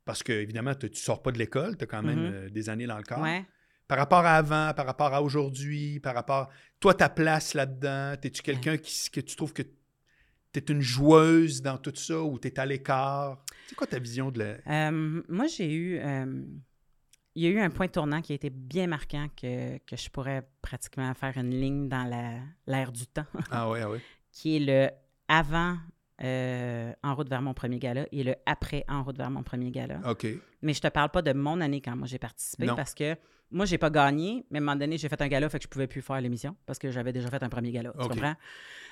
[0.05, 2.32] Parce que, évidemment, tu sors pas de l'école, tu as quand même Mhm.
[2.34, 3.20] euh, des années dans le corps.
[3.22, 3.44] Ouais.
[3.86, 6.51] Par rapport à avant, par rapport à aujourd'hui, par rapport.
[6.80, 9.62] Toi, ta place là-dedans, es-tu quelqu'un qui, que tu trouves que
[10.55, 13.43] tu es une joueuse dans tout ça ou tu es à l'écart?
[13.68, 14.56] C'est quoi ta vision de la.
[14.90, 15.98] Euh, moi, j'ai eu.
[15.98, 16.43] euh,
[17.36, 20.09] il y a eu un point tournant qui a été bien marquant que, que je
[20.09, 22.05] pourrais pratiquement faire une ligne dans
[22.66, 24.01] l'air du temps, Ah ouais, ah ouais.
[24.31, 24.90] qui est le
[25.26, 25.76] avant
[26.22, 29.72] euh, En route vers mon premier gala et le après En route vers mon premier
[29.72, 30.01] gala.
[30.09, 30.26] OK.
[30.65, 32.74] Mais je te parle pas de mon année quand moi j'ai participé Non.
[32.74, 33.16] parce que
[33.51, 35.65] moi, j'ai pas gagné, mais à un moment donné, j'ai fait un gala, fait que
[35.65, 37.93] je pouvais plus faire l'émission parce que j'avais déjà fait un premier gala.
[38.01, 38.35] Tu comprends?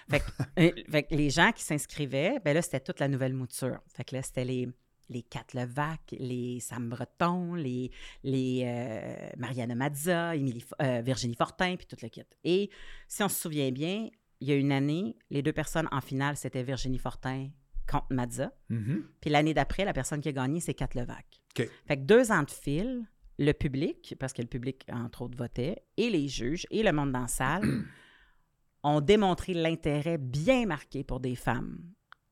[0.08, 0.24] Fait que,
[0.60, 3.78] euh, fait que les gens qui s'inscrivaient, ben là, c'était toute la nouvelle mouture.
[3.88, 4.68] Fait que là, c'était les,
[5.08, 7.90] les Kat Levac, les Sam Breton, les,
[8.22, 12.22] les euh, Mariana Mazza, Émilie euh, Virginie Fortin, puis tout le kit.
[12.44, 12.70] Et
[13.08, 14.08] si on se souvient bien,
[14.40, 17.48] il y a une année, les deux personnes en finale, c'était Virginie Fortin
[17.92, 18.52] contre Mazza.
[18.68, 19.04] Mhm.
[19.20, 21.26] Puis l'année d'après, la personne qui a gagné, c'est Kat Levac.
[21.58, 21.68] OK.
[21.86, 23.06] Fait que deux ans de fil,
[23.38, 27.12] le public, parce que le public, entre autres, votait, et les juges, et le monde
[27.12, 27.62] dans la salle,
[28.82, 31.78] ont démontré l'intérêt bien marqué pour des femmes.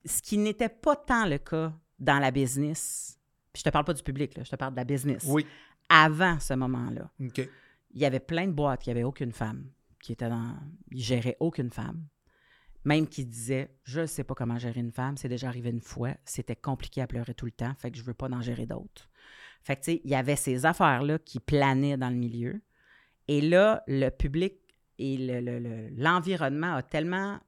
[0.05, 3.19] Ce qui n'était pas tant le cas dans la business.
[3.53, 5.24] Puis je te parle pas du public, là, je te parle de la business.
[5.28, 5.47] Oui.
[5.89, 9.66] Avant ce moment-là, il y avait plein de boîtes qui n'avaient aucune femme,
[10.01, 10.55] qui étaient dans.
[10.93, 12.07] Ils géraient aucune femme.
[12.85, 15.81] Même qui disaient Je ne sais pas comment gérer une femme, c'est déjà arrivé une
[15.82, 18.66] fois, c'était compliqué à pleurer tout le temps, fait que je veux pas en gérer
[18.66, 19.09] d'autres.
[19.62, 22.62] Fait que, tu sais, il y avait ces affaires-là qui planaient dans le milieu.
[23.28, 24.55] Et là, le public
[24.98, 27.39] et le- le- l'environnement a tellement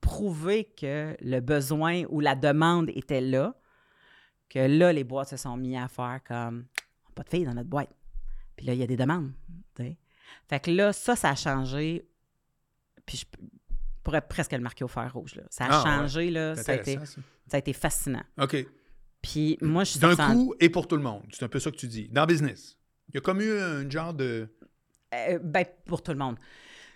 [0.00, 3.54] prouvé que le besoin ou la demande était là,
[4.48, 6.66] que là, les boîtes se sont mis à faire comme
[7.16, 7.90] pas de filles dans notre boîte.
[8.56, 9.32] Puis là, il y a des demandes.
[9.76, 12.08] Fait que là, ça, ça a changé.
[13.04, 13.46] Puis je-
[14.08, 15.34] pourrais presque le marquer au fer rouge.
[15.34, 15.42] Là.
[15.50, 16.56] Ça a Ah, changé, là.
[16.56, 18.22] Ça a, été, ça a été fascinant.
[18.40, 18.56] OK.
[19.22, 21.22] Puis moi, je suis D'un coup et pour tout le monde.
[21.32, 22.08] C'est un peu ça que tu dis.
[22.08, 22.78] Dans le business.
[23.08, 24.48] Il y a comme eu un genre de.
[25.14, 26.36] Euh, ben, pour tout le monde.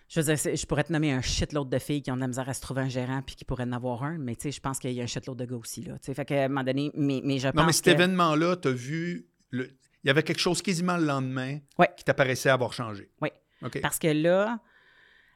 [0.08, 2.28] Je veux dire, je pourrais te nommer un shitload de filles qui ont de la
[2.28, 4.52] misère à se trouver un gérant puis qui pourraient en avoir un, mais tu sais,
[4.52, 5.94] je pense qu'il y a un shitload de gars aussi, là.
[5.94, 7.90] Tu sais, fait qu'à un moment donné, mais, mais je Non, mais pense cet que...
[7.90, 9.26] événement-là, tu as vu.
[9.50, 9.64] Le...
[10.04, 11.88] Il y avait quelque chose quasiment le lendemain Ouais.
[11.96, 13.10] qui t'apparaissait avoir changé.
[13.22, 13.30] Oui.
[13.62, 13.80] OK.
[13.80, 14.58] Parce que là,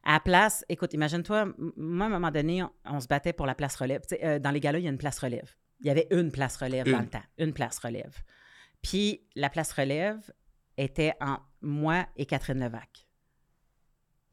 [0.07, 3.45] à la place, écoute, imagine-toi, moi, à un moment donné, on, on se battait pour
[3.47, 4.03] la place relève.
[4.23, 5.55] Euh, dans les galas, il y a une place relève.
[5.81, 7.23] Il y avait une place relève dans le temps.
[7.39, 8.17] Une place relève.
[8.83, 10.33] Puis la place relève
[10.79, 13.07] était en moi et Catherine Levac.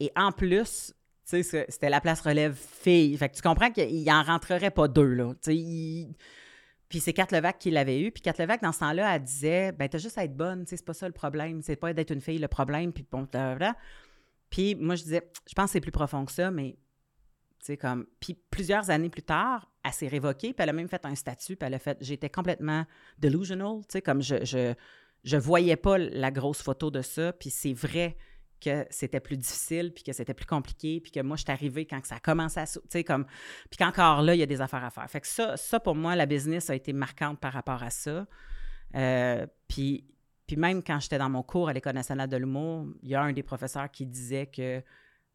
[0.00, 0.92] Et en plus,
[1.26, 3.16] tu sais, c'est- c'était la place relève fille.
[3.16, 5.32] Fait que tu comprends qu'il en rentrerait pas deux, là.
[5.34, 6.14] Tu sais, il-
[6.88, 8.12] Puis c'est Kat Levac qui l'avait eu.
[8.12, 10.84] Puis Kat Levac, dans ce temps-là, elle disait ben t'as juste à être bonne, c'est
[10.84, 11.60] pas ça le problème.
[11.62, 12.92] C'est pas d'être une fille le problème.
[12.92, 13.74] Puis bon, blablabla.
[14.54, 16.76] Puis moi, je disais, je pense que c'est plus profond que ça, mais
[17.58, 18.06] tu sais, comme.
[18.20, 21.56] Puis plusieurs années plus tard, elle s'est révoquée, puis elle a même fait un statut,
[21.56, 21.98] puis elle a fait.
[22.00, 22.86] J'étais complètement
[23.18, 24.72] delusional, tu sais, comme je, je,
[25.24, 28.16] je voyais pas la grosse photo de ça, puis c'est vrai
[28.60, 31.84] que c'était plus difficile, puis que c'était plus compliqué, puis que moi, je suis arrivée
[31.84, 32.66] quand ça a commencé à...
[32.68, 33.26] Tu sais, comme...
[33.70, 35.10] Puis qu'encore là, il y a des affaires à faire.
[35.10, 38.24] Fait que ça, ça, pour moi, la business a été marquante par rapport à ça.
[38.94, 40.06] Euh, puis,
[40.46, 43.22] puis même quand j'étais dans mon cours à l'École nationale de l'humour, il y a
[43.22, 44.82] un des professeurs qui disait que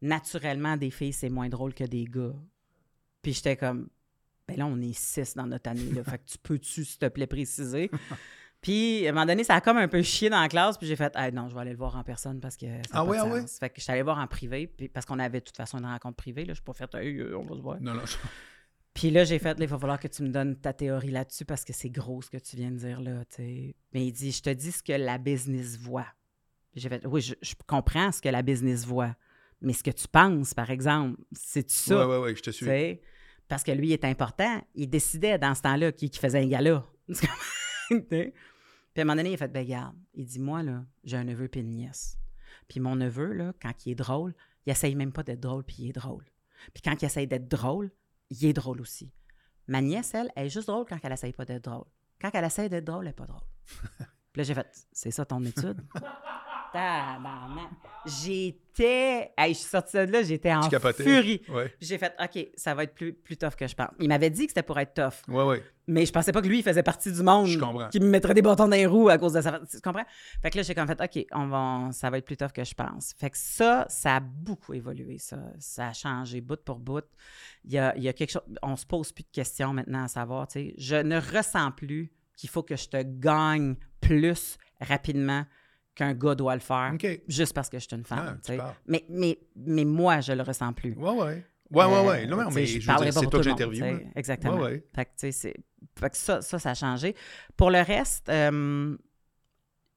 [0.02, 2.34] naturellement, des filles, c'est moins drôle que des gars.
[3.22, 3.88] Puis j'étais comme,
[4.48, 6.02] ben là, on est six dans notre année, là.
[6.04, 7.90] fait que tu peux-tu, s'il te plaît, préciser?
[8.62, 10.86] Puis, à un moment donné, ça a comme un peu chié dans la classe, puis
[10.86, 13.04] j'ai fait, ah non, je vais aller le voir en personne parce que ça Ah
[13.06, 13.58] de ah sens.
[13.58, 15.78] Fait que je suis allée voir en privé, puis parce qu'on avait de toute façon
[15.78, 17.80] une rencontre privée, là, je suis pas fait, Hey, euh, on va se voir.
[17.80, 18.04] Non, non.
[18.04, 18.18] je-
[18.94, 21.64] Puis là, j'ai fait, il va falloir que tu me donnes ta théorie là-dessus parce
[21.64, 23.22] que c'est gros ce que tu viens de dire là.
[23.38, 26.06] Mais il dit, je te dis ce que la business voit.
[26.74, 29.16] J'ai fait, oui, je, je comprends ce que la business voit,
[29.60, 33.00] mais ce que tu penses, par exemple, c'est ça, Ouais, ouais, ouais, je te suis.
[33.48, 34.62] Parce que lui il est important.
[34.76, 36.86] Il décidait dans ce temps-là qui, qui faisait un gala.
[37.88, 38.32] Puis
[38.96, 41.24] à un moment donné, il a fait, ben regarde, il dit, moi, là, j'ai un
[41.24, 42.18] neveu puis une nièce.
[42.68, 44.34] Puis mon neveu, là, quand il est drôle,
[44.66, 46.24] il essaye même pas d'être drôle, puis il est drôle.
[46.72, 47.90] Puis quand il essaye d'être drôle,
[48.30, 49.12] il est drôle aussi.
[49.66, 51.84] Ma nièce, elle, elle est juste drôle quand elle essaye pas d'être drôle.
[52.20, 53.46] Quand elle essaye d'être drôle, elle est pas drôle.
[54.32, 55.80] puis là, j'ai fait, c'est ça ton étude?
[56.72, 57.70] Tabarnak.
[58.06, 59.32] J'étais.
[59.36, 60.62] Hey, je suis sortie de là, j'étais en
[60.94, 61.42] furie.
[61.48, 63.88] Ouais, J'ai fait, OK, ça va être plus, plus tough que je pense.
[63.98, 65.62] Il m'avait dit que c'était pour être tough, ouais, ouais.
[65.86, 67.88] mais je pensais pas que lui, il faisait partie du monde Je comprends.
[67.88, 69.60] qui me mettrait des bâtons dans les roues à cause de ça.
[69.70, 70.04] Tu comprends?
[70.40, 72.64] Fait que là, j'ai comme fait, OK, on va, ça va être plus tough que
[72.64, 73.12] je pense.
[73.18, 75.38] Fait que ça, ça a beaucoup évolué, ça.
[75.58, 77.04] Ça a changé bout pour bout.
[77.64, 80.04] Il y a, il y a quelque chose, on se pose plus de questions maintenant
[80.04, 80.74] à savoir, tu sais.
[80.78, 85.44] Je ne ressens plus qu'il faut que je te gagne plus rapidement
[86.00, 86.92] qu'un gars doit le faire
[87.28, 88.40] juste parce que je suis une femme.
[88.58, 90.94] Ah, mais, mais, mais moi, je le ressens plus.
[90.94, 91.44] Ouais, ouais.
[91.70, 92.24] Ouais, ouais, ouais.
[92.24, 94.06] Euh, Non, mais, sais, mais je je c'est toi que j'interviewe.
[94.16, 94.56] Exactement.
[94.56, 94.84] Ouais, ouais.
[94.94, 95.56] Fait que, tu sais, c'est-
[95.98, 97.14] fait que ça, ça, ça a changé.
[97.56, 98.96] Pour le reste, euh,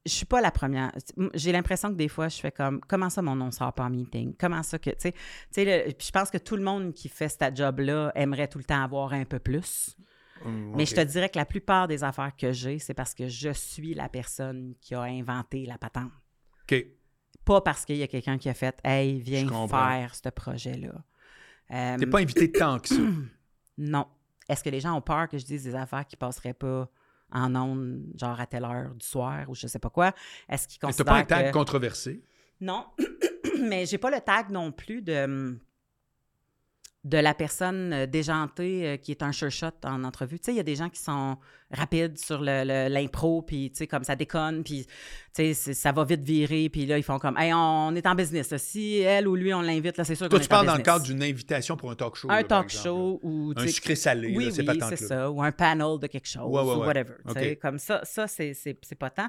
[0.06, 0.92] je suis pas la première.
[1.34, 3.90] J'ai l'impression que des fois, je fais comme comment ça mon nom sort pas en
[3.90, 4.34] meeting?
[4.38, 4.90] Comment ça que.
[4.90, 5.10] Tu
[5.50, 8.82] sais, je pense que tout le monde qui fait ce job-là aimerait tout le temps
[8.84, 9.96] avoir un peu plus.
[10.44, 13.28] Hum, Mais je te dirais que la plupart des affaires que j'ai, c'est parce que
[13.28, 16.12] je suis la personne qui a inventé la patente.
[16.62, 16.84] OK.
[17.44, 21.04] Pas parce qu'il y a quelqu'un qui a fait Hey, viens faire ce projet-là.
[21.70, 22.94] Euh, T'es pas invité tant que ça.
[23.78, 24.06] non.
[24.48, 26.90] Est-ce que les gens ont peur que je dise des affaires qui passeraient pas
[27.32, 30.12] en ondes, genre à telle heure du soir ou je sais pas quoi?
[30.48, 31.52] Est-ce qu'ils T'as considèrent pas un tag que...
[31.52, 32.22] controversé?
[32.60, 32.86] Non,
[33.60, 35.58] mais j'ai pas le tag non plus de
[37.04, 40.38] de la personne euh, déjantée euh, qui est un sure shot en entrevue.
[40.38, 41.36] Tu sais, il y a des gens qui sont
[41.70, 44.92] rapides sur le- le- l'impro, puis tu sais, comme ça déconne, puis tu
[45.34, 48.14] sais, c'est- ça va vite virer, puis là, ils font comme, hey, on est en
[48.14, 48.50] business.
[48.50, 48.56] là.
[48.58, 50.82] Si elle ou lui, on l'invite, là, c'est sûr qu'on Toi, tu parles dans le
[50.82, 52.30] cadre d'une invitation pour un talk show.
[52.30, 54.96] Un là, talk exemple, show ou Un sucré salé, oui, c'est oui, pas tant c'est
[54.96, 55.30] ça.
[55.30, 57.56] Ou un panel de quelque chose, Ouais, ouais, ou whatever.
[57.60, 58.54] Comme ça, ça c'est,
[59.14, 59.28] tant.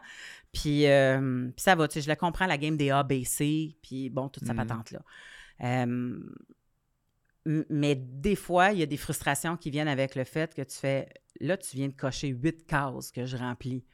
[0.53, 4.09] Puis, euh, puis ça va, tu sais, je le comprends, la game des ABC, puis
[4.09, 4.59] bon, toute sa Mhm.
[4.65, 4.99] patente-là.
[5.63, 6.19] Euh,
[7.45, 10.75] mais des fois, il y a des frustrations qui viennent avec le fait que tu
[10.75, 11.07] fais,
[11.39, 13.85] là, tu viens de cocher huit cases que je remplis.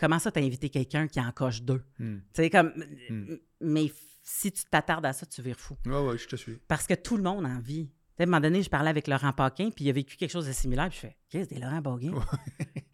[0.00, 1.82] Comment ça, t'as invité quelqu'un qui en coche deux?
[1.98, 2.18] Hmm.
[2.34, 2.72] Tu sais, comme,
[3.08, 3.36] Hmm.
[3.60, 3.92] mais
[4.22, 5.76] si tu t'attardes à ça, tu vires fou.
[5.86, 6.58] Ouais, ouais, je te suis.
[6.68, 7.90] Parce que tout le monde en vit.
[8.20, 10.46] À un moment donné, je parlais avec Laurent Paquin, puis il a vécu quelque chose
[10.46, 12.12] de similaire, puis je fais Qu'est-ce que c'est Laurent Paquin?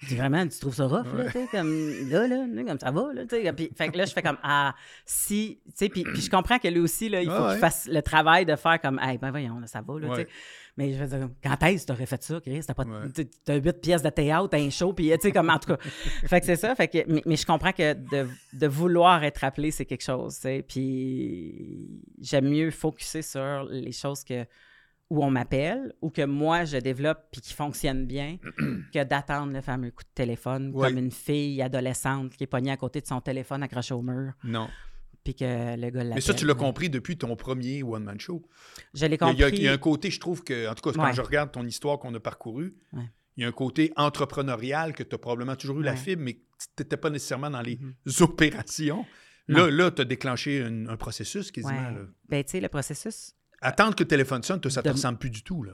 [0.09, 1.73] Tu vraiment, tu trouves ça rough, là, tu sais, comme
[2.11, 3.53] là, là, comme ça va, là, tu sais.
[3.55, 4.75] Puis fait que là, je fais comme Ah,
[5.07, 7.51] si, tu sais, puis, puis je comprends que lui aussi, là, il faut Ouais, ouais.
[7.53, 10.15] qu'il fasse le travail de faire comme Hey, ben voyons, là, ça va, là, tu
[10.15, 10.21] sais.
[10.21, 10.29] Ouais.
[10.77, 12.61] Mais je veux dire, quand est-ce que tu aurais fait ça, Chris?
[12.65, 13.59] T'as pas Ouais.
[13.59, 15.79] huit pièces de théâtre, t'as un show, puis tu sais, comme en tout cas.
[16.27, 16.75] fait que c'est ça.
[16.77, 20.35] Fait que, mais, mais je comprends que de, de vouloir être appelé, c'est quelque chose,
[20.37, 20.65] tu sais.
[20.69, 21.89] Puis
[22.21, 24.45] j'aime mieux focuser sur les choses que
[25.11, 28.39] où on m'appelle ou que moi je développe puis qui fonctionne bien
[28.93, 30.89] que d'attendre le fameux coup de téléphone Oui.
[30.89, 34.33] comme une fille adolescente qui est pognée à côté de son téléphone accroché au mur
[34.43, 34.69] Non.
[35.23, 36.13] puis que le gars l'appelle.
[36.15, 38.43] Mais ça, tu l'as compris depuis ton premier one-man show.
[38.95, 39.37] Je l'ai compris.
[39.37, 41.05] il y a- il y a un côté, je trouve que, en tout cas, quand
[41.05, 41.15] Ouais.
[41.15, 43.09] je regarde ton histoire qu'on a parcourue, Ouais.
[43.37, 46.35] il y a un côté entrepreneurial que tu as probablement toujours eu la fibre, mais
[46.35, 47.95] tu n'étais pas nécessairement dans les Mhm.
[48.23, 49.05] opérations.
[49.49, 51.91] Là, là tu as déclenché un, un processus quasiment.
[51.91, 52.01] Là.
[52.29, 53.35] Ben, tu sais, le processus,
[53.67, 55.63] Attendre que le téléphone sonne, toi, ça te De- ressemble plus du tout.
[55.63, 55.73] Là.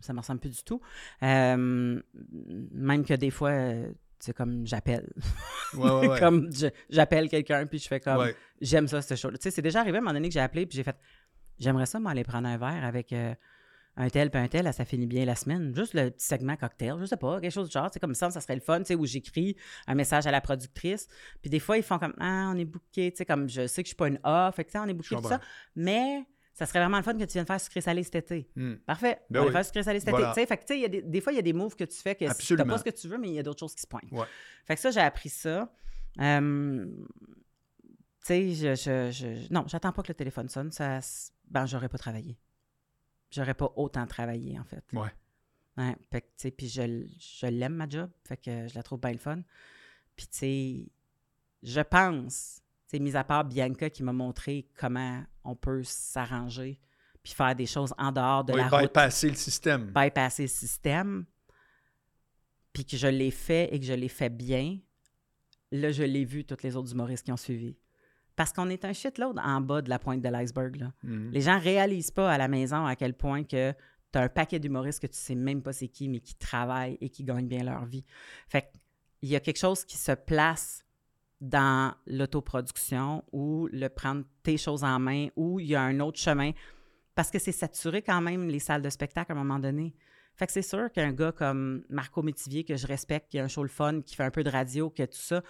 [0.00, 0.80] ça me ressemble plus du tout.
[1.22, 2.00] Euh,
[2.72, 3.52] même que des fois,
[4.18, 5.08] c'est comme j'appelle.
[5.74, 6.18] Ouais, ouais, ouais.
[6.20, 6.50] comme
[6.90, 8.36] j'appelle quelqu'un puis je fais comme Ouais.
[8.60, 9.30] j'aime ça, ce show.
[9.30, 10.96] Tu sais, c'est déjà arrivé à un moment donné que j'ai appelé puis j'ai fait
[11.58, 13.34] j'aimerais ça m'aller prendre un verre avec euh,
[13.96, 15.74] un tel puis un tel, là, ça finit bien la semaine.
[15.76, 17.88] Juste le petit segment cocktail, je sais pas, quelque chose du genre.
[17.92, 19.56] C'est comme ça, ça serait le fun, tu sais, où j'écris
[19.86, 21.06] un message à la productrice.
[21.40, 23.82] Puis des fois, ils font comme Ah, on est booké, tu sais, comme je sais
[23.82, 25.40] que je suis pas une off, fait que, on est booké, tout ça.
[25.76, 28.50] Mais ça serait vraiment le fun que tu viennes faire sucré salé cet été.
[28.56, 28.74] Hmm.
[28.86, 29.22] Parfait.
[29.30, 29.52] Ben on va oui.
[29.52, 30.32] faire sucré salé cet Voilà.
[30.32, 30.34] été.
[30.34, 31.42] Tu sais, fait que, tu sais, il y a des, des fois, il y a
[31.42, 32.74] des moves que tu fais que tu Absolument.
[32.74, 34.10] pas ce que tu veux, mais il y a d'autres choses qui se pointent.
[34.12, 34.26] Ouais.
[34.66, 35.72] Fait que ça, j'ai appris ça.
[36.20, 36.86] Euh,
[38.20, 40.70] tu sais, je, je, je- non, j'attends pas que le téléphone sonne.
[40.72, 41.00] Ça,
[41.48, 42.38] ben, j'aurais pas travaillé.
[43.30, 44.84] J'aurais pas autant travaillé, en fait.
[44.92, 45.08] Ouais.
[45.78, 48.10] Ouais, fait que, tu sais, puis je, je l'aime, ma job.
[48.28, 49.40] Fait que je la trouve bien le fun.
[50.16, 50.86] Puis, tu sais,
[51.62, 56.78] je pense, tu sais, mis à part Bianca qui m'a montré comment on peut s'arranger
[57.22, 59.92] puis faire des choses en dehors de Oui, la route bypasser le système.
[59.92, 61.24] bypasser le système,
[62.72, 64.78] puis que je l'ai fait et que je l'ai fait bien,
[65.70, 67.76] là, je l'ai vu, toutes les autres humoristes qui ont suivi.
[68.34, 70.90] Parce qu'on est un shitload en bas de la pointe de l'iceberg.
[71.02, 71.30] Mhm.
[71.30, 73.72] Les gens réalisent pas à la maison à quel point que
[74.12, 76.98] tu as un paquet d'humoristes que tu sais même pas c'est qui, mais qui travaillent
[77.00, 78.04] et qui gagnent bien leur vie.
[78.48, 78.72] Fait
[79.20, 80.84] il y a quelque chose qui se place
[81.42, 86.20] dans l'autoproduction ou le prendre tes choses en main ou il y a un autre
[86.20, 86.52] chemin
[87.16, 89.92] parce que c'est saturé quand même les salles de spectacle à un moment donné.
[90.36, 93.48] Fait que c'est sûr qu'un gars comme Marco Métivier, que je respecte, qui a un
[93.48, 95.42] show le fun, qui fait un peu de radio, que tout ça,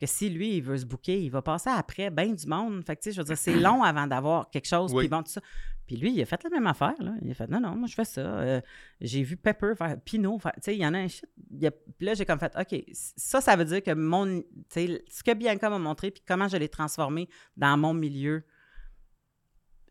[0.00, 2.84] que si lui, il veut se bouquer, il va passer après ben du monde.
[2.84, 5.04] Fait que, tu sais, je veux dire, c'est long avant d'avoir quelque chose, Oui.
[5.04, 5.40] puis bon, tout ça.
[5.86, 7.12] Puis lui, il a fait la même affaire, là.
[7.20, 8.20] Il a fait, non, non, moi, je fais ça.
[8.22, 8.60] Euh,
[9.02, 11.28] j'ai vu Pepper faire Pinot faire, tu sais, il y en a un shit.
[11.50, 14.40] Il y a- puis là, j'ai comme fait, OK, ça, ça veut dire que mon,
[14.40, 18.44] tu sais, ce que Bianca m'a montré, puis comment je l'ai transformé dans mon milieu,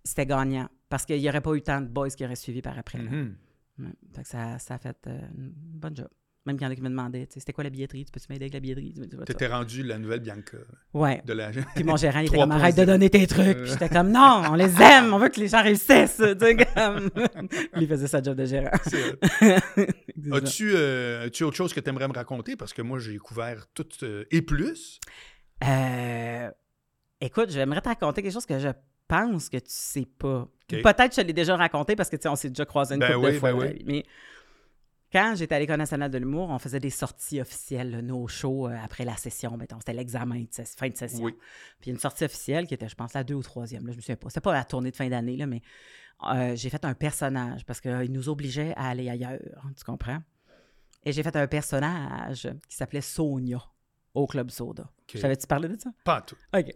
[0.03, 0.67] c'était gagnant.
[0.89, 2.97] Parce qu'il n'y aurait pas eu tant de boys qui auraient suivi par après.
[2.99, 3.09] là.
[3.09, 3.35] Mhm.
[3.80, 3.93] Ouais.
[4.15, 6.09] Fait que ça, ça a fait euh, une bonne job.
[6.45, 8.03] Même qu'il y en a qui me demandaient, tu sais, c'était quoi la billetterie?
[8.03, 8.94] Tu peux-tu m'aider avec la billetterie?
[9.10, 10.57] Tu T'étais rendu la nouvelle Bianca
[10.94, 11.22] Ouais.
[11.26, 11.52] de la.
[11.74, 12.41] Puis mon gérant, il était 3.0.
[12.41, 13.60] comme, arrête de donner tes trucs.
[13.60, 16.18] Puis j'étais comme, non, on les aime, on veut que les gens réussissent.
[16.76, 17.10] Comme...
[17.76, 18.72] Lui, il faisait sa job de gérant.
[20.34, 22.56] As-tu euh, as-tu autre chose que tu aimerais me raconter?
[22.56, 24.99] Parce que moi, j'ai couvert tout euh, et plus.
[25.64, 26.49] Euh,
[27.22, 28.70] écoute, j'aimerais te raconter quelque chose que je
[29.07, 30.48] pense que tu sais pas.
[30.68, 32.99] Peut-être que je l'ai déjà raconté parce que, tu sais, on s'est déjà croisé une
[33.02, 33.53] Ben couple oui, de fois.
[33.53, 33.84] ben oui.
[33.86, 34.06] Mais
[35.14, 38.76] quand j'étais à l'École nationale de l'humour, on faisait des sorties officielles, nos shows euh,
[38.84, 39.56] après la session.
[39.56, 41.23] Mettons, c'était l'examen de ses- fin de session.
[41.23, 41.35] Oui.
[41.80, 43.85] Puis une sortie officielle qui était, je pense, la deux ou troisième.
[43.85, 44.30] Là, je me souviens pas.
[44.30, 45.61] C'était pas la tournée de fin d'année, là, mais
[46.34, 49.40] euh, j'ai fait un personnage parce qu'il nous obligeait à aller ailleurs.
[49.77, 50.19] Tu comprends?
[51.06, 53.61] Et j'ai fait un personnage qui s'appelait Sonia
[54.14, 54.84] au Club Soda.
[54.84, 55.11] OK.
[55.15, 55.90] Je T'avais-tu parlé de ça?
[56.06, 56.38] Pas tout.
[56.56, 56.72] OK.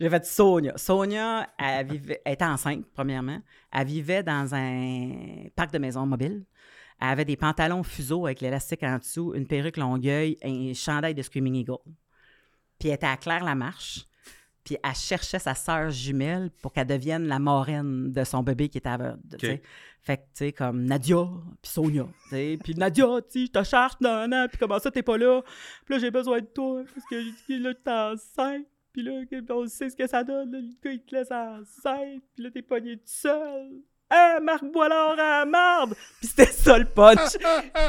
[0.00, 0.72] J'ai fait Sonia.
[0.76, 3.40] Sonia, elle, vivait, elle était enceinte, premièrement.
[3.72, 6.44] Elle vivait dans un parc de maisons mobiles.
[7.00, 11.14] Elle avait des pantalons fuseaux avec l'élastique en dessous, une perruque longueuil et un chandail
[11.14, 11.76] de Screaming Eagle.
[12.78, 14.06] Puis elle était à Claire-Lamarche.
[14.64, 18.76] Puis elle cherchait sa sœur jumelle pour qu'elle devienne la marraine de son bébé qui
[18.78, 19.20] était aveugle.
[20.02, 21.24] Fait que, tu sais, comme Nadia,
[21.62, 22.06] puis Sonia.
[22.30, 25.42] Puis Nadia, tu sais, je te cherche, non, non, puis comment ça, t'es pas là?
[25.86, 28.66] Puis là, j'ai besoin de toi, parce que là, t'es enceinte.
[28.92, 32.22] Puis là, on sait ce que ça donne, là, le gars, il te laisse enceinte.
[32.34, 33.82] Puis là, t'es pogné tout seul.
[34.10, 35.94] Hein, Marc Boilard à la marde!
[36.18, 37.18] Puis c'était ça le punch.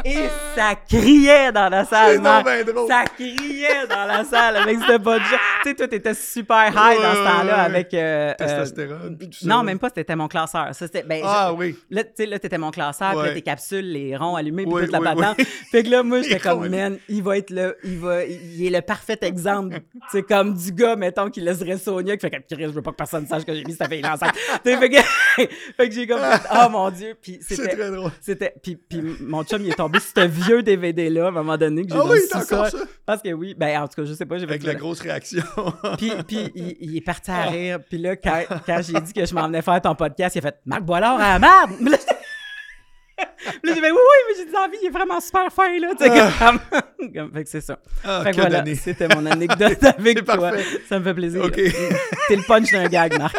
[0.03, 0.15] Et
[0.53, 2.43] ça criait dans la salle, Marc.
[2.45, 2.65] ben.
[2.89, 5.21] Ça criait dans la salle avec ce punch.
[5.63, 7.93] Tu sais, toi, t'étais super high dans ce temps-là ouais, avec.
[7.93, 9.47] euh, euh, Testostérone, puis tout ça.
[9.47, 10.67] non, même pas, c'était mon classeur.
[10.73, 11.79] Ça, c'était, ben, Ah je- oui.
[11.89, 13.27] Là, tu sais, là, t'étais mon classeur, puis Ouais.
[13.29, 15.41] là, tes capsules, les ronds allumés, puis toute la patente.
[15.71, 18.69] Fait que là, moi, j'étais comme, man, il va être là, il va, il est
[18.69, 22.63] le parfait exemple, tu sais, comme du gars, mettons, qui laisserait Sonia, qui fait Chris,
[22.63, 24.33] je veux pas que personne sache que j'ai mis cette fille-là enceinte.
[24.63, 24.97] Tu sais, fait que,
[25.77, 26.21] fait que j'ai comme,
[26.55, 28.11] oh mon Dieu, puis c'était, très drôle.
[28.21, 31.57] c'était, puis, puis mon chum, il est tombé sur ce vieux DVD-là, à un moment
[31.57, 32.69] donné, que j'ai Ah dans oui, sous-sol.
[32.71, 32.77] ça?
[33.05, 35.43] Parce que oui, ben, en tout cas, je sais pas, j'ai Avec la grosse réaction.
[35.97, 37.79] puis, puis il, il est parti à rire.
[37.87, 40.41] Puis là, quand, quand j'ai dit que je m'en venais faire ton podcast, il a
[40.41, 41.71] fait Marc Boilard à la merde.
[41.77, 41.97] Puis là,
[43.63, 45.89] j'ai fait oui, oui, mais j'ai dit envie, il est vraiment super fin, là.
[45.97, 46.09] Tu sais,
[46.39, 47.77] comme, comme- fait que c'est ça.
[48.03, 50.37] Ah, fait que voilà, c'était mon anecdote avec toi.
[50.37, 50.63] parfait.
[50.87, 51.43] Ça me fait plaisir.
[51.43, 51.55] OK.
[51.55, 53.35] T'es le punch d'un gag, Marc.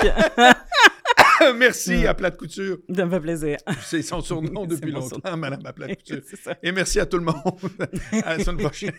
[1.57, 2.79] merci à Plate Couture.
[2.95, 3.59] Ça me fait plaisir.
[3.83, 5.37] C'est son surnom depuis longtemps, surnom.
[5.37, 6.21] Madame à Plate Couture.
[6.63, 7.35] Et merci à tout le monde.
[8.25, 8.93] à la semaine prochaine.